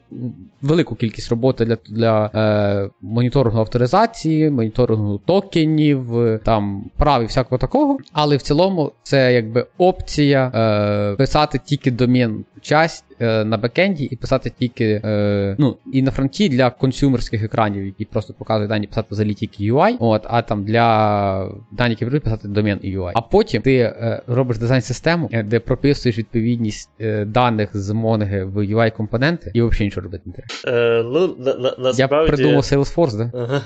велику 0.62 0.96
кількість 0.96 1.30
роботи 1.30 1.66
для 1.66 1.78
для 1.90 2.32
е, 2.36 2.90
моніторингу 3.02 3.60
авторизації, 3.60 4.50
моніторингу 4.50 5.18
токенів, 5.18 6.06
там 6.44 6.86
прав 6.98 7.24
і 7.24 7.26
всякого 7.26 7.60
такого. 7.60 7.98
Але 8.14 8.38
в 8.38 8.42
цілому 8.42 8.92
це 9.04 9.34
якби 9.34 9.66
опція 9.78 10.52
е, 10.56 11.16
писати 11.16 11.60
тільки 11.66 11.92
домін 11.92 12.46
часть 12.62 13.06
е, 13.11 13.11
на 13.22 13.58
бекенді 13.58 14.04
і 14.04 14.16
писати 14.16 14.52
тільки 14.60 15.02
е, 15.06 15.56
ну, 15.60 15.78
і 15.94 16.02
на 16.02 16.12
фронті 16.12 16.50
для 16.50 16.70
консюмерських 16.70 17.44
екранів, 17.44 17.86
які 17.86 18.06
просто 18.06 18.34
показують 18.34 18.70
дані, 18.70 18.88
писати 18.88 19.08
взагалі 19.12 19.34
тільки 19.34 19.72
UI, 19.72 19.96
от, 20.00 20.22
а 20.30 20.42
там 20.42 20.64
для 20.64 21.52
дані, 21.72 21.98
які 22.00 22.20
писати 22.20 22.48
домен 22.48 22.80
і 22.82 22.98
UI. 22.98 23.12
А 23.14 23.22
потім 23.22 23.62
ти 23.62 23.76
е, 23.78 24.22
робиш 24.28 24.58
дизайн-систему, 24.58 25.30
е, 25.32 25.44
де 25.44 25.60
прописуєш 25.60 26.18
відповідність 26.18 26.90
е, 27.02 27.26
даних 27.26 27.70
з 27.74 27.90
Mongo 27.90 28.44
в 28.44 28.58
UI-компоненти, 28.58 29.52
і 29.54 29.62
взагалі 29.62 29.86
нічого 29.86 30.04
робити 30.04 30.24
не 30.26 30.34
треба. 30.34 30.78
Е, 30.78 31.04
ну, 31.04 31.36
на, 31.40 31.54
на, 31.54 31.76
насправді... 31.78 32.02
Я 32.02 32.08
придумав 32.08 32.62
Salesforce, 32.62 33.18
да? 33.18 33.32
Ага. 33.34 33.62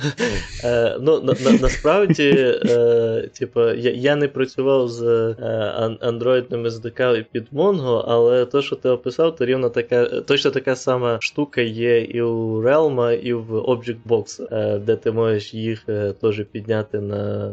Е, 0.64 0.98
ну, 1.02 1.22
на, 1.22 1.34
на, 1.46 1.58
насправді, 1.62 2.58
е, 2.66 3.30
типу, 3.40 3.62
я, 3.62 3.92
я 3.92 4.16
не 4.16 4.28
працював 4.28 4.90
з 4.90 5.04
е, 5.04 5.98
андроїдними 6.02 6.70
SDK 6.70 7.26
під 7.32 7.48
Mongo, 7.54 8.04
але 8.08 8.46
то, 8.46 8.62
що 8.62 8.76
ти 8.76 8.90
описав, 8.90 9.36
то 9.36 9.45
рівно 9.46 9.70
така, 9.70 10.06
точно 10.06 10.52
така 10.52 10.76
сама 10.76 11.18
штука 11.22 11.62
є 11.62 12.02
і 12.02 12.22
у 12.22 12.64
Realm, 12.64 13.20
і 13.22 13.34
в 13.34 13.54
Objectbox, 13.54 14.48
е, 14.52 14.80
де 14.80 14.96
ти 14.96 15.12
можеш 15.12 15.54
їх 15.54 15.84
е, 15.90 16.14
теж 16.22 16.46
підняти 16.52 17.00
на, 17.00 17.52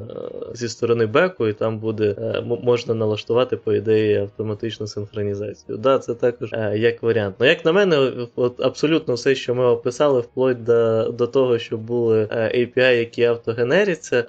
зі 0.55 0.69
сторони 0.69 1.07
беку, 1.07 1.49
і 1.49 1.53
там 1.53 1.79
буде 1.79 2.15
е, 2.19 2.43
можна 2.63 2.95
налаштувати, 2.95 3.57
по 3.57 3.73
ідеї, 3.73 4.17
автоматичну 4.17 4.87
синхронізацію. 4.87 5.79
Да, 5.79 5.99
це 5.99 6.15
також 6.15 6.51
як 6.75 7.03
варіант. 7.03 7.35
Ну, 7.39 7.47
як 7.47 7.65
на 7.65 7.73
мене, 7.73 8.11
от 8.37 8.61
абсолютно 8.61 9.15
все, 9.15 9.35
що 9.35 9.55
ми 9.55 9.65
описали, 9.65 10.21
вплоть 10.21 10.65
до, 10.65 11.05
до 11.05 11.27
того, 11.27 11.59
що 11.59 11.79
були 11.79 12.25
API, 12.33 12.99
які 12.99 13.25
автогенеряться. 13.25 14.25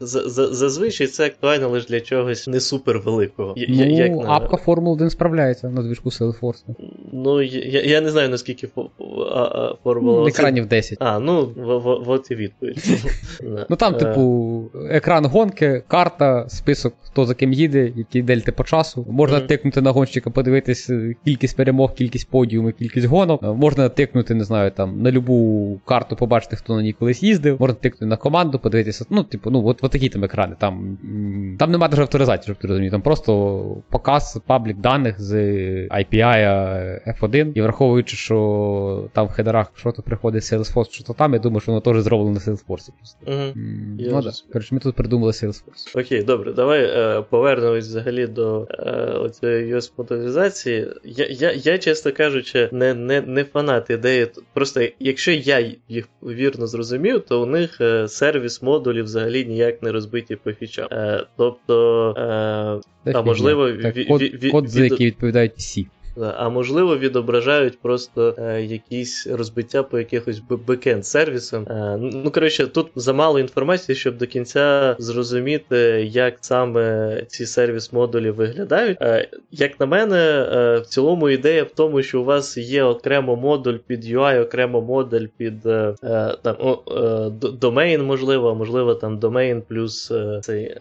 Зазвичай 0.00 1.06
це 1.06 1.26
актуально 1.26 1.68
лише 1.68 1.88
для 1.88 2.00
чогось 2.00 2.46
не 2.46 2.60
супер 2.60 2.98
великого. 2.98 3.54
Ну, 3.68 3.84
як 3.84 4.10
на... 4.10 4.30
апка 4.30 4.56
Формула 4.56 4.94
1 4.94 5.10
справляється 5.10 5.68
на 5.68 5.82
движку 5.82 6.08
Salesforce. 6.08 6.64
Ну, 7.12 7.42
я 7.42 7.82
я 7.82 8.00
не 8.00 8.10
знаю, 8.10 8.28
наскільки 8.28 8.68
Формула 9.84 10.18
1. 10.18 10.28
Екранів 10.28 10.66
10. 10.66 10.98
А, 11.00 11.18
ну, 11.18 11.52
от 12.06 12.30
і 12.30 12.34
відповідь. 12.34 12.84
Ну 13.70 13.76
там, 13.76 13.94
типу, 13.94 14.64
екран 14.90 15.26
гонки, 15.26 15.82
карта, 15.88 16.48
список, 16.48 16.94
хто 17.02 17.24
за 17.24 17.34
ким 17.34 17.52
їде, 17.52 17.92
які 17.96 18.22
дельти 18.22 18.52
по 18.52 18.64
часу. 18.64 19.06
Можна 19.10 19.40
тикнути 19.40 19.80
на 19.80 19.90
гонщика, 19.90 20.30
подивитись 20.30 20.90
е, 20.90 21.14
кількість 21.24 21.56
перемог, 21.56 21.94
кількість 21.94 22.30
подіумів, 22.30 22.74
кількість 22.74 23.06
гонок. 23.06 23.42
Е, 23.42 23.46
можна 23.46 23.88
тикнути, 23.88 24.34
не 24.34 24.44
знаю, 24.44 24.70
там, 24.70 25.02
на 25.02 25.10
любу 25.10 25.80
карту 25.84 26.16
побачити, 26.16 26.56
хто 26.56 26.76
на 26.76 26.82
ній 26.82 26.92
колись 26.92 27.22
їздив. 27.22 27.56
Можна 27.60 27.74
тикнути 27.74 28.06
на 28.06 28.16
команду, 28.16 28.58
подивитися. 28.58 29.04
Ну, 29.10 29.22
типу, 29.22 29.50
ну, 29.50 29.66
от 29.66 29.82
такі 29.88 30.08
там 30.08 30.24
екрани. 30.24 30.56
Там 30.58 30.98
там 31.58 31.70
немає 31.70 31.90
навіть 31.90 32.00
авторизації, 32.00 32.44
щоб 32.44 32.56
ти 32.56 32.68
розумів. 32.68 32.90
Там 32.90 33.02
просто 33.02 33.62
показ 33.90 34.40
паблік 34.46 34.76
даних 34.78 35.20
з 35.20 35.34
API 35.88 37.16
F1. 37.20 37.52
І 37.54 37.62
враховуючи, 37.62 38.16
що 38.16 39.08
там 39.12 39.26
в 39.26 39.30
хедерах 39.30 39.72
що-то 39.76 40.02
приходить 40.02 40.42
Salesforce, 40.42 40.90
що 40.90 41.04
то 41.04 41.12
там, 41.12 41.32
я 41.32 41.38
думаю, 41.38 41.60
що 41.60 41.72
воно 41.72 41.80
теж 41.80 42.02
зроблено 42.02 42.32
на 42.32 42.38
Salesforce. 42.38 42.90
Угу. 43.26 43.52
Ну, 43.98 44.22
да. 44.22 44.32
Коротше, 44.52 44.74
ми 44.74 44.80
тут 44.80 44.96
придумали 44.96 45.32
Salesforce. 45.32 46.00
Окей, 46.00 46.22
добре, 46.22 46.52
давай 46.52 46.84
е, 46.84 47.22
повернемось 47.30 47.86
взагалі 47.86 48.26
до 48.26 48.68
е, 48.70 48.92
оцієї 49.18 49.74
us 49.74 49.92
моторизації 49.98 50.86
Я, 51.04 51.26
я, 51.30 51.52
я, 51.52 51.78
чесно 51.78 52.12
кажучи, 52.12 52.68
не 52.72 52.94
не, 52.94 53.20
не 53.20 53.44
фанат 53.44 53.90
ідеї. 53.90 54.26
Просто 54.54 54.80
якщо 55.00 55.32
я 55.32 55.72
їх 55.88 56.08
вірно 56.22 56.66
зрозумів, 56.66 57.20
то 57.20 57.42
у 57.42 57.46
них 57.46 57.80
е, 57.80 58.08
сервіс 58.08 58.62
модулів 58.62 59.04
взагалі 59.04 59.44
ніяк 59.44 59.75
не 59.82 59.92
розбиті 59.92 60.36
по 60.36 60.52
фічам. 60.52 60.88
Е, 60.92 61.26
Тобто, 61.36 62.10
е, 63.04 63.12
та, 63.12 63.22
можливо, 63.22 63.72
так, 63.72 63.96
вікод, 63.96 64.22
вікод, 64.22 64.68
за 64.68 64.84
який 64.84 65.06
відповідають 65.06 65.52
всі. 65.56 65.86
А 66.36 66.48
можливо, 66.48 66.98
відображають 66.98 67.78
просто 67.78 68.34
е, 68.38 68.62
якісь 68.62 69.26
розбиття 69.26 69.82
по 69.82 69.98
якихось 69.98 70.42
backend 70.66 71.06
сервісам. 71.06 71.62
Е, 71.62 71.98
ну 72.00 72.30
коротше, 72.30 72.66
тут 72.66 72.86
замало 72.96 73.40
інформації, 73.40 73.96
щоб 73.96 74.18
до 74.18 74.26
кінця 74.26 74.96
зрозуміти, 74.98 75.76
як 76.12 76.34
саме 76.40 77.22
ці 77.28 77.46
сервіс-модулі 77.46 78.30
виглядають. 78.30 78.98
Е, 79.00 79.28
як 79.50 79.80
на 79.80 79.86
мене, 79.86 80.16
е, 80.16 80.78
в 80.78 80.86
цілому 80.86 81.28
ідея 81.28 81.64
в 81.64 81.70
тому, 81.70 82.02
що 82.02 82.20
у 82.20 82.24
вас 82.24 82.56
є 82.56 82.82
окремо 82.82 83.36
модуль 83.36 83.76
під 83.86 84.04
UI, 84.04 84.42
окремо 84.42 84.80
модуль 84.80 85.26
під 85.36 85.66
е, 85.66 85.94
е, 86.04 86.34
там 86.42 86.56
о, 86.58 86.82
домейн, 87.30 88.02
можливо, 88.02 88.54
можливо, 88.54 88.94
там 88.94 89.18
домейн 89.18 89.62
плюс 89.62 90.12
цей 90.42 90.76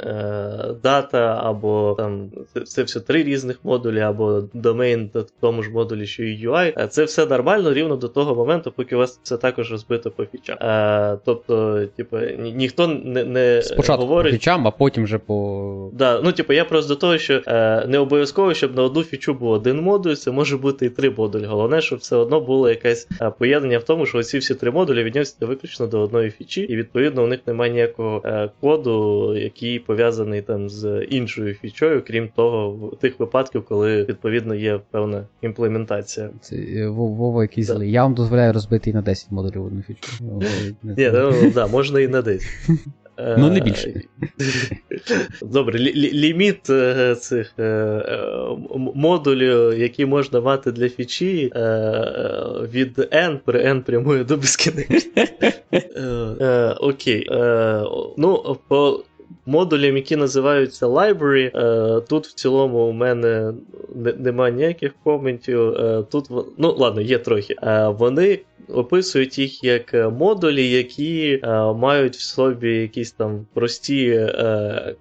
дата, 0.84 1.41
або 1.43 1.95
там 1.98 2.32
це 2.65 2.84
все 2.84 3.00
три 3.00 3.24
різних 3.24 3.60
модулі, 3.63 4.00
або 4.00 4.43
домейн 4.54 5.10
в 5.28 5.42
тому 5.42 5.64
ж 5.64 5.70
модулі, 5.70 6.06
що 6.08 6.24
і 6.24 6.48
UI. 6.48 6.88
Це 6.88 7.04
все 7.04 7.26
нормально 7.26 7.74
рівно 7.74 7.96
до 7.96 8.08
того 8.08 8.36
моменту, 8.36 8.72
поки 8.72 8.96
у 8.96 9.00
вас 9.00 9.20
це 9.24 9.38
також 9.38 9.72
розбито 9.72 10.12
по 10.12 10.26
фічам. 10.26 10.58
А, 10.60 11.18
Тобто, 11.26 11.86
типу, 11.86 12.18
ні, 12.40 12.52
ніхто 12.52 12.88
не 12.88 13.24
не 13.24 13.62
Спочатку 13.62 14.02
говорить... 14.02 14.32
по 14.34 14.38
фічам, 14.38 14.68
а 14.68 14.72
потім 14.72 15.04
вже 15.04 15.18
по. 15.18 15.90
Да, 15.94 16.22
Ну, 16.24 16.32
типу, 16.32 16.54
я 16.54 16.66
просто 16.66 16.94
до 16.94 17.00
того, 17.00 17.18
що 17.18 17.42
е, 17.48 17.86
не 17.88 17.98
обов'язково, 17.98 18.54
щоб 18.54 18.76
на 18.76 18.84
одну 18.84 19.04
фічу 19.04 19.34
був 19.34 19.50
один 19.50 19.82
модуль, 19.82 20.14
це 20.14 20.32
може 20.32 20.58
бути 20.58 20.86
і 20.86 20.90
три 20.90 21.10
модулі. 21.10 21.46
Головне, 21.46 21.82
щоб 21.82 22.00
все 22.00 22.16
одно 22.16 22.42
було 22.42 22.70
якесь 22.70 23.08
е, 23.22 23.32
поєднання 23.40 23.78
в 23.78 23.84
тому, 23.84 24.06
що 24.06 24.18
оці 24.18 24.38
всі 24.38 24.56
три 24.56 24.72
модулі 24.72 25.04
відносяться 25.04 25.46
виключно 25.46 25.88
до 25.88 26.00
одної 26.02 26.32
фічі, 26.32 26.62
і 26.62 26.76
відповідно 26.76 27.24
у 27.24 27.28
них 27.28 27.40
немає 27.48 27.72
ніякого 27.72 28.22
е, 28.26 28.50
коду, 28.62 29.34
який 29.38 29.80
пов'язаний 29.80 30.42
там 30.42 30.70
з 30.70 31.06
іншою 31.10 31.54
фічою, 31.54 32.04
крім 32.08 32.30
того, 32.36 32.72
в 32.72 32.98
тих 32.98 33.20
випадків, 33.20 33.66
коли 33.66 34.04
відповідно 34.04 34.56
є 34.56 34.80
певна 34.92 35.14
повна 35.15 35.28
імплементація. 35.41 36.30
Це 36.41 36.56
е, 36.56 36.88
Вова 36.88 37.41
якийсь 37.41 37.67
злий. 37.67 37.91
Я 37.91 38.04
вам 38.04 38.13
дозволяю 38.13 38.54
розбити 38.54 38.89
і 38.89 38.93
на 38.93 39.01
10 39.01 39.32
модулів 39.32 39.65
одну 39.65 39.82
фічу. 39.82 40.13
Ні, 40.84 41.12
ну 41.13 41.51
да, 41.51 41.67
можна 41.67 41.99
і 41.99 42.08
на 42.08 42.21
10. 42.21 42.47
Ну, 43.38 43.49
не 43.49 43.60
більше. 43.60 44.01
Добре, 45.41 45.80
ліміт 45.80 46.69
е, 46.69 47.15
цих 47.15 47.54
е, 47.60 48.01
модулів, 48.95 49.80
які 49.80 50.06
можна 50.06 50.41
мати 50.41 50.71
для 50.71 50.89
фічі, 50.89 51.51
від 52.73 52.97
N 52.99 53.39
при 53.45 53.65
N 53.65 53.82
прямує 53.82 54.23
до 54.23 54.38
безкінечності. 54.38 55.12
Окей. 56.80 57.28
Ну, 58.17 58.58
по 58.67 59.04
модулям, 59.46 59.98
які 59.98 60.16
називаються 60.16 60.88
library. 60.88 61.58
Е, 61.58 62.02
тут 62.02 62.28
в 62.28 62.34
цілому 62.34 62.78
у 62.78 62.92
мене 62.92 63.54
немає 64.18 64.54
ніяких 64.54 64.94
коментів. 65.04 65.62
Е, 65.62 66.04
тут 66.12 66.30
ну 66.58 66.76
ладно, 66.78 67.02
є 67.02 67.18
трохи. 67.18 67.56
Е, 67.64 67.88
вони 67.88 68.40
описують 68.68 69.39
їх 69.39 69.63
як 69.63 69.94
модулі, 70.12 70.70
які 70.70 71.41
мають 71.76 72.15
в 72.15 72.22
собі 72.22 72.72
якісь 72.72 73.12
там 73.12 73.48
прості 73.54 74.30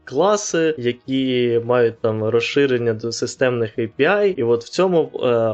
класи, 0.05 0.75
які 0.79 1.61
мають 1.65 2.01
там 2.01 2.25
розширення 2.25 2.95
до 2.95 3.13
системних 3.13 3.79
API. 3.79 4.35
І 4.37 4.43
от 4.43 4.65
в 4.65 4.69
цьому 4.69 5.07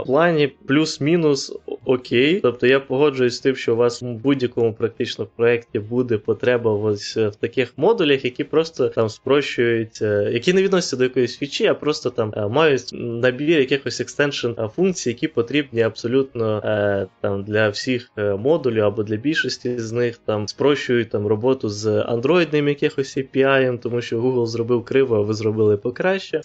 плані 0.06 0.52
плюс-мінус 0.66 1.52
окей. 1.84 2.40
Тобто 2.40 2.66
я 2.66 2.80
погоджуюсь 2.80 3.36
з 3.36 3.40
тим, 3.40 3.56
що 3.56 3.74
у 3.74 3.76
вас 3.76 4.02
в 4.02 4.06
будь-якому 4.06 4.74
практично 4.74 5.26
проєкті 5.36 5.78
буде 5.78 6.18
потреба 6.18 6.72
ось 6.72 7.16
в 7.16 7.34
таких 7.34 7.72
модулях, 7.76 8.24
які 8.24 8.44
просто 8.44 8.88
там 8.88 9.08
спрощують, 9.08 9.98
е, 10.02 10.30
які 10.32 10.52
не 10.52 10.62
відносяться 10.62 10.96
до 10.96 11.04
якоїсь 11.04 11.38
фічі, 11.38 11.66
а 11.66 11.74
просто 11.74 12.10
там 12.10 12.32
е, 12.36 12.48
мають 12.48 12.90
набір 12.92 13.58
якихось 13.58 14.00
екстеншн 14.00 14.48
функцій, 14.76 15.08
які 15.08 15.28
потрібні 15.28 15.82
абсолютно 15.82 16.62
е, 16.64 17.06
там 17.20 17.44
для 17.44 17.68
всіх 17.68 17.89
модулів 18.38 18.84
або 18.84 19.02
для 19.02 19.16
більшості 19.16 19.78
з 19.78 19.92
них 19.92 20.18
там 20.18 20.48
спрощують 20.48 21.10
там 21.10 21.26
роботу 21.26 21.68
з 21.68 21.86
андроїдним 21.86 22.68
якихось 22.68 23.18
API, 23.18 23.78
тому 23.78 24.00
що 24.00 24.20
Google 24.20 24.46
зробив 24.46 24.84
криво, 24.84 25.16
а 25.16 25.20
ви 25.20 25.34
зробили 25.34 25.76
покраще 25.76 26.40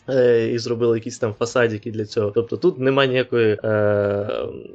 і 0.53 0.57
зробили 0.57 0.97
якісь 0.97 1.19
там 1.19 1.33
фасадики 1.39 1.91
для 1.91 2.05
цього. 2.05 2.31
Тобто 2.31 2.57
тут 2.57 2.79
немає 2.79 3.09
ніякої 3.09 3.57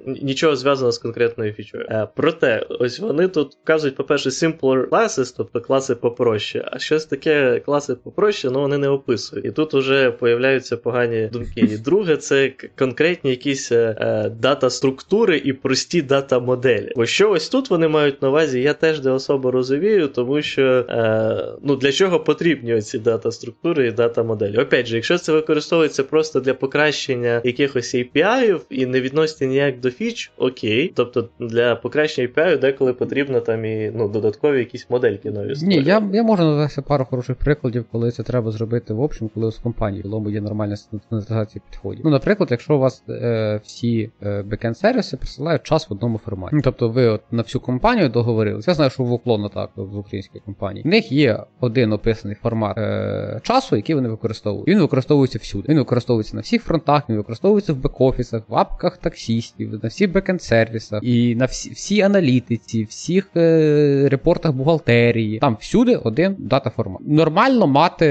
нічого 0.06 0.56
зв'язаного 0.56 0.92
з 0.92 0.98
конкретною 0.98 1.52
фічою. 1.52 1.86
Проте, 2.14 2.66
ось 2.68 3.00
вони 3.00 3.28
тут 3.28 3.56
вказують, 3.62 3.96
по-перше, 3.96 4.28
simpler 4.28 4.88
classes, 4.88 5.34
тобто 5.36 5.60
класи 5.60 5.94
попроще, 5.94 6.68
а 6.72 6.78
щось 6.78 7.04
таке 7.04 7.60
класи 7.60 7.94
попроще, 7.94 8.50
ну 8.50 8.60
вони 8.60 8.78
не 8.78 8.88
описують. 8.88 9.44
І 9.44 9.50
тут 9.50 9.74
вже 9.74 10.10
появляються 10.10 10.76
погані 10.76 11.28
думки. 11.32 11.60
І 11.60 11.78
друге, 11.78 12.16
це 12.16 12.52
конкретні 12.78 13.30
якісь 13.30 13.72
е, 13.72 14.32
дата 14.40 14.70
структури 14.70 15.42
і 15.44 15.52
прості 15.52 16.02
дата 16.02 16.38
моделі. 16.38 16.59
Бо 16.96 17.06
що 17.06 17.30
ось 17.30 17.48
тут 17.48 17.70
вони 17.70 17.88
мають 17.88 18.22
на 18.22 18.28
увазі, 18.28 18.60
я 18.60 18.74
теж 18.74 19.04
не 19.04 19.10
особо 19.10 19.50
розумію, 19.50 20.08
тому 20.08 20.42
що 20.42 20.62
е, 20.62 21.58
ну 21.62 21.76
для 21.76 21.92
чого 21.92 22.20
потрібні 22.20 22.74
оці 22.74 22.98
дата 22.98 23.30
структури 23.30 23.86
і 23.86 23.92
дата 23.92 24.22
моделі. 24.22 24.56
Опять 24.58 24.86
же, 24.86 24.96
якщо 24.96 25.18
це 25.18 25.32
використовується 25.32 26.04
просто 26.04 26.40
для 26.40 26.54
покращення 26.54 27.40
якихось 27.44 27.94
API 27.94 28.60
і 28.70 28.86
не 28.86 29.00
відноситься 29.00 29.46
ніяк 29.46 29.80
до 29.80 29.90
фіч, 29.90 30.32
окей. 30.36 30.92
Тобто 30.96 31.28
для 31.40 31.76
покращення 31.76 32.28
API 32.28 32.58
деколи 32.58 32.92
потрібно 32.92 33.40
там 33.40 33.64
і 33.64 33.92
ну, 33.94 34.08
додаткові 34.08 34.58
якісь 34.58 34.90
модельки 34.90 35.30
нові. 35.30 35.54
Ні, 35.62 35.82
я 35.82 36.02
я 36.12 36.22
можу 36.22 36.42
навести 36.42 36.82
пару 36.82 37.04
хороших 37.04 37.36
прикладів, 37.36 37.84
коли 37.92 38.10
це 38.10 38.22
треба 38.22 38.50
зробити 38.50 38.94
в 38.94 39.00
общем, 39.00 39.30
коли 39.34 39.52
з 39.52 39.56
компанії 39.56 40.02
в 40.02 40.30
є 40.30 40.40
нормальна 40.40 40.76
стандартизація 40.76 41.62
підходів. 41.70 42.00
Ну, 42.04 42.10
наприклад, 42.10 42.48
якщо 42.50 42.74
у 42.74 42.78
вас 42.78 43.02
е, 43.08 43.60
всі 43.64 44.10
е, 44.22 44.42
бекенд 44.42 44.78
сервіси 44.78 45.16
присилають 45.16 45.62
час 45.62 45.90
в 45.90 45.92
одному 45.92 46.18
форматі. 46.18 46.49
Ну, 46.52 46.60
Тобто 46.62 46.88
ви 46.88 47.06
от 47.06 47.20
на 47.30 47.42
всю 47.42 47.62
компанію 47.62 48.08
договорилися. 48.08 48.70
Я 48.70 48.74
знаю, 48.74 48.90
що 48.90 49.02
в 49.02 49.12
уклонно 49.12 49.48
так 49.48 49.70
в 49.76 49.98
українській 49.98 50.40
компанії. 50.40 50.82
В 50.84 50.86
них 50.86 51.12
є 51.12 51.38
один 51.60 51.92
описаний 51.92 52.36
формат 52.42 52.78
е, 52.78 53.40
часу, 53.42 53.76
який 53.76 53.94
вони 53.94 54.08
використовують. 54.08 54.68
Він 54.68 54.80
використовується 54.80 55.38
всюди. 55.38 55.68
Він 55.68 55.78
використовується 55.78 56.36
на 56.36 56.42
всіх 56.42 56.62
фронтах, 56.62 57.08
він 57.08 57.16
використовується 57.16 57.72
в 57.72 57.76
бек-офісах, 57.76 58.42
в 58.48 58.56
апках 58.56 58.96
таксістів, 58.96 59.80
на 59.82 59.88
всіх 59.88 60.12
бекенд 60.12 60.42
сервісах 60.42 61.00
і 61.02 61.34
на 61.34 61.44
всі 61.44 61.70
всі 61.70 62.00
аналітиці, 62.00 62.84
всіх 62.84 63.30
е, 63.36 64.08
репортах 64.10 64.52
бухгалтерії. 64.52 65.38
Там 65.38 65.56
всюди 65.60 65.96
один 65.96 66.36
дата 66.38 66.70
формат. 66.70 67.00
Нормально 67.06 67.66
мати 67.66 68.06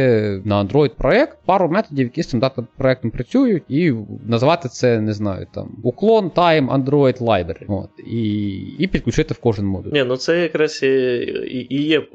на 0.45 0.63
Android 0.63 0.91
проект 0.97 1.37
пару 1.45 1.69
методів, 1.69 2.05
які 2.05 2.23
з 2.23 2.27
цим 2.27 2.39
дата 2.39 2.63
проектом 2.77 3.11
працюють, 3.11 3.63
і 3.69 3.93
назвати 4.25 4.69
це, 4.69 5.01
не 5.01 5.13
знаю, 5.13 5.47
там 5.53 5.69
уклон 5.83 6.27
Time 6.27 6.83
Android 6.83 7.21
Library. 7.21 7.65
От, 7.67 7.89
І 8.07 8.28
і 8.79 8.87
підключити 8.87 9.33
в 9.33 9.37
кожен 9.37 9.65
модуль. 9.65 9.91
Ні, 9.91 10.03
ну 10.03 10.17
це 10.17 10.41
якраз 10.41 10.83
і, 10.83 10.87
і, 11.69 11.83
є 11.83 11.99
е, 11.99 12.05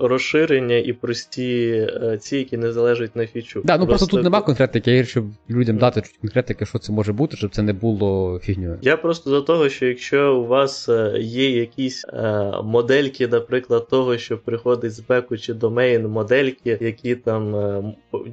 розширення 0.00 0.76
і 0.76 0.92
прості 0.92 1.68
е, 2.02 2.18
ці, 2.20 2.36
які 2.36 2.56
не 2.56 2.72
залежать 2.72 3.16
на 3.16 3.26
фічу. 3.26 3.62
Да, 3.64 3.78
ну 3.78 3.86
просто, 3.86 4.06
просто 4.06 4.16
тут 4.16 4.24
нема 4.24 4.40
конкретики, 4.40 4.92
я 4.92 5.04
щоб 5.04 5.24
людям 5.50 5.78
дати 5.78 6.00
чуть 6.00 6.16
конкретики, 6.16 6.66
що 6.66 6.78
це 6.78 6.92
може 6.92 7.12
бути, 7.12 7.36
щоб 7.36 7.50
це 7.50 7.62
не 7.62 7.72
було 7.72 8.40
фігньою. 8.42 8.78
Я 8.82 8.96
просто 8.96 9.30
до 9.30 9.42
того, 9.42 9.68
що 9.68 9.86
якщо 9.86 10.36
у 10.36 10.46
вас 10.46 10.88
е, 10.88 11.14
є 11.20 11.50
якісь 11.50 12.04
е, 12.04 12.52
модельки, 12.64 13.28
наприклад, 13.28 13.88
того, 13.88 14.18
що 14.18 14.38
приходить 14.38 14.92
з 14.92 15.00
беку 15.00 15.36
чи 15.36 15.54
домейн 15.54 16.08
модельки, 16.08 16.78
які 16.80 17.14
там 17.14 17.56
е, 17.56 17.82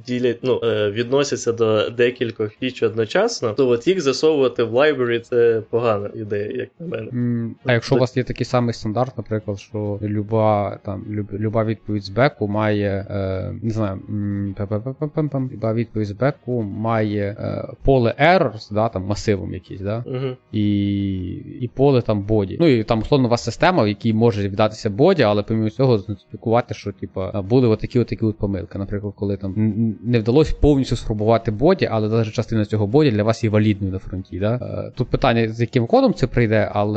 ділять, 0.06 0.38
ну, 0.42 0.60
е, 0.64 0.90
відносяться 0.90 1.52
до 1.52 1.90
декількох 1.90 2.52
фіч 2.60 2.82
одночасно, 2.82 3.52
то 3.52 3.68
от 3.68 3.86
їх 3.86 4.00
засовувати 4.00 4.62
в 4.62 4.74
library 4.74 5.20
це 5.20 5.62
погана 5.70 6.10
ідея, 6.14 6.50
як 6.56 6.68
на 6.78 6.86
мене. 6.86 7.05
Mm, 7.12 7.50
а 7.64 7.72
якщо 7.72 7.94
у 7.94 7.98
вас 7.98 8.16
є 8.16 8.24
такий 8.24 8.44
самий 8.44 8.74
стандарт, 8.74 9.16
наприклад, 9.16 9.58
що 9.58 9.98
люба 10.02 10.78
там 10.84 11.04
люб, 11.10 11.28
люба 11.32 11.64
відповідь 11.64 12.04
з 12.04 12.08
беку 12.08 12.48
має, 12.48 13.06
е, 13.10 13.54
не 13.62 13.70
знаю, 13.70 14.00
люба 15.52 15.74
відповідь 15.74 16.08
з 16.08 16.12
беку 16.12 16.62
має 16.62 17.36
е, 17.40 17.68
поле 17.84 18.14
errors, 18.20 18.74
да, 18.74 18.88
там 18.88 19.04
масивом 19.04 19.54
якийсь, 19.54 19.80
да, 19.80 20.04
uh-huh. 20.06 20.36
і 20.52 20.66
і 21.60 21.68
поле 21.68 22.02
там 22.02 22.22
body. 22.22 22.56
Ну 22.60 22.66
і 22.66 22.84
там 22.84 22.98
условно 22.98 23.28
у 23.28 23.30
вас 23.30 23.44
система, 23.44 23.82
в 23.82 23.88
якій 23.88 24.12
може 24.12 24.48
віддатися 24.48 24.90
body, 24.90 25.22
але 25.22 25.42
помимо 25.42 25.70
цього 25.70 25.98
спілкувати, 25.98 26.74
що 26.74 26.92
типа 26.92 27.42
були 27.42 27.68
отакі 27.68 27.98
отакі 27.98 28.24
от 28.24 28.38
помилки. 28.38 28.78
Наприклад, 28.78 29.14
коли 29.16 29.36
там 29.36 29.54
не 30.02 30.18
вдалося 30.18 30.56
повністю 30.60 30.96
сформувати 30.96 31.50
body, 31.50 31.88
але 31.90 32.08
навіть 32.08 32.32
частина 32.32 32.64
цього 32.64 32.86
боді 32.86 33.10
для 33.10 33.22
вас 33.22 33.44
є 33.44 33.50
валідною 33.50 33.92
на 33.92 33.98
фронті. 33.98 34.38
Да? 34.38 34.54
Е, 34.54 34.92
тут 34.96 35.08
питання, 35.08 35.48
з 35.48 35.60
яким 35.60 35.86
кодом 35.86 36.14
це 36.14 36.26
прийде, 36.26 36.70
але 36.72 36.95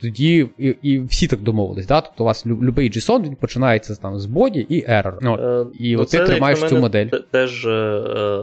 тоді 0.00 0.48
і, 0.58 0.76
і 0.82 1.00
всі 1.00 1.26
так 1.26 1.40
домовились. 1.40 1.86
Да? 1.86 2.00
Тобто 2.00 2.24
у 2.24 2.26
вас 2.26 2.46
любий 2.46 2.90
JSON 2.90 3.22
він 3.22 3.34
починається 3.34 3.94
там 3.94 4.18
з 4.18 4.26
боді 4.26 4.66
і 4.68 4.86
error. 4.86 5.18
Ну, 5.22 5.34
е, 5.34 5.66
і 5.78 5.96
ну, 5.96 6.02
от 6.02 6.08
ти 6.08 6.18
тримаєш 6.18 6.60
цю 6.60 6.78
модель. 6.78 7.06
Теж 7.30 7.66
е, 7.66 8.42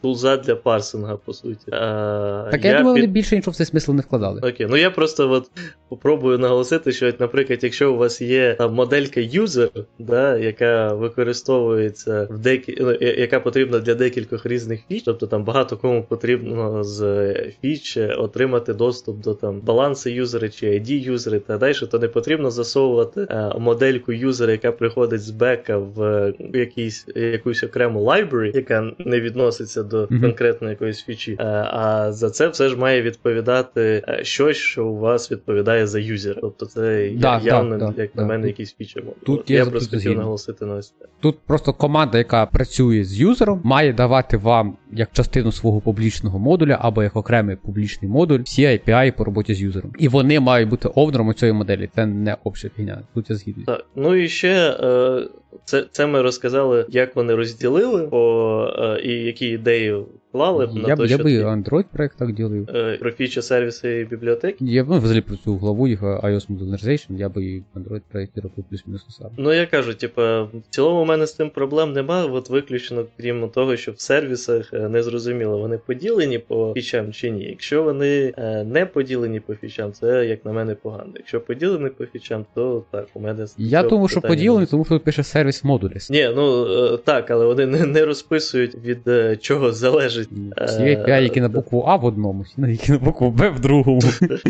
тулза 0.00 0.36
для 0.36 0.56
парсинга, 0.56 1.16
по 1.16 1.32
суті. 1.32 1.70
Так 1.70 2.64
я, 2.64 2.70
я 2.70 2.78
думаю, 2.78 2.94
під... 2.94 3.02
вони 3.02 3.06
більше 3.06 3.36
нічого 3.36 3.52
в 3.52 3.56
цей 3.56 3.66
смисл 3.66 3.92
не 3.92 4.02
вкладали. 4.02 4.40
Окей, 4.40 4.66
ну 4.70 4.76
я 4.76 4.90
просто 4.90 5.30
от 5.30 5.50
попробую 5.88 6.38
наголосити, 6.38 6.92
що, 6.92 7.12
наприклад, 7.18 7.58
якщо 7.62 7.92
у 7.92 7.96
вас 7.96 8.20
є 8.20 8.54
там 8.54 8.74
моделька 8.74 9.20
user, 9.20 9.70
да, 9.98 10.36
яка 10.36 10.94
використовується 10.94 12.28
в 12.30 12.38
декі... 12.38 12.76
Ну, 12.80 12.92
яка 13.00 13.40
потрібна 13.40 13.78
для 13.78 13.94
декількох 13.94 14.46
різних 14.46 14.80
фіч, 14.88 15.02
тобто 15.04 15.26
там 15.26 15.44
багато 15.44 15.76
кому 15.76 16.02
потрібно 16.02 16.84
з 16.84 17.34
фіч 17.62 17.96
отримати 18.18 18.74
доступ 18.74 19.20
до 19.20 19.34
там 19.34 19.60
балансу 19.60 20.10
юзера 20.16 20.48
чи 20.48 20.66
ID 20.66 20.90
юзери 20.90 21.38
та 21.38 21.58
далі, 21.58 21.74
то 21.90 21.98
не 21.98 22.08
потрібно 22.08 22.50
засовувати 22.50 23.26
е, 23.30 23.52
модельку 23.58 24.12
юзера, 24.12 24.52
яка 24.52 24.72
приходить 24.72 25.20
з 25.20 25.30
бека 25.30 25.78
в 25.78 26.32
якийсь 26.54 27.06
якусь 27.16 27.62
окрему 27.62 28.00
library, 28.00 28.56
яка 28.56 28.92
не 28.98 29.20
відноситься 29.20 29.82
до 29.82 30.04
mm-hmm. 30.04 30.20
конкретної 30.20 30.70
якоїсь 30.70 31.04
фічі. 31.04 31.36
А, 31.38 31.42
е, 31.42 31.68
а 31.72 32.12
за 32.12 32.30
це 32.30 32.48
все 32.48 32.68
ж 32.68 32.76
має 32.76 33.02
відповідати 33.02 34.04
е, 34.08 34.24
щось, 34.24 34.56
що 34.56 34.86
у 34.86 34.98
вас 34.98 35.32
відповідає 35.32 35.86
за 35.86 35.98
юзера. 35.98 36.40
Тобто 36.40 36.66
це 36.66 37.10
да, 37.14 37.40
явно, 37.44 37.78
да, 37.78 37.94
як 37.96 38.10
да, 38.14 38.22
на 38.22 38.28
мене, 38.28 38.46
якийсь 38.46 38.74
фічер. 38.74 39.02
Тут 39.26 39.50
я 39.50 39.66
просто 39.66 39.96
хотів 39.96 40.16
наголосити 40.16 40.66
на 40.66 40.74
ось 40.74 40.94
це. 41.00 41.06
Тут 41.20 41.38
просто 41.46 41.72
команда, 41.72 42.18
яка 42.18 42.46
працює 42.46 43.04
з 43.04 43.20
юзером, 43.20 43.60
має 43.64 43.92
давати 43.92 44.36
вам 44.36 44.76
як 44.92 45.08
частину 45.12 45.52
свого 45.52 45.80
публічного 45.80 46.38
модуля 46.38 46.78
або 46.80 47.02
як 47.02 47.16
окремий 47.16 47.56
публічний 47.56 48.10
модуль 48.10 48.40
всі 48.40 48.62
API 48.62 49.16
по 49.16 49.24
роботі 49.24 49.54
з 49.54 49.60
юзером. 49.60 49.92
І 49.98 50.05
вони 50.08 50.40
мають 50.40 50.68
бути 50.68 50.88
овнером 50.94 51.28
у 51.28 51.32
цієї 51.32 51.58
моделі. 51.58 51.90
Це 51.94 52.06
не 52.06 52.36
обща 52.44 52.68
фігня. 52.68 53.02
Тут 53.14 53.30
я 53.30 53.36
згідний. 53.36 53.66
Так, 53.66 53.84
ну 53.96 54.14
і 54.14 54.28
ще 54.28 54.78
е, 54.80 55.22
це 55.64 55.84
це 55.92 56.06
ми 56.06 56.22
розказали, 56.22 56.86
як 56.88 57.16
вони 57.16 57.34
розділили 57.34 58.06
по 58.06 58.74
е, 58.78 59.00
і 59.04 59.12
які 59.12 59.46
ідеї 59.46 60.04
вклали 60.36 60.68
я, 60.74 60.88
на 60.88 60.96
то, 60.96 61.06
я 61.06 61.14
що 61.16 61.24
би 61.24 61.30
Android 61.30 61.84
проект 61.92 62.18
так 62.18 62.32
ділив. 62.32 62.68
Е, 62.74 62.96
про 63.00 63.12
фічі 63.12 63.42
сервіси 63.42 64.00
і 64.00 64.04
бібліотеки. 64.04 64.56
Я 64.60 64.84
б 64.84 64.86
ну, 64.88 64.98
взагалі 64.98 65.20
про 65.20 65.36
цю 65.36 65.56
главу 65.56 65.88
їх 65.88 66.02
iOS 66.02 66.46
Modernization, 66.50 67.18
я 67.18 67.28
би 67.28 67.44
і 67.44 67.62
Android 67.74 68.00
проєкті 68.12 68.40
робив 68.40 68.64
плюс-мінус 68.70 69.06
сам. 69.08 69.30
Ну 69.36 69.52
я 69.52 69.66
кажу, 69.66 69.94
типа, 69.94 70.42
в 70.42 70.50
цілому 70.70 71.02
у 71.02 71.04
мене 71.04 71.26
з 71.26 71.32
тим 71.32 71.50
проблем 71.50 71.92
немає, 71.92 72.28
от 72.30 72.50
виключно, 72.50 73.04
крім 73.16 73.48
того, 73.48 73.76
що 73.76 73.92
в 73.92 74.00
сервісах 74.00 74.74
е, 74.74 74.88
не 74.88 75.02
зрозуміло, 75.02 75.58
вони 75.58 75.78
поділені 75.78 76.38
по 76.38 76.72
фічам 76.76 77.12
чи 77.12 77.30
ні. 77.30 77.44
Якщо 77.44 77.82
вони 77.82 78.34
е, 78.38 78.64
не 78.64 78.86
поділені 78.86 79.40
по 79.40 79.54
фічам, 79.54 79.92
це 79.92 80.26
як 80.26 80.44
на 80.44 80.52
мене 80.52 80.74
погано. 80.74 81.12
Якщо 81.14 81.40
поділені 81.40 81.90
по 81.90 82.06
фічам, 82.06 82.46
то 82.54 82.84
так, 82.90 83.06
у 83.14 83.20
мене 83.20 83.46
Я 83.58 83.82
думаю, 83.82 84.08
що 84.08 84.20
поділені, 84.20 84.66
тому 84.66 84.84
що 84.84 84.94
тут 84.94 85.04
пише 85.04 85.22
сервіс 85.22 85.64
модуліс. 85.64 86.10
Ні, 86.10 86.30
ну 86.36 86.96
так, 86.96 87.30
але 87.30 87.46
вони 87.46 87.66
не, 87.66 88.04
розписують 88.04 88.74
від 88.74 89.42
чого 89.42 89.72
залежить. 89.72 90.25
Всі 90.66 90.82
API, 90.82 91.22
які 91.22 91.40
на 91.40 91.48
букву 91.48 91.84
А 91.86 91.96
в 91.96 92.04
одному, 92.04 92.42
всі 92.42 92.60
які 92.70 92.92
на 92.92 92.98
букву 92.98 93.30
Б 93.30 93.50
в 93.50 93.60
другому. 93.60 94.00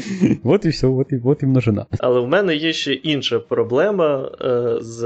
От 0.44 0.64
і 0.64 0.68
все, 0.68 0.86
от 0.86 1.12
і, 1.12 1.20
от 1.24 1.42
і 1.42 1.46
множина. 1.46 1.86
Але 1.98 2.20
в 2.20 2.28
мене 2.28 2.56
є 2.56 2.72
ще 2.72 2.92
інша 2.92 3.38
проблема 3.38 4.30
е, 4.40 4.76
з 4.80 5.02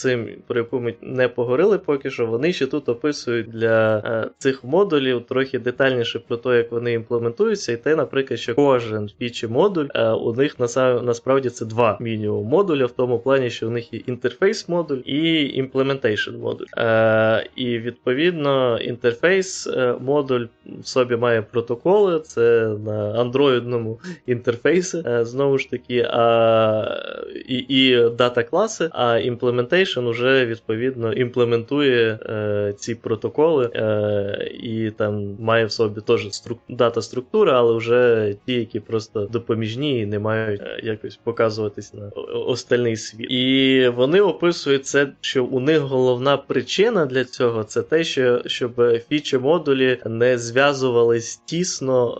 цим, 0.00 0.28
про 0.46 0.58
яку 0.58 0.80
ми 0.80 0.94
не 1.02 1.28
поговорили 1.28 1.78
поки 1.78 2.10
що, 2.10 2.26
вони 2.26 2.52
ще 2.52 2.66
тут 2.66 2.88
описують 2.88 3.50
для 3.50 3.98
е, 3.98 4.30
цих 4.38 4.64
модулів 4.64 5.26
трохи 5.28 5.58
детальніше 5.58 6.18
про 6.18 6.36
те, 6.36 6.56
як 6.56 6.72
вони 6.72 6.92
імплементуються, 6.92 7.72
і 7.72 7.76
те, 7.76 7.96
наприклад, 7.96 8.40
що 8.40 8.54
кожен 8.54 9.10
фічі 9.18 9.46
модуль 9.46 9.86
е, 9.94 10.10
у 10.10 10.34
них 10.34 10.56
насправді 11.02 11.50
це 11.50 11.64
два 11.64 11.98
мінімум 12.00 12.46
модуля, 12.46 12.86
в 12.86 12.90
тому 12.90 13.18
плані, 13.18 13.50
що 13.50 13.66
у 13.68 13.70
них 13.70 13.92
є 13.92 14.00
інтерфейс 14.06 14.68
модуль 14.68 14.98
і 15.04 15.48
implementation 15.54 16.36
модуль. 16.36 16.66
Е, 16.78 17.46
І 17.56 17.78
відповідно 17.78 18.78
інтерфейс 18.78 19.68
модуль 20.00 20.46
в 20.82 20.86
собі 20.86 21.16
має 21.16 21.42
протоколи, 21.42 22.20
це 22.20 22.68
на 22.86 23.20
андроїдному 23.20 24.00
інтерфейсі, 24.26 25.02
знову 25.20 25.58
ж 25.58 25.70
таки, 25.70 26.06
а, 26.10 27.00
і 27.48 27.56
і 27.68 28.10
data 28.18 28.42
класи, 28.42 28.90
а 28.92 29.18
implementation 29.18 29.89
вже 29.96 30.46
відповідно 30.46 31.12
імплементує 31.12 32.18
е, 32.22 32.74
ці 32.78 32.94
протоколи 32.94 33.70
е, 33.74 34.50
і 34.62 34.90
там 34.90 35.36
має 35.40 35.64
в 35.64 35.72
собі 35.72 36.00
теж 36.00 36.28
струк... 36.30 36.58
data 36.68 37.02
структура, 37.02 37.58
але 37.58 37.76
вже 37.76 38.34
ті, 38.46 38.52
які 38.52 38.80
просто 38.80 39.24
допоміжні 39.24 40.00
і 40.00 40.06
не 40.06 40.18
мають 40.18 40.60
е, 40.60 40.80
якось 40.82 41.16
показуватись 41.16 41.94
на 41.94 42.08
остальний 42.46 42.96
світ. 42.96 43.30
І 43.30 43.88
вони 43.96 44.20
описують 44.20 44.86
це, 44.86 45.08
що 45.20 45.44
у 45.44 45.60
них 45.60 45.80
головна 45.80 46.36
причина 46.36 47.06
для 47.06 47.24
цього 47.24 47.64
це 47.64 47.82
те, 47.82 48.04
що 48.04 48.42
щоб 48.46 48.82
фічі 49.08 49.38
модулі 49.38 49.98
не 50.06 50.38
зв'язувались 50.38 51.36
тісно 51.36 52.14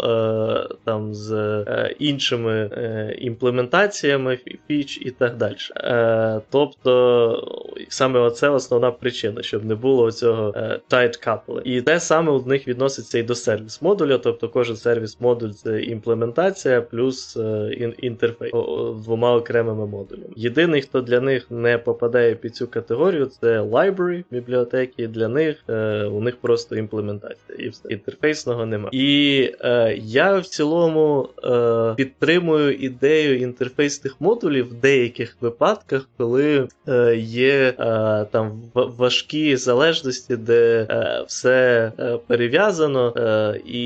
е, 0.71 0.75
там 0.85 1.15
з 1.15 1.33
е, 1.33 1.95
іншими 1.99 2.53
е, 2.53 3.17
імплементаціями 3.19 4.39
фіч 4.69 4.99
і 5.03 5.11
так 5.11 5.37
далі. 5.37 5.57
Е, 5.77 6.41
саме 7.89 8.19
оце 8.19 8.49
основна 8.49 8.91
причина, 8.91 9.43
щоб 9.43 9.65
не 9.65 9.75
було 9.75 10.13
цього 10.13 10.53
е, 10.57 10.81
tight 10.91 11.29
couple. 11.29 11.63
І 11.65 11.83
те 11.83 12.01
саме 12.01 12.33
у 12.33 12.47
них 12.47 12.69
відноситься 12.69 13.19
і 13.19 13.23
до 13.23 13.35
сервіс 13.35 13.83
модуля, 13.83 14.19
тобто 14.19 14.49
кожен 14.49 14.77
сервіс 14.77 15.21
модуль 15.21 15.51
це 15.51 15.83
імплементація 15.83 16.81
плюс 16.81 17.37
е, 17.37 17.71
інтерфейс 17.99 18.53
двома 19.05 19.37
окремими 19.37 19.87
модулями. 19.87 20.27
Єдиний, 20.37 20.83
хто 20.83 21.01
для 21.01 21.21
них 21.21 21.51
не 21.51 21.79
попадає 21.79 22.35
під 22.35 22.57
цю 22.57 22.67
категорію, 22.67 23.27
це 23.27 23.61
library 23.61 24.25
бібліотеки. 24.31 25.09
Для 25.09 25.29
них 25.29 25.57
е, 25.69 26.05
у 26.05 26.21
них 26.21 26.37
просто 26.37 26.77
імплементація 26.77 27.59
і 27.59 27.69
все 27.69 27.89
інтерфейсного 27.89 28.67
немає. 28.67 28.91
І 28.93 29.55
е, 29.61 29.99
я 30.03 30.39
в 30.39 30.47
цілому 30.47 31.29
е, 31.45 31.95
підтримую 31.97 32.75
ідею 32.75 33.39
інтерфейсних 33.39 34.21
модулів 34.21 34.69
в 34.69 34.75
деяких 34.75 35.37
випадках, 35.41 36.09
коли 36.17 36.69
е, 36.89 37.17
є 37.17 37.50
е, 37.51 38.27
там 38.31 38.63
важкі 38.75 39.57
залежності, 39.57 40.37
де 40.37 40.87
е, 40.91 41.25
все 41.27 41.93
е, 41.99 42.19
перев'язано, 42.27 43.15
і 43.67 43.83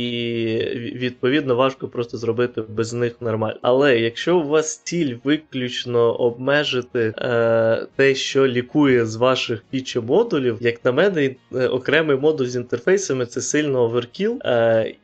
відповідно 0.95 1.55
важко 1.55 1.89
просто 1.89 2.19
зробити 2.19 2.63
без 2.69 2.93
них 2.93 3.17
нормально. 3.21 3.59
Але 3.63 3.99
якщо 3.99 4.39
у 4.39 4.49
вас 4.49 4.77
ціль 4.77 5.15
виключно 5.25 6.15
обмежити 6.15 7.15
те, 7.97 8.15
що 8.15 8.47
лікує 8.47 9.07
з 9.07 9.17
ваших 9.17 9.65
фічі 9.71 10.01
модулів, 10.01 10.59
як 10.61 10.85
на 10.85 10.93
мене, 10.93 11.35
окремий 11.71 12.17
модуль 12.17 12.47
з 12.47 12.57
інтерфейсами 12.57 13.27
це 13.27 13.41
сильно 13.41 13.83
оверкіл. 13.83 14.39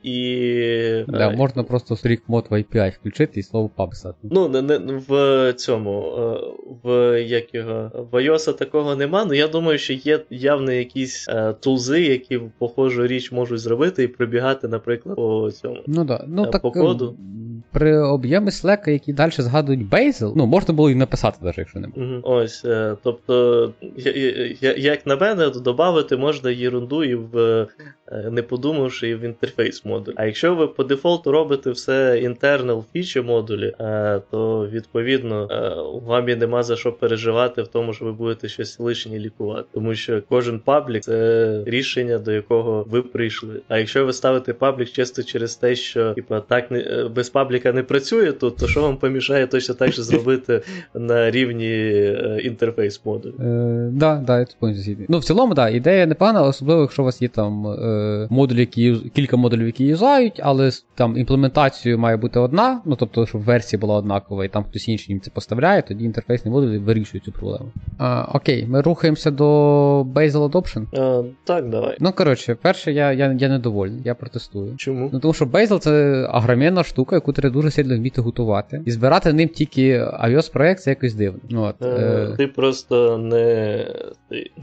і... 0.03 1.05
Да, 1.09 1.31
Можна 1.31 1.63
просто 1.63 1.97
стрік 1.97 2.23
мод 2.29 2.47
в 2.51 2.55
API 2.55 2.95
включити 3.01 3.41
і 3.41 3.43
слово 3.43 3.71
писати. 3.91 4.19
Ну, 4.23 4.49
не, 4.49 4.63
не 4.63 5.03
в 5.09 5.53
цьому, 5.53 6.01
в 6.85 7.21
як 7.23 7.55
його 7.55 7.91
в 8.13 8.15
iOS 8.15 8.50
такого 8.53 8.97
нема. 8.97 9.25
Ну 9.25 9.35
я 9.35 9.49
думаю, 9.49 9.79
що 9.79 9.93
є 9.93 10.21
явно 10.31 10.73
якісь 10.73 11.29
е, 11.29 11.53
тулзи, 11.61 12.03
які 12.03 12.41
похожу 12.59 13.07
річ 13.07 13.33
можуть 13.33 13.61
зробити 13.61 14.03
і 14.03 14.09
прибігати, 14.09 14.69
наприклад, 14.69 15.17
по 15.17 15.51
цьому 15.51 15.77
ну, 15.87 16.05
да. 16.05 16.25
ну, 16.29 16.45
е, 16.45 16.47
так, 16.47 16.63
по 16.63 16.71
коду. 16.71 17.17
При 17.73 17.99
об'ємі 17.99 18.51
Slack, 18.51 18.91
які 18.91 19.13
далі 19.13 19.33
згадують 19.33 19.91
Bazel, 19.91 20.33
ну 20.37 20.47
можна 20.47 20.75
було 20.75 20.91
і 20.91 20.95
написати, 20.95 21.39
навіть 21.43 21.59
якщо 21.59 21.81
не 21.81 21.89
було. 21.89 22.21
Ось, 22.23 22.65
е, 22.65 22.97
тобто, 23.03 23.73
я, 23.97 24.13
я, 24.61 24.75
як 24.77 25.07
на 25.07 25.17
мене, 25.17 25.51
додати 25.51 26.17
можна 26.17 26.51
єрунду 26.51 27.05
і 27.05 27.15
в 27.15 27.67
не 28.31 28.43
подумавши 28.43 29.17
в 29.17 29.21
інтерфейс 29.21 29.85
модуль. 29.85 30.13
А 30.17 30.27
якщо 30.27 30.55
ви 30.55 30.67
по 30.67 30.85
дефолту 30.85 31.33
робите 31.33 31.71
все 31.71 32.21
internal 32.23 32.85
фічі 32.93 33.21
модулі, 33.21 33.75
е, 33.81 34.21
то 34.31 34.69
відповідно 34.69 35.49
вам 36.07 36.29
і 36.29 36.37
нема 36.37 36.63
за 36.63 36.77
що 36.77 36.93
переживати 36.93 37.63
в 37.63 37.69
тому, 37.69 37.93
що 37.93 38.05
ви 38.05 38.13
будете 38.13 38.49
щось 38.49 38.81
лишнє 38.81 39.19
лікувати. 39.19 39.69
Тому 39.75 39.95
що 39.95 40.23
кожен 40.29 40.59
public 40.59 41.03
це 41.03 41.63
рішення, 41.67 42.19
до 42.19 42.33
якого 42.33 42.87
ви 42.91 43.03
прийшли. 43.03 43.61
А 43.69 43.79
якщо 43.79 44.07
ви 44.07 44.13
ставите 44.13 44.53
public 44.53 44.91
чисто 44.91 45.23
через 45.23 45.57
те, 45.57 45.75
що 45.75 46.15
типа 46.15 46.41
так 46.41 46.71
не 46.71 47.09
без 47.15 47.31
public 47.31 47.62
'а 47.62 47.73
не 47.73 47.83
працює 47.83 48.33
тут, 48.33 48.57
то 48.57 48.69
що 48.69 48.83
вам 48.83 48.97
помішає 48.97 49.47
точно 49.47 49.75
так 49.75 49.93
же 49.93 50.03
зробити 50.03 50.63
на 50.95 51.31
рівні 51.31 52.03
інтерфейс 52.43 53.01
модулю? 53.05 53.35
Е, 53.41 53.89
да, 53.93 54.23
да, 54.27 54.39
я 54.39 54.45
тут 54.45 54.57
Ну, 55.09 55.19
в 55.19 55.25
цілому, 55.25 55.55
да, 55.55 55.69
ідея 55.69 56.07
непогана, 56.07 56.43
особливо, 56.43 56.81
якщо 56.81 57.03
у 57.03 57.05
вас 57.05 57.23
є 57.23 57.29
там 57.29 57.67
е, 57.67 58.00
модулі, 58.31 58.61
які 58.61 58.97
кілька 59.15 59.37
модулів, 59.37 59.67
які 59.67 59.85
юзають, 59.85 60.41
але 60.43 60.71
там 60.95 61.17
імплементацією 61.17 61.99
має 61.99 62.17
бути 62.17 62.39
одна, 62.39 62.81
ну 62.85 62.97
тобто, 62.97 63.27
щоб 63.27 63.41
версія 63.41 63.81
була 63.81 63.95
однакова, 63.95 64.45
і 64.45 64.49
там 64.49 64.65
хтось 64.65 64.89
інший 64.89 65.13
їм 65.13 65.21
це 65.21 65.31
поставляє, 65.31 65.83
тоді 65.83 66.05
інтерфейсний 66.05 66.53
модуль 66.53 66.79
вирішує 66.79 67.21
цю 67.25 67.33
проблему. 67.33 67.71
А, 67.99 68.27
Окей, 68.35 68.67
ми 68.67 68.81
рухаємося 68.81 69.31
до 69.31 69.47
Bazel 70.03 70.51
Adoption. 70.51 70.99
А, 71.01 71.23
Так, 71.45 71.69
давай. 71.69 71.97
Ну, 72.01 72.13
коротше, 72.13 72.57
перше, 72.63 72.93
я 72.93 73.13
я, 73.13 73.37
я 73.41 73.49
недовольний, 73.49 74.03
я 74.05 74.15
протестую. 74.15 74.75
Чому? 74.77 75.11
Ну 75.13 75.21
тому 75.21 75.35
що 75.35 75.45
Bazel 75.45 75.79
це 75.79 76.27
агромінна 76.31 76.85
штука, 76.85 77.17
яку 77.17 77.33
треба 77.33 77.53
дуже 77.53 77.71
сильно 77.71 77.97
вміти 77.97 78.21
готувати. 78.21 78.83
І 78.87 78.91
збирати 78.91 79.33
ним 79.33 79.49
тільки 79.49 79.99
iOS 80.03 80.53
проект 80.53 80.81
це 80.81 80.91
якось 80.91 81.15
дивно. 81.15 81.41
От, 81.63 81.83
е, 81.83 81.87
е... 81.87 82.35
Ти 82.37 82.47
просто 82.47 83.19
не 83.19 83.87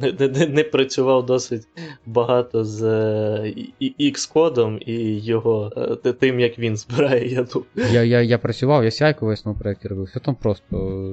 не, 0.01 0.27
не, 0.27 0.47
не 0.47 0.63
працював 0.63 1.25
досить 1.25 1.67
багато 2.05 2.63
з 2.63 2.81
X-кодом 3.99 4.77
і 4.85 5.19
його 5.19 5.71
е, 6.05 6.13
тим, 6.13 6.39
як 6.39 6.59
він 6.59 6.77
збирає 6.77 7.27
яду. 7.27 7.65
Я 7.91 8.03
я, 8.03 8.21
я 8.21 8.37
працював, 8.37 8.83
я 8.83 8.91
сяйку 8.91 9.25
в 9.25 9.29
основному 9.29 9.61
проєкті 9.61 9.87
робив. 9.87 10.05
Все 10.05 10.19
там 10.19 10.35
просто. 10.35 11.03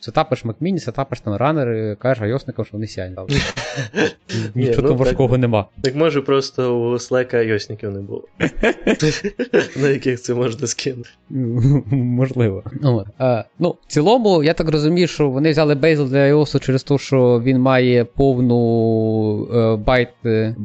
Сетапиш 0.00 0.44
Mini, 0.44 0.78
сетапиш 0.78 1.20
там 1.20 1.36
ранери, 1.36 1.96
кажеш 2.00 2.22
iOS 2.22 2.36
никам, 2.36 2.64
що 2.64 2.72
вони 2.72 2.86
CI 2.86 2.95
ють. 2.95 3.18
Нічого 4.54 4.82
там 4.82 4.90
ну, 4.90 4.96
важкого 4.96 5.38
нема. 5.38 5.66
Так 5.82 5.94
може 5.94 6.20
просто 6.20 6.80
у 6.80 6.92
Slack 6.92 7.36
iOS 7.36 7.56
ників 7.56 7.90
не 7.90 8.00
було. 8.00 8.24
На 9.76 9.88
яких 9.88 10.20
це 10.20 10.34
можна 10.34 10.66
скинути. 10.66 11.08
Можливо. 11.90 12.62
Ну, 13.58 13.76
в 13.86 13.92
цілому, 13.92 14.42
я 14.42 14.54
так 14.54 14.68
розумію, 14.68 15.06
що 15.06 15.30
вони 15.30 15.50
взяли 15.50 15.74
Bazel 15.74 16.08
для 16.08 16.18
iOS 16.18 16.60
через 16.60 16.82
те, 16.82 16.98
що 16.98 17.42
він 17.44 17.58
має 17.58 18.04
повну 18.04 19.48
е, 19.54 19.76
байт, 19.76 20.08
е, 20.24 20.56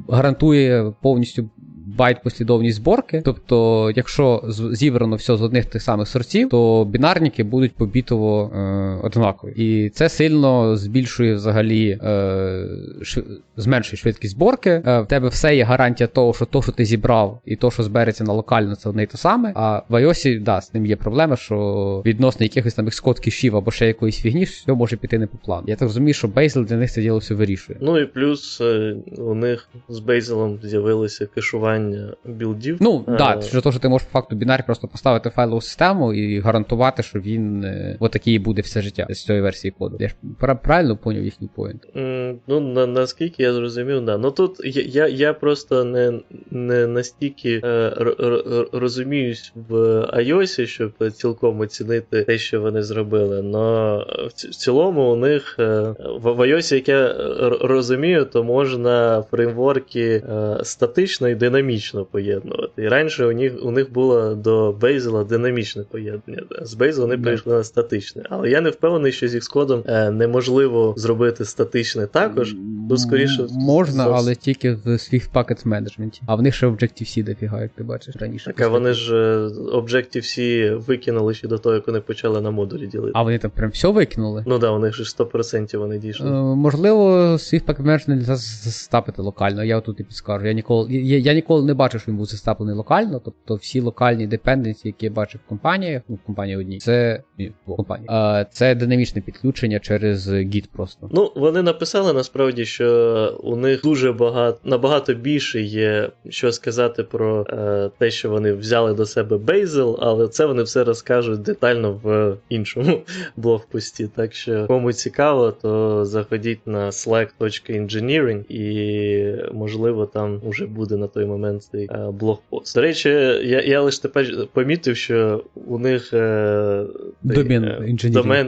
гарантує 0.54 0.93
повністю 1.01 1.49
байт 1.97 2.23
послідовність 2.23 2.77
зборки. 2.77 3.21
Тобто, 3.25 3.91
якщо 3.95 4.43
зібрано 4.71 5.15
все 5.15 5.37
з 5.37 5.41
одних 5.41 5.65
тих 5.65 5.81
самих 5.81 6.07
сортів, 6.07 6.49
то 6.49 6.85
бінарники 6.85 7.43
будуть 7.43 7.75
побітово 7.75 8.51
е, 8.55 8.59
однакові. 9.03 9.53
І 9.55 9.89
це 9.89 10.09
сильно 10.09 10.77
збільшує 10.77 11.35
взагалі 11.35 11.99
е, 12.03 12.65
шв... 13.01 13.21
зменшує 13.57 13.97
швидкість 13.97 14.33
зборки. 14.33 14.69
Е, 14.85 15.01
в 15.01 15.07
тебе 15.07 15.27
все 15.27 15.55
є 15.55 15.63
гарантія 15.63 16.07
того, 16.07 16.33
що 16.33 16.45
то, 16.45 16.61
що 16.61 16.71
ти 16.71 16.85
зібрав, 16.85 17.41
і 17.45 17.55
то, 17.55 17.71
що 17.71 17.83
збереться 17.83 18.23
на 18.23 18.33
локально, 18.33 18.75
це 18.75 18.89
одне 18.89 19.03
і 19.03 19.05
те 19.05 19.17
саме. 19.17 19.51
А 19.55 19.81
в 19.89 19.93
iOS, 19.93 20.43
да, 20.43 20.61
з 20.61 20.73
ним 20.73 20.85
є 20.85 20.95
проблема, 20.95 21.35
що 21.35 22.01
відносно 22.05 22.43
якихось 22.43 22.73
там 22.73 22.91
скот 22.91 23.19
кішів 23.19 23.55
або 23.55 23.71
ще 23.71 23.87
якоїсь 23.87 24.21
фігні, 24.21 24.43
все 24.43 24.73
може 24.73 24.97
піти 24.97 25.19
не 25.19 25.27
по 25.27 25.37
плану. 25.37 25.63
Я 25.67 25.75
так 25.75 25.87
розумію, 25.87 26.13
що 26.13 26.27
Bazel 26.27 26.65
для 26.65 26.75
них 26.75 26.91
це 26.91 27.01
діло 27.01 27.17
все 27.17 27.35
вирішує. 27.35 27.79
Ну 27.81 27.99
і 27.99 28.05
плюс 28.05 28.61
е, 28.61 28.95
у 29.17 29.35
них 29.35 29.69
з 29.89 29.99
Bazel 29.99 30.67
з'явилося 30.67 31.25
кешування 31.25 31.82
налаштування 31.84 32.15
білдів. 32.25 32.77
Ну, 32.81 33.03
так, 33.07 33.17
да, 33.17 33.41
що, 33.41 33.71
що 33.71 33.79
ти 33.79 33.89
можеш 33.89 34.07
по 34.07 34.11
факту 34.11 34.36
бінар 34.36 34.65
просто 34.65 34.88
поставити 34.88 35.29
файлову 35.29 35.61
систему 35.61 36.13
і 36.13 36.39
гарантувати, 36.39 37.03
що 37.03 37.19
він 37.19 37.63
е, 37.63 37.97
отакий 37.99 38.39
буде 38.39 38.61
все 38.61 38.81
життя 38.81 39.07
з 39.09 39.25
цієї 39.25 39.41
версії 39.41 39.73
коду. 39.79 39.97
Я 39.99 40.07
ж 40.07 40.15
правильно 40.63 40.97
поняв 40.97 41.23
їхній 41.23 41.49
поінт. 41.55 41.88
Mm, 41.95 42.36
ну, 42.47 42.59
на, 42.59 42.88
наскільки 42.88 43.43
я 43.43 43.53
зрозумів, 43.53 44.05
да. 44.05 44.17
Ну 44.17 44.31
тут 44.31 44.61
я 44.63 44.81
я, 44.81 45.07
я 45.07 45.34
просто 45.34 45.84
не 45.84 46.19
не 46.51 46.88
настільки 46.88 47.61
е, 47.63 47.67
р, 47.67 48.15
р, 48.19 48.67
розуміюсь 48.71 49.53
в 49.69 49.73
iOS, 49.99 50.65
щоб 50.65 51.11
цілком 51.11 51.59
оцінити 51.59 52.23
те, 52.23 52.38
що 52.38 52.61
вони 52.61 52.84
зробили. 52.84 53.41
Но 53.41 53.97
в 54.27 54.34
цілому 54.34 55.11
у 55.11 55.15
них 55.15 55.55
е, 55.59 55.95
в 55.99 56.27
iOS, 56.27 56.75
як 56.75 56.89
я 56.89 57.13
розумію, 57.61 58.25
то 58.25 58.43
можна 58.43 59.23
фреймворки 59.31 60.01
е, 60.01 60.57
статично 60.63 61.29
і 61.29 61.36
динамічно 61.36 61.72
динамічно 61.74 62.05
поєднувати. 62.05 62.84
І 62.84 62.88
раніше 62.88 63.26
у 63.26 63.32
них 63.32 63.53
у 63.63 63.71
них 63.71 63.93
було 63.93 64.36
до 64.36 64.71
Бейзела 64.82 65.24
динамічне 65.24 65.84
поєднання. 65.91 66.43
З 66.61 66.74
Бейзела 66.74 67.05
вони 67.07 67.17
перейшли 67.24 67.53
на 67.53 67.63
статичне. 67.63 68.24
Але 68.30 68.49
я 68.49 68.61
не 68.61 68.69
впевнений, 68.69 69.11
що 69.11 69.28
з 69.28 69.36
Xcode 69.36 69.84
е, 69.91 70.11
неможливо 70.11 70.93
зробити 70.97 71.45
статичне 71.45 72.07
також. 72.07 72.55
Тут 72.89 72.99
скоріше 72.99 73.47
можна, 73.51 74.03
зовсім- 74.03 74.13
але 74.15 74.36
тільки 74.36 74.71
в 74.74 74.88
Swift 74.88 75.32
Packet 75.34 75.67
Management. 75.67 76.21
А 76.26 76.36
в 76.36 76.41
них 76.41 76.55
ще 76.55 76.67
Objective-C 76.67 77.24
дофіга, 77.24 77.61
як 77.61 77.71
ти 77.71 77.84
бачиш 77.84 78.15
раніше. 78.15 78.45
Так, 78.45 78.61
а 78.61 78.67
вони 78.67 78.93
ж 78.93 79.15
е, 79.15 79.47
Objective-C 79.78 80.69
викинули 80.86 81.34
ще 81.34 81.47
до 81.47 81.57
того, 81.57 81.76
як 81.76 81.88
вони 81.88 81.99
почали 81.99 82.41
на 82.41 82.51
модулі 82.51 82.88
ділити. 82.88 83.11
А 83.15 83.24
вони 83.24 83.38
там 83.38 83.51
прям 83.51 83.69
все 83.69 83.88
викинули? 83.88 84.43
Ну 84.47 84.59
да, 84.59 84.71
у 84.71 84.80
них 84.80 84.95
же 84.95 85.03
ж 85.03 85.15
100% 85.19 85.78
вони 85.78 85.97
дійшли. 85.97 86.30
Е, 86.30 86.32
можливо, 86.41 87.13
Swift 87.34 87.65
Packet 87.65 87.84
Management 87.86 88.09
нельзя 88.09 88.36
застапити 88.36 89.21
локально, 89.21 89.63
я 89.63 89.82
тут 89.82 89.99
і 89.99 90.03
підскажу. 90.03 90.45
Я 90.47 90.53
ніколи, 90.53 90.93
я, 90.93 91.17
я 91.17 91.34
ніколи 91.34 91.62
не 91.64 91.74
бачив, 91.74 92.01
що 92.01 92.11
він 92.11 92.18
був 92.18 92.26
застаплений 92.26 92.76
локально, 92.76 93.22
тобто 93.26 93.55
всі 93.55 93.80
локальні 93.80 94.28
депенденці, 94.28 94.88
які 94.88 95.05
я 95.05 95.11
бачив 95.11 95.41
в 95.45 95.49
компаніях, 95.49 96.01
ну, 96.07 96.16
в 96.16 96.26
компанії 96.26 96.57
одній, 96.57 96.78
це 96.78 97.24
ні, 97.39 97.51
компанії, 97.66 98.07
е, 98.11 98.45
це 98.51 98.76
динамічне 98.76 99.22
підключення 99.22 99.80
через 99.80 100.30
Git 100.30 100.66
просто. 100.74 101.09
Ну, 101.11 101.32
вони 101.36 101.61
написали 101.61 102.14
насправді, 102.14 102.66
що 102.66 103.39
у 103.43 103.55
них 103.55 103.82
дуже 103.82 104.11
багато 104.11 104.59
набагато 104.64 105.14
більше 105.14 105.61
є 105.61 106.09
що 106.30 106.51
сказати 106.51 107.03
про 107.03 107.45
е, 107.49 107.89
те, 107.97 108.11
що 108.11 108.30
вони 108.30 108.53
взяли 108.53 108.93
до 108.93 109.05
себе 109.05 109.36
Bazel, 109.38 109.97
але 109.99 110.28
це 110.28 110.45
вони 110.45 110.64
все 110.64 110.84
розкажуть 110.84 111.41
детально 111.41 111.99
в 112.03 112.38
іншому 112.49 113.01
блогпості. 113.38 114.09
Так 114.16 114.34
що, 114.34 114.68
кому 114.68 114.93
цікаво, 114.93 115.51
то 115.51 116.05
заходіть 116.05 116.68
на 116.68 116.89
slack.engineering 116.89 118.51
і 118.51 119.53
можливо 119.53 120.05
там 120.05 120.41
вже 120.45 120.66
буде 120.66 120.97
на 120.97 121.07
той 121.07 121.26
момент 121.26 121.53
цей 121.60 121.86
е, 121.91 122.12
блогпост. 122.20 122.76
До 122.76 122.82
речі, 122.82 123.10
я, 123.10 123.62
я 123.62 123.82
лише 123.82 124.01
тепер 124.01 124.47
помітив, 124.54 124.97
що 124.97 125.43
у 125.68 125.80
них 125.80 126.14
е, 126.14 126.86
Домен 127.24 127.64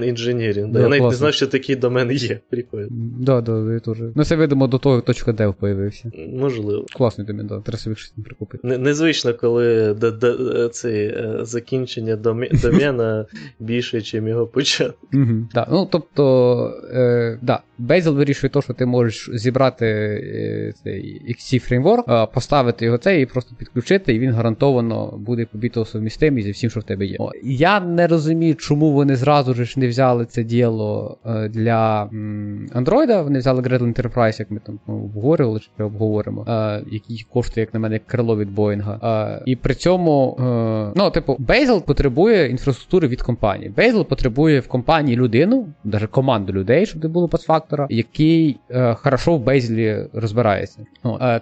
е, 0.03 0.07
інженірінг. 0.07 0.71
Да, 0.71 0.79
я 0.79 0.87
навіть 0.87 1.03
не 1.03 1.11
знав, 1.11 1.33
що 1.33 1.47
такий 1.47 1.75
домен 1.75 2.11
є. 2.11 2.39
Прикольно. 2.49 2.87
Да, 3.19 3.41
да, 3.41 3.73
я 3.73 3.79
теж. 3.79 3.97
Ну 4.15 4.23
це 4.23 4.35
видимо 4.35 4.67
до 4.67 4.77
того 4.77 5.01
точка 5.01 5.31
dev 5.31 5.53
появився. 5.53 6.11
Можливо. 6.33 6.85
Класний 6.93 7.27
домен, 7.27 7.47
да. 7.47 7.59
Треба 7.59 7.77
собі 7.77 7.95
щось 7.95 8.13
прикупити. 8.25 8.67
Не- 8.67 8.77
Незвично, 8.77 9.33
коли 9.33 9.93
д- 9.93 10.11
д- 10.11 10.69
цей, 10.71 11.07
е, 11.07 11.39
закінчення 11.41 12.15
домена 12.63 13.25
більше, 13.59 13.97
ніж 13.97 14.13
його 14.13 14.47
початок. 14.47 14.97
Угу. 15.13 15.47
Да. 15.53 15.67
Ну, 15.71 15.87
тобто, 15.91 16.83
е, 16.93 17.39
да, 17.41 17.59
Bazel 17.79 18.13
вирішує 18.13 18.49
те, 18.51 18.61
що 18.61 18.73
ти 18.73 18.85
можеш 18.85 19.29
зібрати 19.33 19.85
е, 19.85 20.73
цей 20.83 21.21
XC 21.29 21.59
фреймворк, 21.59 22.05
е, 22.09 22.27
поставити 22.33 22.85
його 22.85 22.94
цей 22.97 23.23
і 23.23 23.25
просто 23.25 23.55
підключити, 23.55 24.13
і 24.13 24.19
він 24.19 24.31
гарантовано 24.31 25.13
буде 25.17 25.45
побіто 25.45 25.85
совмістимий 25.85 26.43
зі 26.43 26.51
всім, 26.51 26.69
що 26.69 26.79
в 26.79 26.83
тебе 26.83 27.05
є. 27.05 27.17
Я 27.43 27.79
не 27.79 28.07
розумію, 28.07 28.55
чому 28.55 28.91
вони 28.91 29.15
зразу 29.15 29.53
ж 29.53 29.79
не 29.79 29.87
взяли 29.87 30.25
це 30.25 30.43
діло 30.43 31.17
е, 31.25 31.49
для 31.49 32.09
Android. 32.75 33.23
Вони 33.23 33.39
взяли 33.39 33.61
Gradle 33.61 33.93
Enterprise, 33.93 34.39
як 34.39 34.51
ми 34.51 34.59
там 34.59 34.79
обговорювали, 34.87 35.59
чи 35.59 35.83
обговоримо, 35.83 36.45
е, 36.47 36.81
який 36.91 37.25
коштує, 37.33 37.63
як 37.63 37.73
на 37.73 37.79
мене, 37.79 37.99
крило 38.07 38.37
від 38.37 38.51
Боїнга. 38.51 38.99
Е, 39.03 39.43
і 39.45 39.55
при 39.55 39.75
цьому, 39.75 40.37
ну, 40.95 41.11
типу, 41.11 41.37
Bazel 41.47 41.85
потребує 41.85 42.49
інфраструктури 42.49 43.07
від 43.07 43.21
компанії. 43.21 43.73
Bazel 43.77 44.03
потребує 44.03 44.59
в 44.59 44.67
компанії 44.67 45.17
людину, 45.17 45.67
навіть 45.83 46.09
команду 46.09 46.53
людей, 46.53 46.85
щоб 46.85 47.03
не 47.03 47.09
було 47.09 47.27
подфактора, 47.27 47.87
який 47.89 48.57
хорошо 48.95 49.37
в 49.37 49.47
Bazel 49.47 50.07
розбирається. 50.13 50.85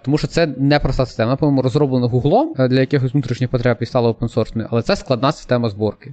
Тому 0.04 0.18
що 0.18 0.28
це 0.28 0.48
не 0.58 0.80
проста 0.80 1.06
система. 1.06 1.36
По-моєму, 1.44 1.62
розроблено 1.62 2.08
Гуглом 2.08 2.54
е, 2.60 2.68
для 2.68 2.80
якихось 2.80 3.14
внутрішніх 3.14 3.50
потреб 3.50 3.78
і 3.82 3.86
стало 3.86 4.10
опенсорсною, 4.10 4.68
але 4.72 4.82
це 4.82 4.96
складна 4.96 5.32
система 5.32 5.70
зборки. 5.70 6.12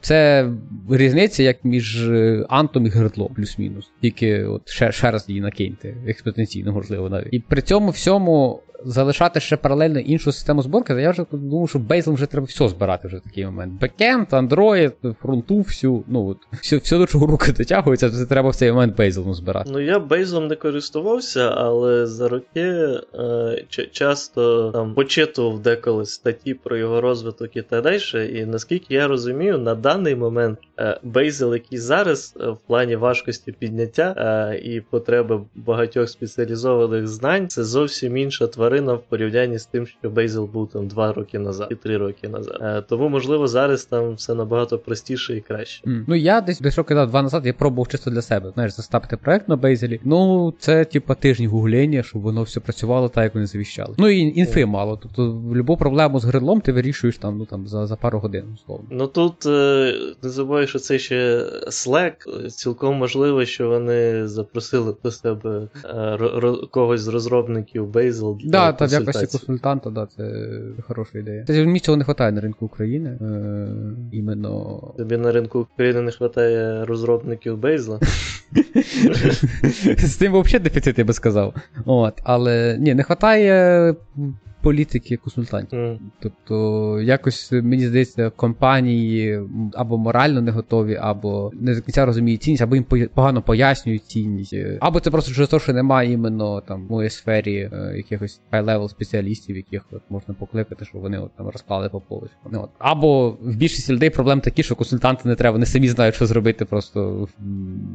Це 0.00 0.48
різниця 0.90 1.42
як 1.42 1.64
між 1.64 2.10
е, 2.10 2.46
Антом 2.48 2.86
і 2.86 2.88
Гердлом, 2.88 3.34
плюс-мінус. 3.34 3.90
Тільки 4.00 4.44
от 4.44 4.68
ще, 4.68 4.92
ще 4.92 5.10
раз 5.10 5.28
її 5.28 5.40
накиньте, 5.40 5.94
експоненційно, 6.06 6.72
можливо, 6.72 7.08
навіть. 7.08 7.28
І 7.32 7.40
при 7.40 7.62
цьому 7.62 7.90
всьому 7.90 8.60
залишати 8.84 9.40
ще 9.40 9.56
паралельно 9.56 9.98
іншу 9.98 10.32
систему 10.32 10.62
зборки, 10.62 10.92
я 10.92 11.10
вже 11.10 11.24
думав, 11.32 11.68
що 11.68 11.78
Bazel 11.78 12.12
вже 12.12 12.26
треба 12.26 12.46
все 12.46 12.68
збирати 12.68 13.08
вже 13.08 13.16
в 13.16 13.20
такий 13.20 13.44
момент. 13.44 13.80
Бекенд, 13.80 14.26
Android, 14.30 15.14
фронту, 15.22 15.58
всю, 15.58 16.04
ну 16.06 16.26
от, 16.26 16.38
все, 16.60 16.76
все 16.76 16.98
до 16.98 17.06
чого 17.06 17.26
руки 17.26 17.52
дотягуються, 17.52 18.10
це 18.10 18.26
треба 18.26 18.50
в 18.50 18.56
цей 18.56 18.72
момент 18.72 18.98
Bazel 18.98 19.34
збирати. 19.34 19.70
Ну, 19.72 19.80
я 19.80 19.98
бейзом 19.98 20.46
не 20.46 20.56
користувався, 20.56 21.50
але 21.50 22.06
за 22.06 22.28
роки 22.28 22.60
е, 22.60 23.64
часто 23.92 24.70
там 24.72 24.94
почитував 24.94 25.58
деколи 25.58 26.06
статті 26.06 26.54
про 26.54 26.76
його 26.76 27.00
розвиток 27.00 27.56
і 27.56 27.62
так 27.62 27.84
далі. 27.84 27.98
І 28.40 28.44
наскільки 28.44 28.94
я 28.94 29.08
розумію, 29.08 29.58
на 29.58 29.74
даний 29.74 30.16
момент 30.16 30.58
е, 30.78 31.00
Бейзел, 31.02 31.54
який 31.54 31.78
зараз 31.78 32.34
е, 32.40 32.48
в 32.48 32.58
плані 32.66 32.96
важкості 32.96 33.52
підняття 33.52 34.14
е, 34.18 34.58
і 34.58 34.80
потреби 34.80 35.40
багатьох 35.54 36.08
спеціалізованих 36.08 37.08
знань, 37.08 37.48
це 37.48 37.64
зовсім 37.64 38.16
інша 38.16 38.46
тварина 38.46 38.67
в 38.68 39.00
порівнянні 39.08 39.58
з 39.58 39.66
тим, 39.66 39.86
що 39.86 40.10
Бейзел 40.10 40.44
був 40.44 40.68
там 40.68 40.88
2 40.88 41.12
роки 41.12 41.38
назад 41.38 41.68
і 41.70 41.74
3 41.74 41.96
роки 41.96 42.28
назад. 42.28 42.58
Е, 42.60 42.82
тому, 42.88 43.08
можливо, 43.08 43.48
зараз 43.48 43.84
там 43.84 44.14
все 44.14 44.34
набагато 44.34 44.78
простіше 44.78 45.36
і 45.36 45.40
краще. 45.40 45.90
М. 45.90 46.04
Ну 46.08 46.14
я 46.14 46.40
десь 46.40 46.60
десь 46.60 46.78
роки 46.78 46.94
два 46.94 47.22
назад 47.22 47.46
я 47.46 47.52
пробував 47.52 47.88
чисто 47.88 48.10
для 48.10 48.22
себе. 48.22 48.50
Знаєш, 48.54 48.72
заставити 48.72 49.16
проект 49.16 49.48
на 49.48 49.56
Бейзелі. 49.56 50.00
Ну, 50.04 50.54
це 50.58 50.84
типа 50.84 51.14
тижні 51.14 51.46
гуглення, 51.46 52.02
щоб 52.02 52.22
воно 52.22 52.42
все 52.42 52.60
працювало 52.60 53.08
так, 53.08 53.24
як 53.24 53.34
вони 53.34 53.46
завіщали. 53.46 53.94
Ну 53.98 54.08
і 54.08 54.38
інфи 54.38 54.66
мало. 54.66 54.98
Тобто, 55.02 55.22
любу 55.54 55.76
проблему 55.76 56.20
з 56.20 56.24
гридлом 56.24 56.60
ти 56.60 56.72
вирішуєш 56.72 57.18
там, 57.18 57.38
ну 57.38 57.44
там 57.44 57.66
за, 57.68 57.86
за 57.86 57.96
пару 57.96 58.18
годин, 58.18 58.44
условно. 58.54 58.86
Ну 58.90 59.06
тут 59.06 59.46
е, 59.46 59.94
не 60.22 60.28
забувай, 60.28 60.66
що 60.66 60.78
це 60.78 60.98
ще 60.98 61.44
Slack. 61.66 62.46
Цілком 62.48 62.96
можливо, 62.96 63.44
що 63.44 63.68
вони 63.68 64.28
запросили 64.28 64.94
до 65.04 65.10
себе 65.10 65.68
е, 65.84 65.88
ро- 65.94 66.40
ро- 66.40 66.68
когось 66.70 67.00
з 67.00 67.08
розробників 67.08 67.86
Bazel 67.90 68.36
для 68.36 68.50
Да, 68.58 68.72
та 68.72 68.84
в 68.86 68.92
якості 68.92 69.38
консультанта, 69.38 69.90
да, 69.90 70.06
це 70.06 70.50
хороша 70.86 71.18
ідея. 71.18 71.44
Це 71.46 71.66
мені 71.66 71.80
цього 71.80 71.96
не 71.96 72.04
вистачає 72.04 72.32
на 72.32 72.40
ринку 72.40 72.66
України. 72.66 73.10
Е, 73.10 73.68
іменно. 74.12 74.80
Тобі 74.96 75.16
на 75.16 75.32
ринку 75.32 75.60
України 75.60 76.00
не 76.00 76.06
вистачає 76.06 76.84
розробників 76.84 77.58
Бейзла. 77.58 78.00
З 79.98 80.16
тим 80.16 80.40
взагалі 80.40 80.62
дефіцит, 80.62 80.98
я 80.98 81.04
би 81.04 81.12
сказав. 81.12 81.54
От, 81.86 82.20
але 82.24 82.76
ні, 82.80 82.94
не 82.94 83.02
вистачає 83.02 83.94
політики 84.62 85.16
консультантів. 85.16 85.78
М. 85.78 85.98
Тобто, 86.20 87.00
якось 87.00 87.52
мені 87.52 87.86
здається, 87.86 88.30
компанії 88.30 89.40
або 89.74 89.98
морально 89.98 90.42
не 90.42 90.50
готові, 90.50 90.98
або 91.00 91.50
не 91.54 91.74
до 91.74 91.80
кінця 91.80 92.06
розуміють 92.06 92.42
цінність, 92.42 92.62
або 92.62 92.76
їм 92.76 92.84
погано 93.14 93.42
пояснюють 93.42 94.04
цінність. 94.04 94.54
Або 94.80 95.00
це 95.00 95.10
просто 95.10 95.32
через 95.32 95.48
те, 95.48 95.58
що 95.58 95.72
немає 95.72 96.12
іменно 96.12 96.60
там 96.60 96.86
в 96.86 96.90
моїй 96.90 97.10
сфері 97.10 97.70
е, 97.72 97.92
якихось 97.96 98.40
high-level 98.52 98.88
спеціалістів, 98.88 99.56
яких 99.56 99.82
от, 99.92 100.02
можна 100.10 100.34
покликати, 100.34 100.84
щоб 100.84 101.00
вони 101.00 101.18
от, 101.18 101.30
там 101.36 101.48
розклали 101.48 101.88
по 101.88 102.00
полочку. 102.00 102.50
Ну, 102.50 102.60
от. 102.62 102.70
Або 102.78 103.30
в 103.30 103.56
більшості 103.56 103.92
людей 103.92 104.10
проблем 104.10 104.40
такі, 104.40 104.62
що 104.62 104.76
консультанти 104.76 105.28
не 105.28 105.34
треба, 105.34 105.52
вони 105.52 105.66
самі 105.66 105.88
знають, 105.88 106.14
що 106.14 106.26
зробити, 106.26 106.64
просто 106.64 107.28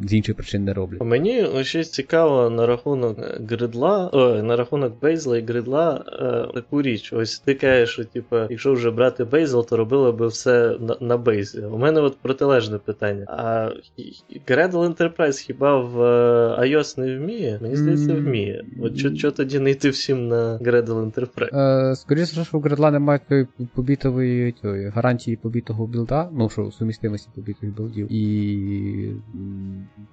з 0.04 0.14
інших 0.14 0.36
причин 0.36 0.64
не 0.64 0.74
роблять. 0.74 1.02
Мені 1.04 1.64
ще 1.64 1.84
цікаво 1.84 2.50
на 2.50 2.66
рахунок 2.66 3.20
е, 3.20 3.42
гридла, 3.50 4.10
о, 4.14 4.44
на 4.44 4.56
рахунок 4.56 5.00
Бейзла 5.02 5.38
і 5.38 5.42
гридла 5.42 6.06
е, 6.53 6.53
таку 6.54 6.82
річ. 6.82 7.14
Ось 7.14 7.40
ти 7.40 7.54
кажеш, 7.54 7.90
що 7.90 8.06
типу, 8.06 8.36
якщо 8.50 8.74
вже 8.74 8.92
брати 8.92 9.24
Бейзл, 9.24 9.62
то 9.62 9.78
робили 9.78 10.12
би 10.12 10.28
все 10.28 10.78
на, 10.80 10.98
на 11.02 11.18
Бейзлі. 11.18 11.66
У 11.66 11.78
мене 11.78 12.02
от 12.02 12.18
протилежне 12.22 12.78
питання. 12.78 13.26
А 13.28 13.70
Gradle 14.48 14.96
Enterprise 14.96 15.46
хіба 15.46 15.80
в 15.80 16.02
е, 16.02 16.58
iOS 16.60 17.00
не 17.00 17.18
вміє? 17.18 17.60
Мені 17.62 17.76
здається, 17.76 18.14
вміє. 18.14 18.66
От 18.82 18.98
що, 18.98 19.16
що 19.16 19.32
тоді 19.32 19.60
не 19.60 19.72
йти 19.72 19.90
всім 19.90 20.28
на 20.28 20.58
Gradle 20.58 21.12
Enterprise? 21.12 21.58
Е, 21.92 21.96
скоріше, 21.96 22.44
що 22.44 22.58
в 22.58 22.62
Гредла 22.62 22.92
немає 22.92 23.48
побітової 23.76 24.56
гарантії 24.96 25.38
побітого 25.38 25.88
білда, 25.88 26.30
ну 26.34 26.50
що 26.50 26.72
сумістимості 26.72 27.30
побітих 27.36 27.76
білдів, 27.76 28.08
і 28.12 29.14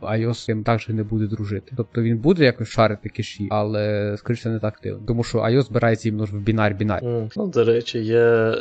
iOS 0.03 0.35
з 0.35 0.45
цим 0.45 0.65
також 0.65 0.89
не 0.89 1.03
буде 1.03 1.27
дружити. 1.27 1.73
Тобто 1.77 2.03
він 2.03 2.19
буде 2.19 2.45
якось 2.45 2.69
шарити 2.69 3.09
кеші, 3.09 3.49
але 3.51 4.15
скоріше 4.19 4.49
не 4.49 4.59
так 4.59 4.75
активно. 4.75 5.01
Тому 5.07 5.25
що 5.25 5.39
iOS 5.39 5.63
збирається 5.63 6.11
ж 6.27 6.30
в 6.33 6.35
бінар-бінар. 6.37 7.05
М, 7.05 7.29
Ну, 7.37 7.47
до 7.47 7.65
речі, 7.65 8.05
я 8.05 8.51
е, 8.51 8.57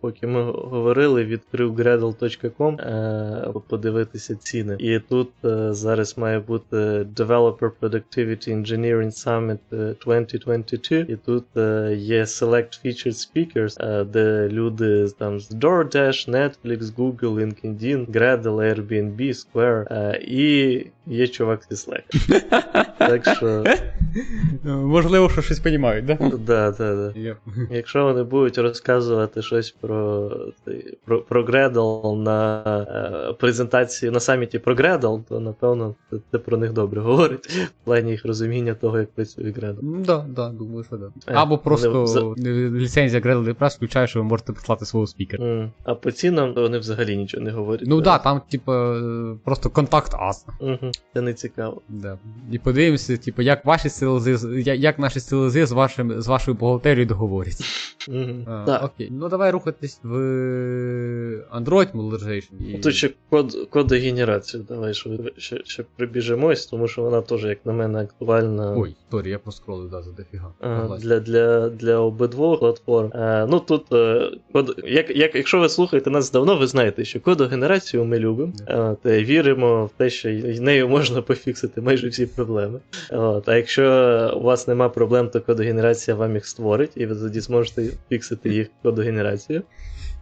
поки 0.00 0.26
ми 0.26 0.42
говорили, 0.42 1.24
відкрив 1.24 1.74
gradle.com 1.80 2.80
е, 2.80 3.52
подивитися 3.68 4.34
ціни. 4.34 4.76
І 4.78 4.98
тут 4.98 5.30
е, 5.44 5.72
зараз 5.72 6.18
має 6.18 6.40
бути 6.40 6.76
Developer 7.16 7.70
Productivity 7.80 8.48
Engineering 8.48 9.10
Summit 9.26 9.58
е, 9.72 9.94
2022. 10.06 10.98
І 10.98 11.16
тут 11.16 11.44
е, 11.56 11.94
є 11.98 12.22
Select 12.24 12.84
Featured 12.84 13.28
Speakers, 13.28 13.88
е, 14.00 14.04
де 14.04 14.48
люди 14.48 15.06
там 15.18 15.40
з 15.40 15.50
DoorDash, 15.50 16.30
Netflix, 16.30 16.78
Google, 16.82 17.34
LinkedIn, 17.34 18.06
Gradle, 18.06 18.42
Airbnb, 18.74 19.16
Square. 19.44 19.86
Е, 19.92 20.20
і 20.26 20.86
є 21.06 21.28
чувак 21.28 21.60
зі 21.70 21.74
Slack. 21.74 22.02
Так 22.98 23.36
що. 23.36 23.64
Можливо, 24.64 25.30
що 25.30 25.42
щось 25.42 25.64
розуміють, 25.64 26.04
да? 26.04 26.14
Да, 26.46 26.70
да, 26.70 26.94
да. 26.94 27.36
Якщо 27.70 28.04
вони 28.04 28.22
будуть 28.22 28.58
розказувати 28.58 29.42
щось 29.42 29.70
про 29.70 30.30
про, 31.04 31.22
про 31.22 31.44
Gradle 31.44 32.16
на 32.16 32.62
е, 33.30 33.32
презентації 33.32 34.10
на 34.12 34.20
саміті 34.20 34.58
про 34.58 34.74
Gradle, 34.74 35.22
то 35.28 35.40
напевно 35.40 35.94
це, 36.10 36.16
це 36.32 36.38
про 36.38 36.56
них 36.56 36.72
добре 36.72 37.00
говорить 37.00 37.46
в 37.46 37.84
плані 37.84 38.10
їх 38.10 38.24
розуміння 38.24 38.74
того, 38.74 38.98
як 38.98 39.10
працює 39.10 39.44
Gradle. 39.44 39.78
Ну 39.82 40.04
да, 40.04 40.26
да, 40.28 40.48
думаю, 40.48 40.84
що 40.84 40.96
да. 40.96 41.06
Е, 41.06 41.34
Або 41.34 41.58
просто 41.58 42.04
вони... 42.04 42.70
ліцензія 42.70 43.22
Gradle 43.22 43.54
Press 43.54 43.76
включає, 43.76 44.06
що 44.06 44.18
ви 44.18 44.24
можете 44.24 44.52
послати 44.52 44.84
свого 44.84 45.06
спікера. 45.06 45.44
Mm. 45.44 45.70
А 45.84 45.94
по 45.94 46.10
цінам 46.10 46.54
вони 46.54 46.78
взагалі 46.78 47.16
нічого 47.16 47.44
не 47.44 47.50
говорять. 47.50 47.84
Ну 47.86 47.96
так, 47.96 48.04
да, 48.04 48.18
там, 48.18 48.40
типа, 48.50 49.00
просто 49.44 49.70
контакт 49.70 50.14
ас. 50.14 50.46
Угу, 50.60 50.90
це 51.14 51.20
не 51.20 51.34
цікаво. 51.34 51.82
Да. 51.88 52.18
І 52.52 52.58
подивимося, 52.58 53.16
типу, 53.16 53.42
як 53.42 53.64
ваші 53.64 53.88
сили 53.88 54.36
як 54.64 54.98
наші 54.98 55.20
сили 55.20 55.66
з 55.66 55.72
вашим 55.72 56.20
з 56.20 56.26
вашою 56.26 56.56
бухгалтерією 56.56 57.06
договоряться. 57.06 57.64
Mm-hmm. 58.08 58.44
А, 58.46 58.64
да. 58.66 58.78
Окей. 58.78 59.08
Ну 59.10 59.28
давай 59.28 59.50
рухатись 59.50 60.00
в 60.02 60.16
Android 61.52 61.92
Modernization. 61.92 62.74
І... 62.74 62.78
Тут 62.78 62.94
ще 62.94 63.10
код 63.30 63.68
кодогенерацію, 63.70 64.66
давай 64.68 64.94
ще, 64.94 65.10
ще, 65.36 65.60
ще 65.64 65.84
прибіжимось, 65.96 66.66
тому 66.66 66.88
що 66.88 67.02
вона 67.02 67.20
теж, 67.20 67.44
як 67.44 67.66
на 67.66 67.72
мене, 67.72 67.98
актуальна. 67.98 68.74
Ой, 68.76 68.96
sorry, 69.10 69.30
я 69.30 69.38
проскролив 69.38 69.90
да, 69.90 70.02
за 70.02 70.10
дофіга. 70.10 70.52
А, 70.60 70.98
для 70.98 71.20
для, 71.20 71.68
для 71.68 71.96
обидвох 71.96 72.60
платформ. 72.60 73.10
А, 73.14 73.46
ну 73.50 73.60
тут, 73.60 73.92
е, 73.92 74.30
код, 74.52 74.82
як, 74.84 75.16
як, 75.16 75.34
якщо 75.34 75.58
ви 75.60 75.68
слухаєте 75.68 76.10
нас 76.10 76.32
давно, 76.32 76.56
ви 76.56 76.66
знаєте, 76.66 77.04
що 77.04 77.20
кодогенерацію 77.20 78.04
ми 78.04 78.18
любимо. 78.18 78.52
Yeah. 78.52 78.96
А, 79.04 79.08
віримо 79.08 79.86
в 79.86 79.90
те, 79.96 80.10
що 80.10 80.28
нею 80.60 80.83
можна 80.86 81.22
пофіксити 81.22 81.80
майже 81.80 82.08
всі 82.08 82.26
проблеми. 82.26 82.80
От, 83.10 83.48
А 83.48 83.56
якщо 83.56 83.84
у 84.36 84.42
вас 84.42 84.68
нема 84.68 84.88
проблем, 84.88 85.28
то 85.28 85.40
кодогенерація 85.40 86.14
вам 86.14 86.34
їх 86.34 86.46
створить, 86.46 86.92
і 86.94 87.06
ви 87.06 87.14
тоді 87.14 87.40
зможете 87.40 87.84
фіксити 88.08 88.50
їх 88.50 88.70
кодогенерацію. 88.82 89.62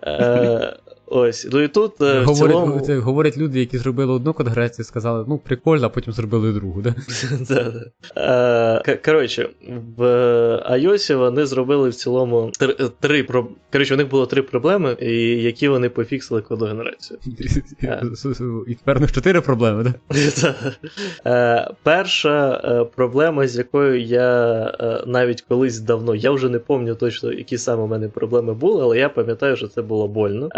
Е, 0.06 0.76
Ось, 1.14 1.48
ну 1.52 1.60
і 1.60 1.68
тут 1.68 2.00
е, 2.00 2.20
в 2.20 2.24
говорять, 2.24 2.56
цілому... 2.56 2.80
це 2.80 2.98
говорять 2.98 3.38
люди, 3.38 3.60
які 3.60 3.78
зробили 3.78 4.12
одну 4.12 4.32
кодогенерацію, 4.32 4.84
сказали, 4.84 5.24
ну 5.28 5.38
прикольно, 5.38 5.86
а 5.86 5.88
потім 5.88 6.12
зробили 6.12 6.52
другу, 6.52 6.82
да? 6.82 6.94
Е, 8.86 8.98
коротше, 9.04 9.48
в 9.96 10.02
iOS 10.70 11.16
вони 11.16 11.46
зробили 11.46 11.88
в 11.88 11.94
цілому 11.94 12.50
три, 13.00 13.26
коротше, 13.72 13.94
у 13.94 13.96
них 13.96 14.08
було 14.08 14.26
три 14.26 14.42
проблеми, 14.42 14.96
які 15.40 15.68
вони 15.68 15.88
пофіксили 15.88 16.40
кодогенерацію. 16.42 17.20
І 18.66 18.74
тепер 18.74 18.96
у 18.96 19.00
них 19.00 19.12
чотири 19.12 19.40
проблеми, 19.40 19.84
да? 19.84 20.54
Е, 21.26 21.70
перша 21.82 22.60
е, 22.64 22.84
проблема, 22.84 23.46
з 23.46 23.58
якою 23.58 24.00
я 24.00 24.64
е, 24.80 25.04
навіть 25.06 25.42
колись 25.42 25.80
давно, 25.80 26.14
я 26.14 26.30
вже 26.30 26.48
не 26.48 26.58
пам'ятаю 26.58 26.96
точно, 26.96 27.32
які 27.32 27.58
саме 27.58 27.82
у 27.82 27.86
мене 27.86 28.08
проблеми 28.08 28.54
були, 28.54 28.82
але 28.82 28.98
я 28.98 29.08
пам'ятаю, 29.08 29.56
що 29.56 29.68
це 29.68 29.82
було 29.82 30.08
больно. 30.08 30.48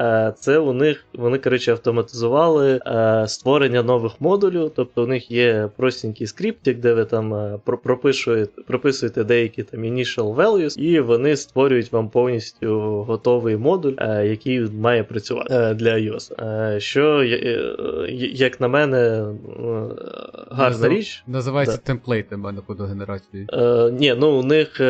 Е, 0.48 0.54
це 0.54 0.58
у 0.58 0.72
них 0.72 1.04
вони 1.14 1.38
коротше 1.38 1.72
автоматизували 1.72 2.80
е, 2.86 3.24
створення 3.28 3.82
нових 3.82 4.20
модулів. 4.20 4.72
Тобто 4.76 5.04
у 5.04 5.06
них 5.06 5.30
є 5.30 5.68
простенький 5.76 6.26
скриптик, 6.26 6.78
де 6.78 6.94
ви 6.94 7.04
там 7.04 7.34
е, 7.34 7.58
пропишуєте, 7.64 8.62
прописуєте 8.62 9.24
деякі 9.24 9.62
там 9.62 9.84
initial 9.84 10.34
values, 10.34 10.78
і 10.78 11.00
вони 11.00 11.36
створюють 11.36 11.92
вам 11.92 12.08
повністю 12.08 12.80
готовий 13.08 13.56
модуль, 13.56 13.92
е, 13.98 14.26
який 14.26 14.60
має 14.60 15.04
працювати 15.04 15.54
е, 15.54 15.74
для 15.74 15.94
iOS. 15.94 16.44
Е, 16.44 16.80
що, 16.80 17.24
як 18.32 18.60
на 18.60 18.68
мене, 18.68 19.26
гарна 20.50 20.78
Назив... 20.78 20.92
річ. 20.92 21.24
Називається 21.26 21.76
да. 21.76 21.82
темплейти 21.82 22.36
мене 22.36 22.60
кодогенерації. 22.66 23.46
Ні, 23.92 24.14
ну 24.18 24.30
у 24.30 24.42
них 24.42 24.80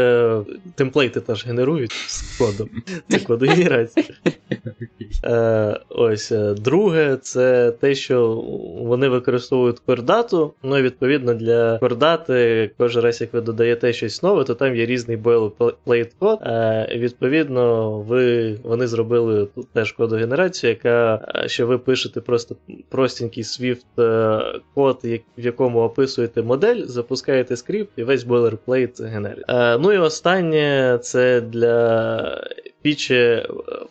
темплейти 0.74 1.20
теж 1.20 1.46
генерують 1.46 1.92
з 1.92 2.38
кодом. 2.38 2.68
Це 3.08 3.18
кодогенерація. 3.18 4.06
Е, 5.34 5.80
Ось 5.88 6.32
е, 6.32 6.54
друге, 6.54 7.16
це 7.22 7.70
те, 7.70 7.94
що 7.94 8.32
вони 8.78 9.08
використовують 9.08 9.78
кордату. 9.78 10.54
Ну 10.62 10.78
і 10.78 10.82
відповідно 10.82 11.34
для 11.34 11.78
кордати, 11.78 12.70
кожен 12.78 13.02
раз, 13.02 13.20
як 13.20 13.34
ви 13.34 13.40
додаєте 13.40 13.92
щось 13.92 14.22
нове, 14.22 14.44
то 14.44 14.54
там 14.54 14.76
є 14.76 14.86
різний 14.86 15.16
boilerplate 15.16 16.10
код. 16.18 16.38
Е, 16.42 16.88
Відповідно, 16.94 17.98
ви 17.98 18.54
вони 18.62 18.86
зробили 18.86 19.48
тут 19.54 19.68
теж 19.72 19.92
кодогенерацію, 19.92 20.70
яка 20.70 21.20
що 21.46 21.66
ви 21.66 21.78
пишете 21.78 22.20
просто 22.20 22.56
простенький 22.88 23.42
Swift 23.42 23.84
код, 24.74 25.00
в 25.38 25.44
якому 25.44 25.80
описуєте 25.80 26.42
модель, 26.42 26.82
запускаєте 26.84 27.56
скрипт 27.56 27.92
і 27.96 28.02
весь 28.02 28.26
boilerplate 28.26 29.08
генерить. 29.08 29.44
Ну 29.80 29.92
і 29.92 29.98
останнє 29.98 30.98
це 31.02 31.40
для 31.40 32.44
пічі 32.84 33.42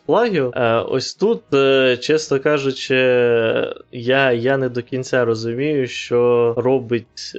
плагів. 0.06 0.54
Ось 0.89 1.16
тут, 1.16 1.41
е, 1.54 1.98
чесно 1.98 2.39
кажучи, 2.39 2.96
я 3.91 4.32
я 4.32 4.58
не 4.58 4.70
до 4.70 4.82
кінця 4.82 5.26
розумію, 5.26 5.88
що 5.88 6.54
робить. 6.58 7.38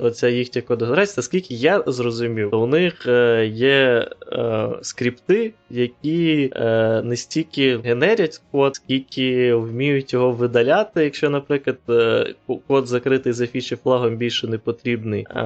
Оця 0.00 0.28
їхня 0.28 0.62
кодогенерація, 0.62 1.14
наскільки 1.16 1.54
я 1.54 1.82
зрозумів, 1.86 2.50
то 2.50 2.60
у 2.60 2.66
них 2.66 3.06
е, 3.06 3.46
є 3.46 4.08
е, 4.32 4.68
скрипти, 4.82 5.52
які 5.70 6.50
е, 6.56 7.02
не 7.02 7.16
стільки 7.16 7.78
генерять 7.78 8.40
код, 8.52 8.76
скільки 8.76 9.54
вміють 9.54 10.12
його 10.12 10.30
видаляти, 10.30 11.04
якщо, 11.04 11.30
наприклад, 11.30 11.76
е, 11.88 12.34
код 12.68 12.86
закритий 12.86 13.32
за 13.32 13.46
фічі 13.46 13.76
флагом 13.76 14.16
більше 14.16 14.46
не 14.46 14.58
потрібний. 14.58 15.26
Е, 15.30 15.42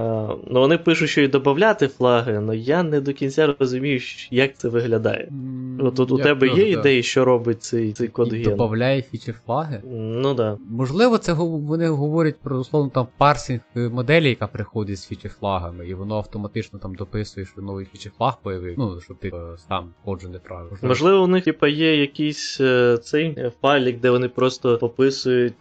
ну 0.50 0.60
Вони 0.60 0.78
пишуть, 0.78 1.10
що 1.10 1.20
і 1.20 1.28
додати 1.28 1.88
флаги, 1.88 2.34
але 2.34 2.56
я 2.56 2.82
не 2.82 3.00
до 3.00 3.12
кінця 3.12 3.54
розумію, 3.58 4.00
як 4.30 4.56
це 4.56 4.68
виглядає. 4.68 5.28
Mm, 5.30 5.86
От, 5.86 6.00
от 6.00 6.10
у 6.10 6.18
тебе 6.18 6.48
є 6.48 6.70
ідеї, 6.70 7.02
що 7.02 7.24
робить 7.24 7.62
цей 7.62 7.92
цей 7.92 8.08
код 8.08 8.32
ген? 8.32 8.56
Додає 8.56 9.02
фічі 9.02 9.34
флаги? 9.46 9.80
Ну 9.92 10.34
так. 10.34 10.36
Да. 10.36 10.58
Можливо, 10.70 11.18
це 11.18 11.32
вони 11.32 11.88
говорять 11.88 12.36
про 12.42 12.58
условно 12.58 12.90
там 12.94 13.06
парсинг 13.18 13.60
моделі 13.74 14.36
яка 14.42 14.52
приходить 14.52 14.98
з 14.98 15.06
фічі-флагами, 15.06 15.88
і 15.88 15.94
воно 15.94 16.16
автоматично 16.16 16.78
там 16.78 16.94
дописує, 16.94 17.46
що 17.46 17.62
новий 17.62 17.86
фічі-флаг 17.86 18.36
появив, 18.42 18.74
ну, 18.78 19.00
щоб 19.00 19.18
ти 19.18 19.28
е, 19.28 19.56
сам 19.68 19.94
ходжу 20.04 20.28
неправильно. 20.28 20.78
Можливо, 20.82 21.24
у 21.24 21.26
них 21.26 21.44
типа 21.44 21.68
є 21.68 22.00
якийсь 22.00 22.60
е, 22.60 22.98
цей 23.02 23.26
е, 23.26 23.52
файлік, 23.62 24.00
де 24.00 24.10
вони 24.10 24.28
просто 24.28 24.78
пописують 24.78 25.54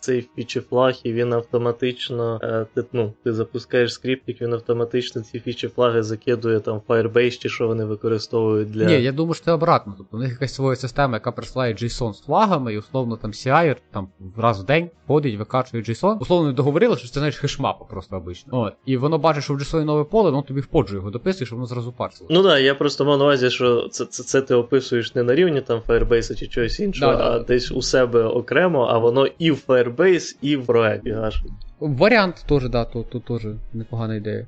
цей 0.00 0.28
фічі-флаг, 0.36 1.00
і 1.02 1.12
він 1.12 1.32
автоматично, 1.32 2.40
ти, 2.74 2.84
ну, 2.92 3.12
ти 3.24 3.32
запускаєш 3.32 3.94
скриптик, 3.94 4.40
він 4.40 4.52
автоматично 4.52 5.22
ці 5.22 5.40
фічі-флаги 5.40 6.02
закидує 6.02 6.60
там 6.60 6.80
Firebase, 6.88 7.38
чи 7.38 7.48
що 7.48 7.66
вони 7.66 7.84
використовують 7.84 8.70
для. 8.70 8.84
Ні, 8.84 9.02
я 9.02 9.12
думаю, 9.12 9.34
що 9.34 9.44
це 9.44 9.52
обратно. 9.52 9.94
Тобто 9.98 10.16
у 10.16 10.20
них 10.20 10.30
якась 10.30 10.54
своя 10.54 10.76
система, 10.76 11.14
яка 11.14 11.32
присилає 11.32 11.74
JSON 11.74 12.12
з 12.12 12.20
флагами, 12.20 12.74
і 12.74 12.78
условно 12.78 13.16
там 13.16 13.30
CI 13.30 13.76
там 13.90 14.08
раз 14.36 14.60
в 14.62 14.66
день 14.66 14.90
ходить, 15.06 15.38
викачує 15.38 15.82
JSON. 15.82 16.18
Условно 16.18 16.52
договорили, 16.52 16.96
що 16.96 17.08
це 17.08 17.20
знаєш 17.20 17.38
хешмапа 17.38 17.84
просто 17.84 18.16
обично. 18.28 18.58
О, 18.58 18.70
І 18.86 18.96
воно 18.96 19.18
бачить, 19.18 19.44
що 19.44 19.54
в 19.54 19.56
JSON 19.56 19.84
нове 19.84 20.04
поле, 20.04 20.30
воно 20.30 20.42
тобі 20.42 20.60
в 20.60 20.66
поджу 20.66 20.96
його 20.96 21.10
дописує, 21.10 21.46
щоб 21.46 21.58
воно 21.58 21.66
зразу 21.66 21.92
парсило. 21.92 22.28
Ну 22.30 22.42
так, 22.42 22.44
да, 22.44 22.58
я 22.58 22.74
просто 22.74 23.04
мав 23.04 23.18
на 23.18 23.24
увазі, 23.24 23.50
що 23.50 23.88
це 23.88 24.04
це, 24.04 24.22
це 24.22 24.42
ти 24.42 24.54
описуєш 24.54 25.14
не 25.14 25.22
на 25.22 25.34
рівні 25.34 25.60
там 25.60 25.80
Firebase 25.88 26.38
чи 26.38 26.46
чогось 26.46 26.80
іншого, 26.80 27.12
да, 27.12 27.18
а 27.18 27.38
да. 27.38 27.44
десь 27.44 27.72
у 27.72 27.82
себе 27.82 28.24
окремо, 28.24 28.88
а 28.90 28.98
воно 28.98 29.26
і 29.26 29.50
в 29.50 29.64
Firebase, 29.68 30.36
і 30.40 30.56
в 30.56 30.66
проекті 30.66 31.10
гашить. 31.10 31.52
Варіант 31.80 32.44
теж, 32.48 32.68
да, 32.68 32.84
то, 32.84 33.02
то 33.02 33.20
теж 33.20 33.46
непогана 33.72 34.14
ідея. 34.14 34.46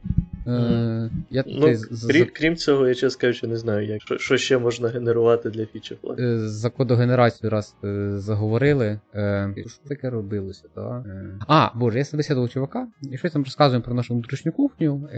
Е, 0.50 1.10
я 1.30 1.44
ну, 1.46 1.60
крім, 1.60 1.76
з... 1.76 2.26
крім 2.32 2.56
цього, 2.56 2.88
я 2.88 2.94
чесно 2.94 3.20
кажучи, 3.20 3.46
не 3.46 3.56
знаю, 3.56 3.86
як 3.86 4.02
що, 4.02 4.18
що 4.18 4.36
ще 4.36 4.58
можна 4.58 4.88
генерувати 4.88 5.50
для 5.50 5.66
фічі 5.66 5.96
флагів. 6.00 6.24
Е, 6.24 6.38
за 6.48 6.70
кодогенерацію 6.70 7.50
раз 7.50 7.76
е, 7.84 8.12
заговорили. 8.14 9.00
Е, 9.14 9.54
що 9.66 9.88
таке 9.88 10.10
робилося? 10.10 10.64
так? 10.74 11.02
Е, 11.06 11.38
а, 11.48 11.68
боже, 11.74 11.98
я 11.98 12.04
себе 12.04 12.40
у 12.40 12.48
чувака, 12.48 12.88
і 13.12 13.18
щось 13.18 13.32
там 13.32 13.44
розказуємо 13.44 13.84
про 13.84 13.94
нашу 13.94 14.14
внутрішню 14.14 14.52
кухню. 14.52 15.08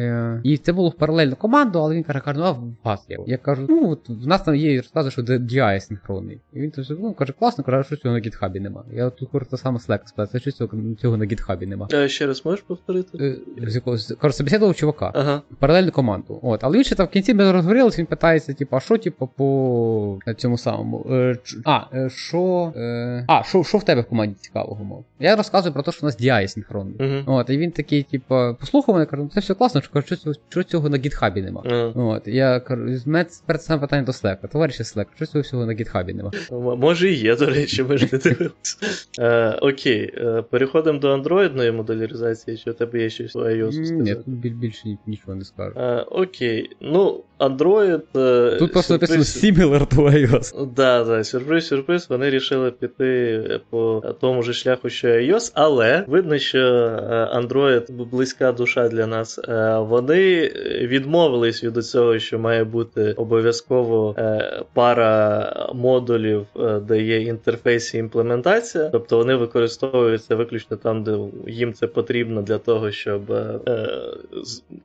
І 0.43 0.57
це 0.57 0.73
було 0.73 0.89
в 0.89 0.95
паралельну 0.95 1.37
команду, 1.37 1.79
але 1.79 1.95
він 1.95 2.03
каже, 2.03 2.21
каже, 2.21 2.39
ну 2.39 2.45
а 2.45 2.51
в 2.51 2.75
вас 2.85 3.07
є. 3.09 3.19
Я 3.27 3.39
кажу, 3.39 3.67
ну 3.69 3.91
от 3.91 4.09
в 4.09 4.27
нас 4.27 4.43
там 4.43 4.55
є 4.55 4.77
розказує, 4.77 5.11
що 5.11 5.23
DI 5.23 5.81
синхронний. 5.81 6.41
І 6.53 6.61
він 6.61 6.71
там 6.71 6.85
ну, 6.91 7.15
каже, 7.15 7.33
класно, 7.39 7.65
каже, 7.65 7.85
що 7.87 7.97
цього 7.97 8.15
на 8.15 8.21
гітхабі 8.21 8.61
нема. 8.61 8.85
Я 8.93 9.11
тут 9.11 9.29
говорю, 9.33 9.47
те 9.51 9.57
саме 9.57 9.79
Slack 9.79 10.01
сказав, 10.05 10.41
що 10.41 10.51
цього, 10.51 10.95
цього 11.01 11.17
на 11.17 11.25
гітхабі 11.25 11.67
нема. 11.67 11.89
А 11.93 12.09
ще 12.09 12.27
раз 12.27 12.45
можеш 12.45 12.61
повторити? 12.61 13.39
З 13.63 13.81
кажу, 14.21 14.35
собеседував 14.35 14.75
чувака. 14.75 15.13
Ага. 15.23 15.43
паралельну 15.59 15.91
команду. 15.93 16.41
От, 16.43 16.65
але 16.65 16.77
він 16.77 16.85
ще 16.85 16.95
там 16.95 17.07
в 17.07 17.11
кінці 17.11 17.35
ми 17.35 17.53
розговорилися, 17.53 17.99
він 17.99 18.07
питається, 18.07 18.55
типу, 18.55 18.77
а 18.77 18.81
що, 18.81 18.99
типу, 18.99 19.27
по 19.37 20.19
цьому 20.37 20.59
самому. 20.59 21.07
Е, 21.11 21.37
ч- 21.45 21.57
а, 21.65 21.81
е, 21.95 22.11
що. 22.11 22.73
Е, 22.77 23.25
а, 23.29 23.43
що, 23.43 23.65
що 23.65 23.79
в 23.79 23.85
тебе 23.85 24.01
в 24.01 24.05
команді 24.05 24.35
цікавого 24.41 24.85
мов? 24.85 25.05
Я 25.21 25.37
розказую 25.37 25.73
про 25.73 25.83
те, 25.83 25.93
що 25.93 26.01
у 26.03 26.07
нас 26.07 26.21
DI 26.21 26.49
синхронний. 26.49 26.95
Угу. 27.01 27.37
От, 27.37 27.51
і 27.51 27.59
він 27.59 27.71
такий, 27.71 28.03
типу, 28.03 28.35
послухав 28.61 28.95
мене, 28.95 29.07
каже, 29.07 29.23
«Ну, 29.23 29.31
це 29.35 29.41
все 29.41 29.55
класно, 29.55 29.81
що, 29.81 29.93
кажу, 29.93 30.17
що, 30.49 30.63
цього- 30.63 30.89
на 30.89 30.97
гітхабі 30.99 31.43
нема. 31.43 31.63
Ага. 31.67 31.93
От, 31.97 32.29
я 32.29 32.61
кажу, 32.61 32.97
з 32.97 33.05
перед 33.47 33.63
саме 33.63 33.81
питання 33.81 34.03
до 34.03 34.13
Slack. 34.13 34.49
Товариші 34.53 34.83
Slack, 34.83 35.07
що 35.17 35.27
цього 35.27 35.43
всього 35.43 35.67
на 35.67 35.73
гітхабі 35.73 36.15
нема? 36.15 36.31
Може 36.79 37.11
і 37.11 37.15
є, 37.15 37.37
до 37.37 37.47
речі, 37.47 37.83
ми 37.83 37.99
ж 37.99 38.09
не 38.13 38.19
дивилися. 38.19 38.77
Е, 39.19 39.51
окей, 39.63 40.15
е, 40.17 40.43
переходимо 40.51 40.99
до 40.99 41.11
андроїдної 41.15 41.73
моделяризації, 41.73 42.57
чи 42.57 42.71
у 42.71 42.75
тебе 42.75 43.03
є 43.03 43.11
щось 43.11 43.37
iOS 43.37 43.93
Ні, 43.93 44.17
більше 44.51 44.89
ні- 44.89 44.99
нічого 45.13 45.35
не 45.35 45.45
скажу. 45.45 45.73
Е, 45.79 46.07
окей, 46.11 46.71
ну, 46.81 47.21
Android. 47.39 48.01
е, 48.17 48.57
Тут 48.59 48.73
просто 48.73 48.95
написано 48.95 49.21
сюрприз- 49.23 49.53
similar 49.55 49.95
to 49.97 50.31
iOS. 50.31 50.67
Да, 50.77 51.05
да, 51.05 51.25
сюрприз, 51.25 51.67
сюрприз. 51.67 52.07
Вони 52.11 52.31
рішили 52.31 52.71
піти 52.71 53.41
по 53.71 54.03
тому 54.21 54.43
ж 54.43 54.53
шляху, 54.53 54.89
що 54.91 55.09
iOS, 55.09 55.53
але 55.55 56.05
видно, 56.07 56.39
що 56.39 56.59
е, 56.59 57.31
Android 57.41 57.93
близька 57.93 58.53
душа 58.53 58.89
для 58.89 59.07
нас. 59.07 59.39
Е, 59.49 59.79
Вони 59.79 60.53
відмовились 60.83 61.65
від 61.65 61.87
цього, 61.87 62.19
що 62.19 62.39
має 62.39 62.65
бути 62.65 63.13
обов'язково 63.13 64.15
е, 64.19 64.63
пара 64.75 65.53
модулів, 65.75 66.47
е, 66.57 66.81
де 66.89 67.03
є 67.03 67.21
інтерфейс 67.23 67.95
і 67.95 67.99
імплементація. 67.99 68.89
Тобто 68.93 69.17
вони 69.19 69.35
використовуються 69.35 70.37
виключно 70.37 70.77
там, 70.77 71.03
де 71.05 71.19
їм 71.47 71.73
це 71.73 71.87
потрібно 71.87 72.43
для 72.43 72.59
того, 72.59 72.91
щоб 72.91 73.33
е, 73.33 73.59
е, 73.69 73.89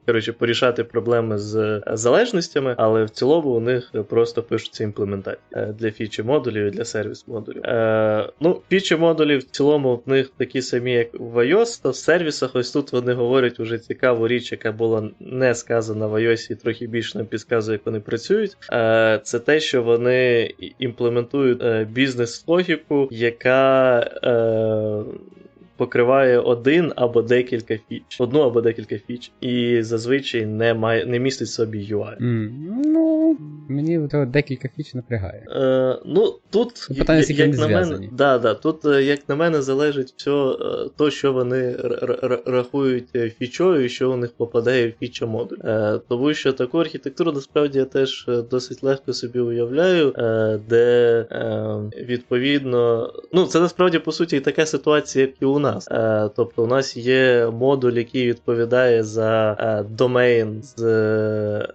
коротше, 0.07 0.33
порішати 0.33 0.83
проблеми 0.83 1.37
з 1.37 1.81
залежностями, 1.93 2.75
але 2.77 3.03
в 3.03 3.09
цілому 3.09 3.49
у 3.49 3.59
них 3.59 3.91
просто 4.09 4.43
пишуться 4.43 4.83
імплементації 4.83 5.41
е, 5.53 5.73
для 5.79 5.91
фічі 5.91 6.23
модулів 6.23 6.65
і 6.65 6.69
для 6.69 6.85
сервіс 6.85 7.27
модулів. 7.27 7.61
Е, 7.65 8.29
ну, 8.39 8.61
фічі 8.69 8.95
модулів 8.95 9.39
в 9.39 9.43
цілому 9.43 10.01
в 10.05 10.09
них 10.09 10.31
такі 10.37 10.61
самі, 10.61 10.93
як 10.93 11.07
в 11.13 11.37
iOS, 11.37 11.83
то 11.83 11.89
в 11.89 11.95
сервісах 11.95 12.55
ось 12.55 12.71
тут 12.71 12.91
вони 12.91 13.13
говорять 13.13 13.59
уже 13.59 13.77
цікаву 13.77 14.27
річ, 14.27 14.51
яка 14.51 14.71
була 14.71 15.09
не 15.19 15.55
сказана 15.55 16.07
в 16.07 16.15
iOS 16.15 16.51
і 16.51 16.55
трохи 16.55 16.87
більше 16.87 17.17
нам 17.17 17.27
підказує, 17.27 17.75
як 17.75 17.85
вони 17.85 17.99
працюють. 17.99 18.57
Е, 18.71 19.19
це 19.23 19.39
те, 19.39 19.59
що 19.59 19.83
вони 19.83 20.51
імплементують 20.79 21.63
е, 21.63 21.87
бізнес-логіку, 21.91 23.07
яка. 23.11 23.99
Е, 24.23 25.36
Покриває 25.77 26.39
один 26.39 26.93
або 26.95 27.21
декілька 27.21 27.77
фіч, 27.89 28.03
одну 28.19 28.39
або 28.39 28.61
декілька 28.61 28.97
фіч, 28.97 29.31
і 29.41 29.81
зазвичай 29.81 30.45
не 30.45 30.73
має 30.73 31.05
не 31.05 31.19
містить 31.19 31.49
собі 31.49 31.79
UI. 31.93 32.23
М, 32.23 32.53
Ну, 32.85 33.37
мені 33.69 33.99
декілька 34.27 34.69
фіч 34.77 34.93
напрягає. 34.93 35.45
Е, 35.49 35.99
ну, 36.05 36.35
тут, 36.49 36.87
Питання, 36.97 37.17
я- 37.19 37.23
скільки 37.23 37.41
як 37.41 37.55
вони 37.55 37.67
на 37.73 37.81
мене, 37.81 38.09
да, 38.11 38.37
да, 38.39 38.53
тут, 38.53 38.85
е, 38.85 39.03
як 39.03 39.29
на 39.29 39.35
мене, 39.35 39.61
залежить 39.61 40.13
все, 40.17 40.31
то, 40.97 41.09
що 41.11 41.33
вони 41.33 41.75
рахують 42.45 43.07
е, 43.15 43.29
фічою, 43.29 43.85
і 43.85 43.89
що 43.89 44.11
у 44.11 44.17
них 44.17 44.31
попадає 44.37 44.87
в 44.87 44.93
фіча 44.99 45.25
модуль. 45.25 45.57
Е, 45.63 45.99
тому 46.09 46.33
що 46.33 46.53
таку 46.53 46.77
архітектуру 46.77 47.31
насправді 47.31 47.79
я 47.79 47.85
теж 47.85 48.25
е, 48.29 48.41
досить 48.51 48.83
легко 48.83 49.13
собі 49.13 49.39
уявляю, 49.39 50.13
е, 50.17 50.59
де 50.69 51.25
е, 51.31 51.75
відповідно, 52.05 53.13
ну, 53.33 53.45
це 53.45 53.59
насправді 53.59 53.99
по 53.99 54.11
суті 54.11 54.37
і 54.37 54.39
така 54.39 54.65
ситуація, 54.65 55.25
як 55.25 55.35
і 55.41 55.45
у 55.45 55.59
нас. 55.59 55.66
Е, 55.91 56.29
тобто, 56.35 56.63
у 56.63 56.67
нас 56.67 56.97
є 56.97 57.49
модуль, 57.53 57.93
який 57.93 58.27
відповідає 58.27 59.03
за 59.03 59.57
е, 59.59 59.85
домейн 59.97 60.63
з, 60.63 60.83
е, 60.83 61.67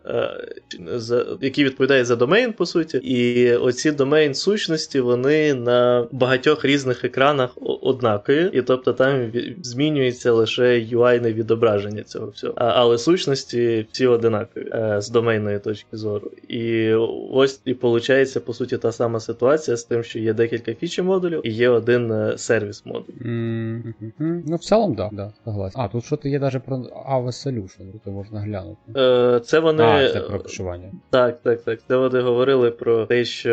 за 0.95 1.27
який 1.41 1.65
відповідає 1.65 2.05
за 2.05 2.17
домейн, 2.17 2.53
по 2.53 2.67
суті, 2.67 2.97
і 2.99 3.53
оці 3.55 3.93
домейн 3.93 4.35
сущності 4.35 5.01
вони 5.01 5.55
на 5.55 6.07
багатьох 6.13 6.65
різних 6.65 7.05
екранах 7.05 7.51
однакові, 7.83 8.51
і 8.53 8.63
тобто 8.63 8.93
там 8.93 9.33
змінюється 9.63 10.33
лише 10.33 10.63
UI-не 10.93 11.33
відображення 11.33 12.03
цього 12.03 12.27
всього. 12.27 12.55
Але 12.57 12.99
сущності 12.99 13.87
всі 13.93 14.07
одинакові 14.07 14.67
з 14.99 15.09
домейної 15.09 15.59
точки 15.59 15.97
зору. 15.97 16.31
І 16.49 16.93
ось 17.33 17.61
і 17.65 17.73
виходить, 17.73 18.45
по 18.45 18.55
суті, 18.55 18.79
та 18.79 18.93
сама 18.93 19.21
ситуація 19.21 19.77
з 19.77 19.85
тим, 19.85 20.05
що 20.05 20.19
є 20.19 20.33
декілька 20.33 20.75
фічі 20.75 21.03
модулів 21.03 21.41
і 21.45 21.51
є 21.51 21.69
один 21.69 22.33
сервіс 22.37 22.83
модуль. 22.87 23.15
Мгм. 23.21 23.82
Ну, 24.19 24.57
в 24.57 24.61
цілому, 24.65 24.95
да, 24.95 25.11
да, 25.13 25.33
согласен. 25.45 25.81
А, 25.83 25.89
тут 25.89 26.05
що-то 26.05 26.29
є 26.29 26.39
навіть 26.39 26.63
про 26.65 26.77
AWS 26.77 27.27
Solution, 27.49 27.93
то 28.05 28.11
можна 28.11 28.41
глянути. 28.41 28.77
Е, 28.97 29.41
Це 29.45 29.59
вони 29.59 29.83
А, 29.83 30.09
це 30.13 30.21
про 30.21 30.41
кешування. 30.41 30.91
Так, 31.11 31.43
так, 31.43 31.63
так. 31.63 31.79
Це 31.89 31.97
вони 31.97 32.21
говорили 32.21 32.71
про 32.71 33.07
те, 33.07 33.25
що 33.25 33.53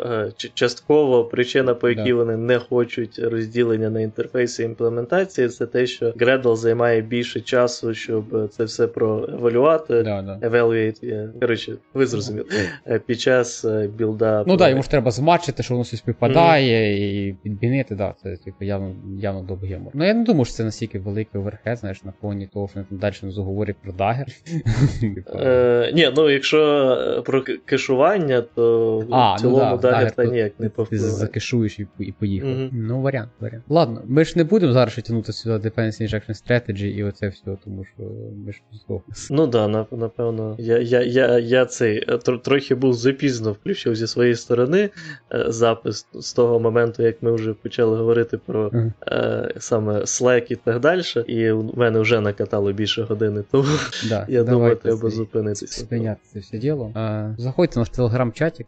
е, 0.00 0.32
частково 0.54 1.24
причина, 1.24 1.74
по 1.74 1.88
якій 1.88 2.10
Да. 2.10 2.14
вони 2.14 2.36
не 2.36 2.58
хочуть 2.58 3.18
розділення 3.18 3.90
на 3.90 4.00
інтерфейси 4.00 4.64
імплементації, 4.64 5.48
це 5.48 5.66
те, 5.66 5.86
що 5.86 6.10
Gradle 6.10 6.56
займає 6.56 7.00
більше 7.00 7.40
часу, 7.40 7.94
щоб 7.94 8.48
це 8.50 8.64
все 8.64 8.86
проевалювати. 8.86 10.02
Да, 10.02 10.22
да. 10.22 10.48
Evaluate, 10.48 11.04
є. 11.06 11.28
коротше, 11.40 11.76
ви 11.94 12.06
зрозуміли. 12.06 12.46
Е, 12.86 12.98
Під 12.98 13.20
час 13.20 13.64
е, 13.64 13.88
білда. 13.96 14.44
Ну 14.46 14.52
так, 14.52 14.58
да, 14.58 14.68
йому 14.68 14.82
ж 14.82 14.90
треба 14.90 15.10
змачити, 15.10 15.62
що 15.62 15.74
воно 15.74 15.82
все 15.82 15.96
співпадає, 15.96 17.28
і 17.28 17.32
підбінити, 17.32 17.94
да, 17.94 18.14
це 18.22 18.36
типу 18.36 18.64
явно, 18.64 18.92
явно 19.18 19.42
довгемо. 19.50 19.90
Ну 19.94 20.04
я 20.06 20.14
не 20.14 20.24
думаю, 20.24 20.44
що 20.44 20.54
це 20.54 20.64
настільки 20.64 20.98
великий 20.98 21.40
оверхед, 21.40 21.78
знаєш, 21.78 22.04
на 22.04 22.12
фоні 22.20 22.46
того, 22.46 22.68
що 22.68 22.80
він 22.90 22.98
далі 22.98 23.14
не 23.22 23.30
заговорить 23.30 23.76
про 23.82 23.92
дагер. 23.92 24.26
Е, 25.34 25.92
ні, 25.94 26.12
ну 26.16 26.30
якщо 26.30 26.60
е, 27.18 27.22
про 27.22 27.42
кешування, 27.64 28.42
то 28.54 28.98
в 28.98 29.06
ну 29.10 29.36
цілому 29.38 29.76
да, 29.76 29.90
Dagger 29.90 30.14
та 30.14 30.24
ніяк 30.24 30.52
не 30.58 30.66
Ти 30.66 30.74
повпливає. 30.76 31.10
закешуєш 31.10 31.78
і, 31.98 32.12
поїхав. 32.12 32.50
Ну, 32.72 33.00
варіант, 33.00 33.30
варіант. 33.40 33.64
Ладно, 33.68 34.02
ми 34.06 34.24
ж 34.24 34.32
не 34.36 34.44
будемо 34.44 34.72
зараз 34.72 34.94
тягнути 34.94 35.32
сюди 35.32 35.68
Dependency 35.68 36.02
Injection 36.02 36.30
Strategy 36.30 36.84
і 36.86 37.04
оце 37.04 37.28
все, 37.28 37.56
тому 37.64 37.84
що 37.84 38.02
ми 38.46 38.52
ж. 38.52 38.60
Ну 39.30 39.46
нап- 39.46 39.96
напевно, 39.96 40.56
я, 40.58 41.66
цей 41.66 42.04
е, 42.08 42.18
трохи 42.18 42.74
був 42.74 42.94
запізно 42.94 43.52
включив 43.52 43.96
зі 43.96 44.06
своєї 44.06 44.34
сторони 44.34 44.90
запис 45.46 46.06
з 46.14 46.32
того 46.32 46.60
моменту, 46.60 47.02
як 47.02 47.22
ми 47.22 47.32
вже 47.32 47.54
почали 47.54 47.96
говорити 47.96 48.38
про 48.46 48.70
саме 49.58 49.92
Slack 50.00 50.52
і 50.52 50.56
так 50.56 50.80
далі. 50.80 51.02
І 51.26 51.50
в 51.50 51.78
мене 51.78 51.98
вже 52.00 52.20
накатало 52.20 52.72
більше 52.72 53.02
години, 53.02 53.44
тому 53.50 53.68
Да, 54.08 54.26
я 54.28 54.44
думаю, 54.44 54.76
треба 54.76 55.10
зупинитися. 55.10 55.80
спиняти 55.80 56.20
це 56.32 56.38
все 56.38 56.58
діло. 56.58 56.92
Заходьте 57.38 57.76
на 57.76 57.80
наш 57.80 57.90
телеграм-чатик, 57.90 58.66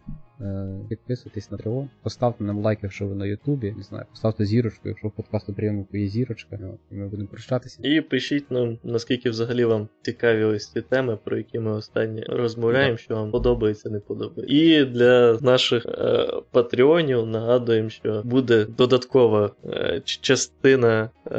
підписуйтесь 0.89 1.51
на 1.51 1.59
триво, 1.59 1.89
поставте 2.03 2.45
нам 2.45 2.59
лайк, 2.59 2.79
якщо 2.83 3.07
ви 3.07 3.15
на 3.15 3.27
Ютубі, 3.27 3.75
не 3.77 3.83
знаю, 3.83 4.05
поставте 4.11 4.45
зірочку, 4.45 4.89
якщо 4.89 5.09
в 5.09 5.13
подкасту 5.13 5.53
то 5.91 5.99
є 5.99 6.09
зірочка, 6.09 6.59
і 6.91 6.95
ми 6.95 7.09
будемо 7.09 7.29
прощатися. 7.29 7.79
І 7.83 8.01
пишіть 8.01 8.51
нам, 8.51 8.79
наскільки 8.85 9.31
взагалі 9.31 9.65
вам 9.65 9.89
цікаві 10.03 10.45
ось 10.45 10.73
ці 10.73 10.81
теми, 10.81 11.19
про 11.25 11.37
які 11.37 11.59
ми 11.59 11.73
останні 11.73 12.23
розмовляємо, 12.23 12.97
що 12.97 13.15
вам 13.15 13.31
подобається, 13.31 13.91
не 13.91 13.99
подобається. 13.99 14.55
І 14.55 14.85
для 14.85 15.39
наших 15.41 15.87
е, 15.87 16.29
патреонів 16.51 17.27
нагадуємо, 17.27 17.89
що 17.89 18.23
буде 18.25 18.65
додаткова 18.65 19.51
е, 19.67 20.03
частина 20.05 21.11
е, 21.27 21.39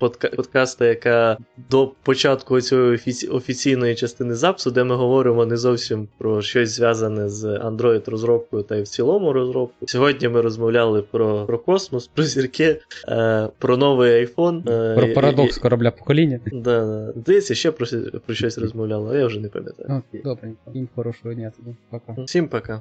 подка- 0.00 0.36
подкасту, 0.36 0.84
яка 0.84 1.38
до 1.70 1.92
початку 2.02 2.60
цієї 2.60 2.86
офіці- 2.96 3.30
офіційної 3.30 3.94
частини 3.94 4.34
запису, 4.34 4.70
де 4.70 4.84
ми 4.84 4.94
говоримо 4.94 5.46
не 5.46 5.56
зовсім 5.56 6.08
про 6.18 6.42
щось 6.42 6.70
зв'язане 6.70 7.28
з 7.28 7.44
Android 7.44 8.10
розробкою 8.10 8.39
та 8.68 8.76
й 8.76 8.82
в 8.82 8.88
цілому 8.88 9.32
розробку. 9.32 9.86
Сьогодні 9.86 10.28
ми 10.28 10.40
розмовляли 10.40 11.02
про, 11.02 11.44
про 11.46 11.58
космос, 11.58 12.06
про 12.06 12.24
зірки, 12.24 12.80
е, 13.08 13.48
про 13.58 13.76
новий 13.76 14.12
айфон. 14.12 14.64
е, 14.68 14.94
Про 14.96 15.06
і- 15.06 15.14
парадокс 15.14 15.58
корабля 15.58 15.90
покоління. 15.90 16.40
Да, 16.52 16.80
да. 16.86 17.12
Десь 17.16 17.52
ще 17.52 17.70
про, 17.70 17.86
про 18.26 18.34
щось 18.34 18.58
розмовляли, 18.58 19.16
а 19.16 19.18
я 19.18 19.26
вже 19.26 19.40
не 19.40 19.48
пам'ятаю. 19.48 20.02
Окей, 20.08 20.22
Добре, 20.24 20.52
Всім 20.70 20.88
хорошого 20.94 21.34
дня 21.34 21.52
тобі. 21.56 21.76
Пока. 21.90 22.22
Всім 22.22 22.48
пока. 22.48 22.78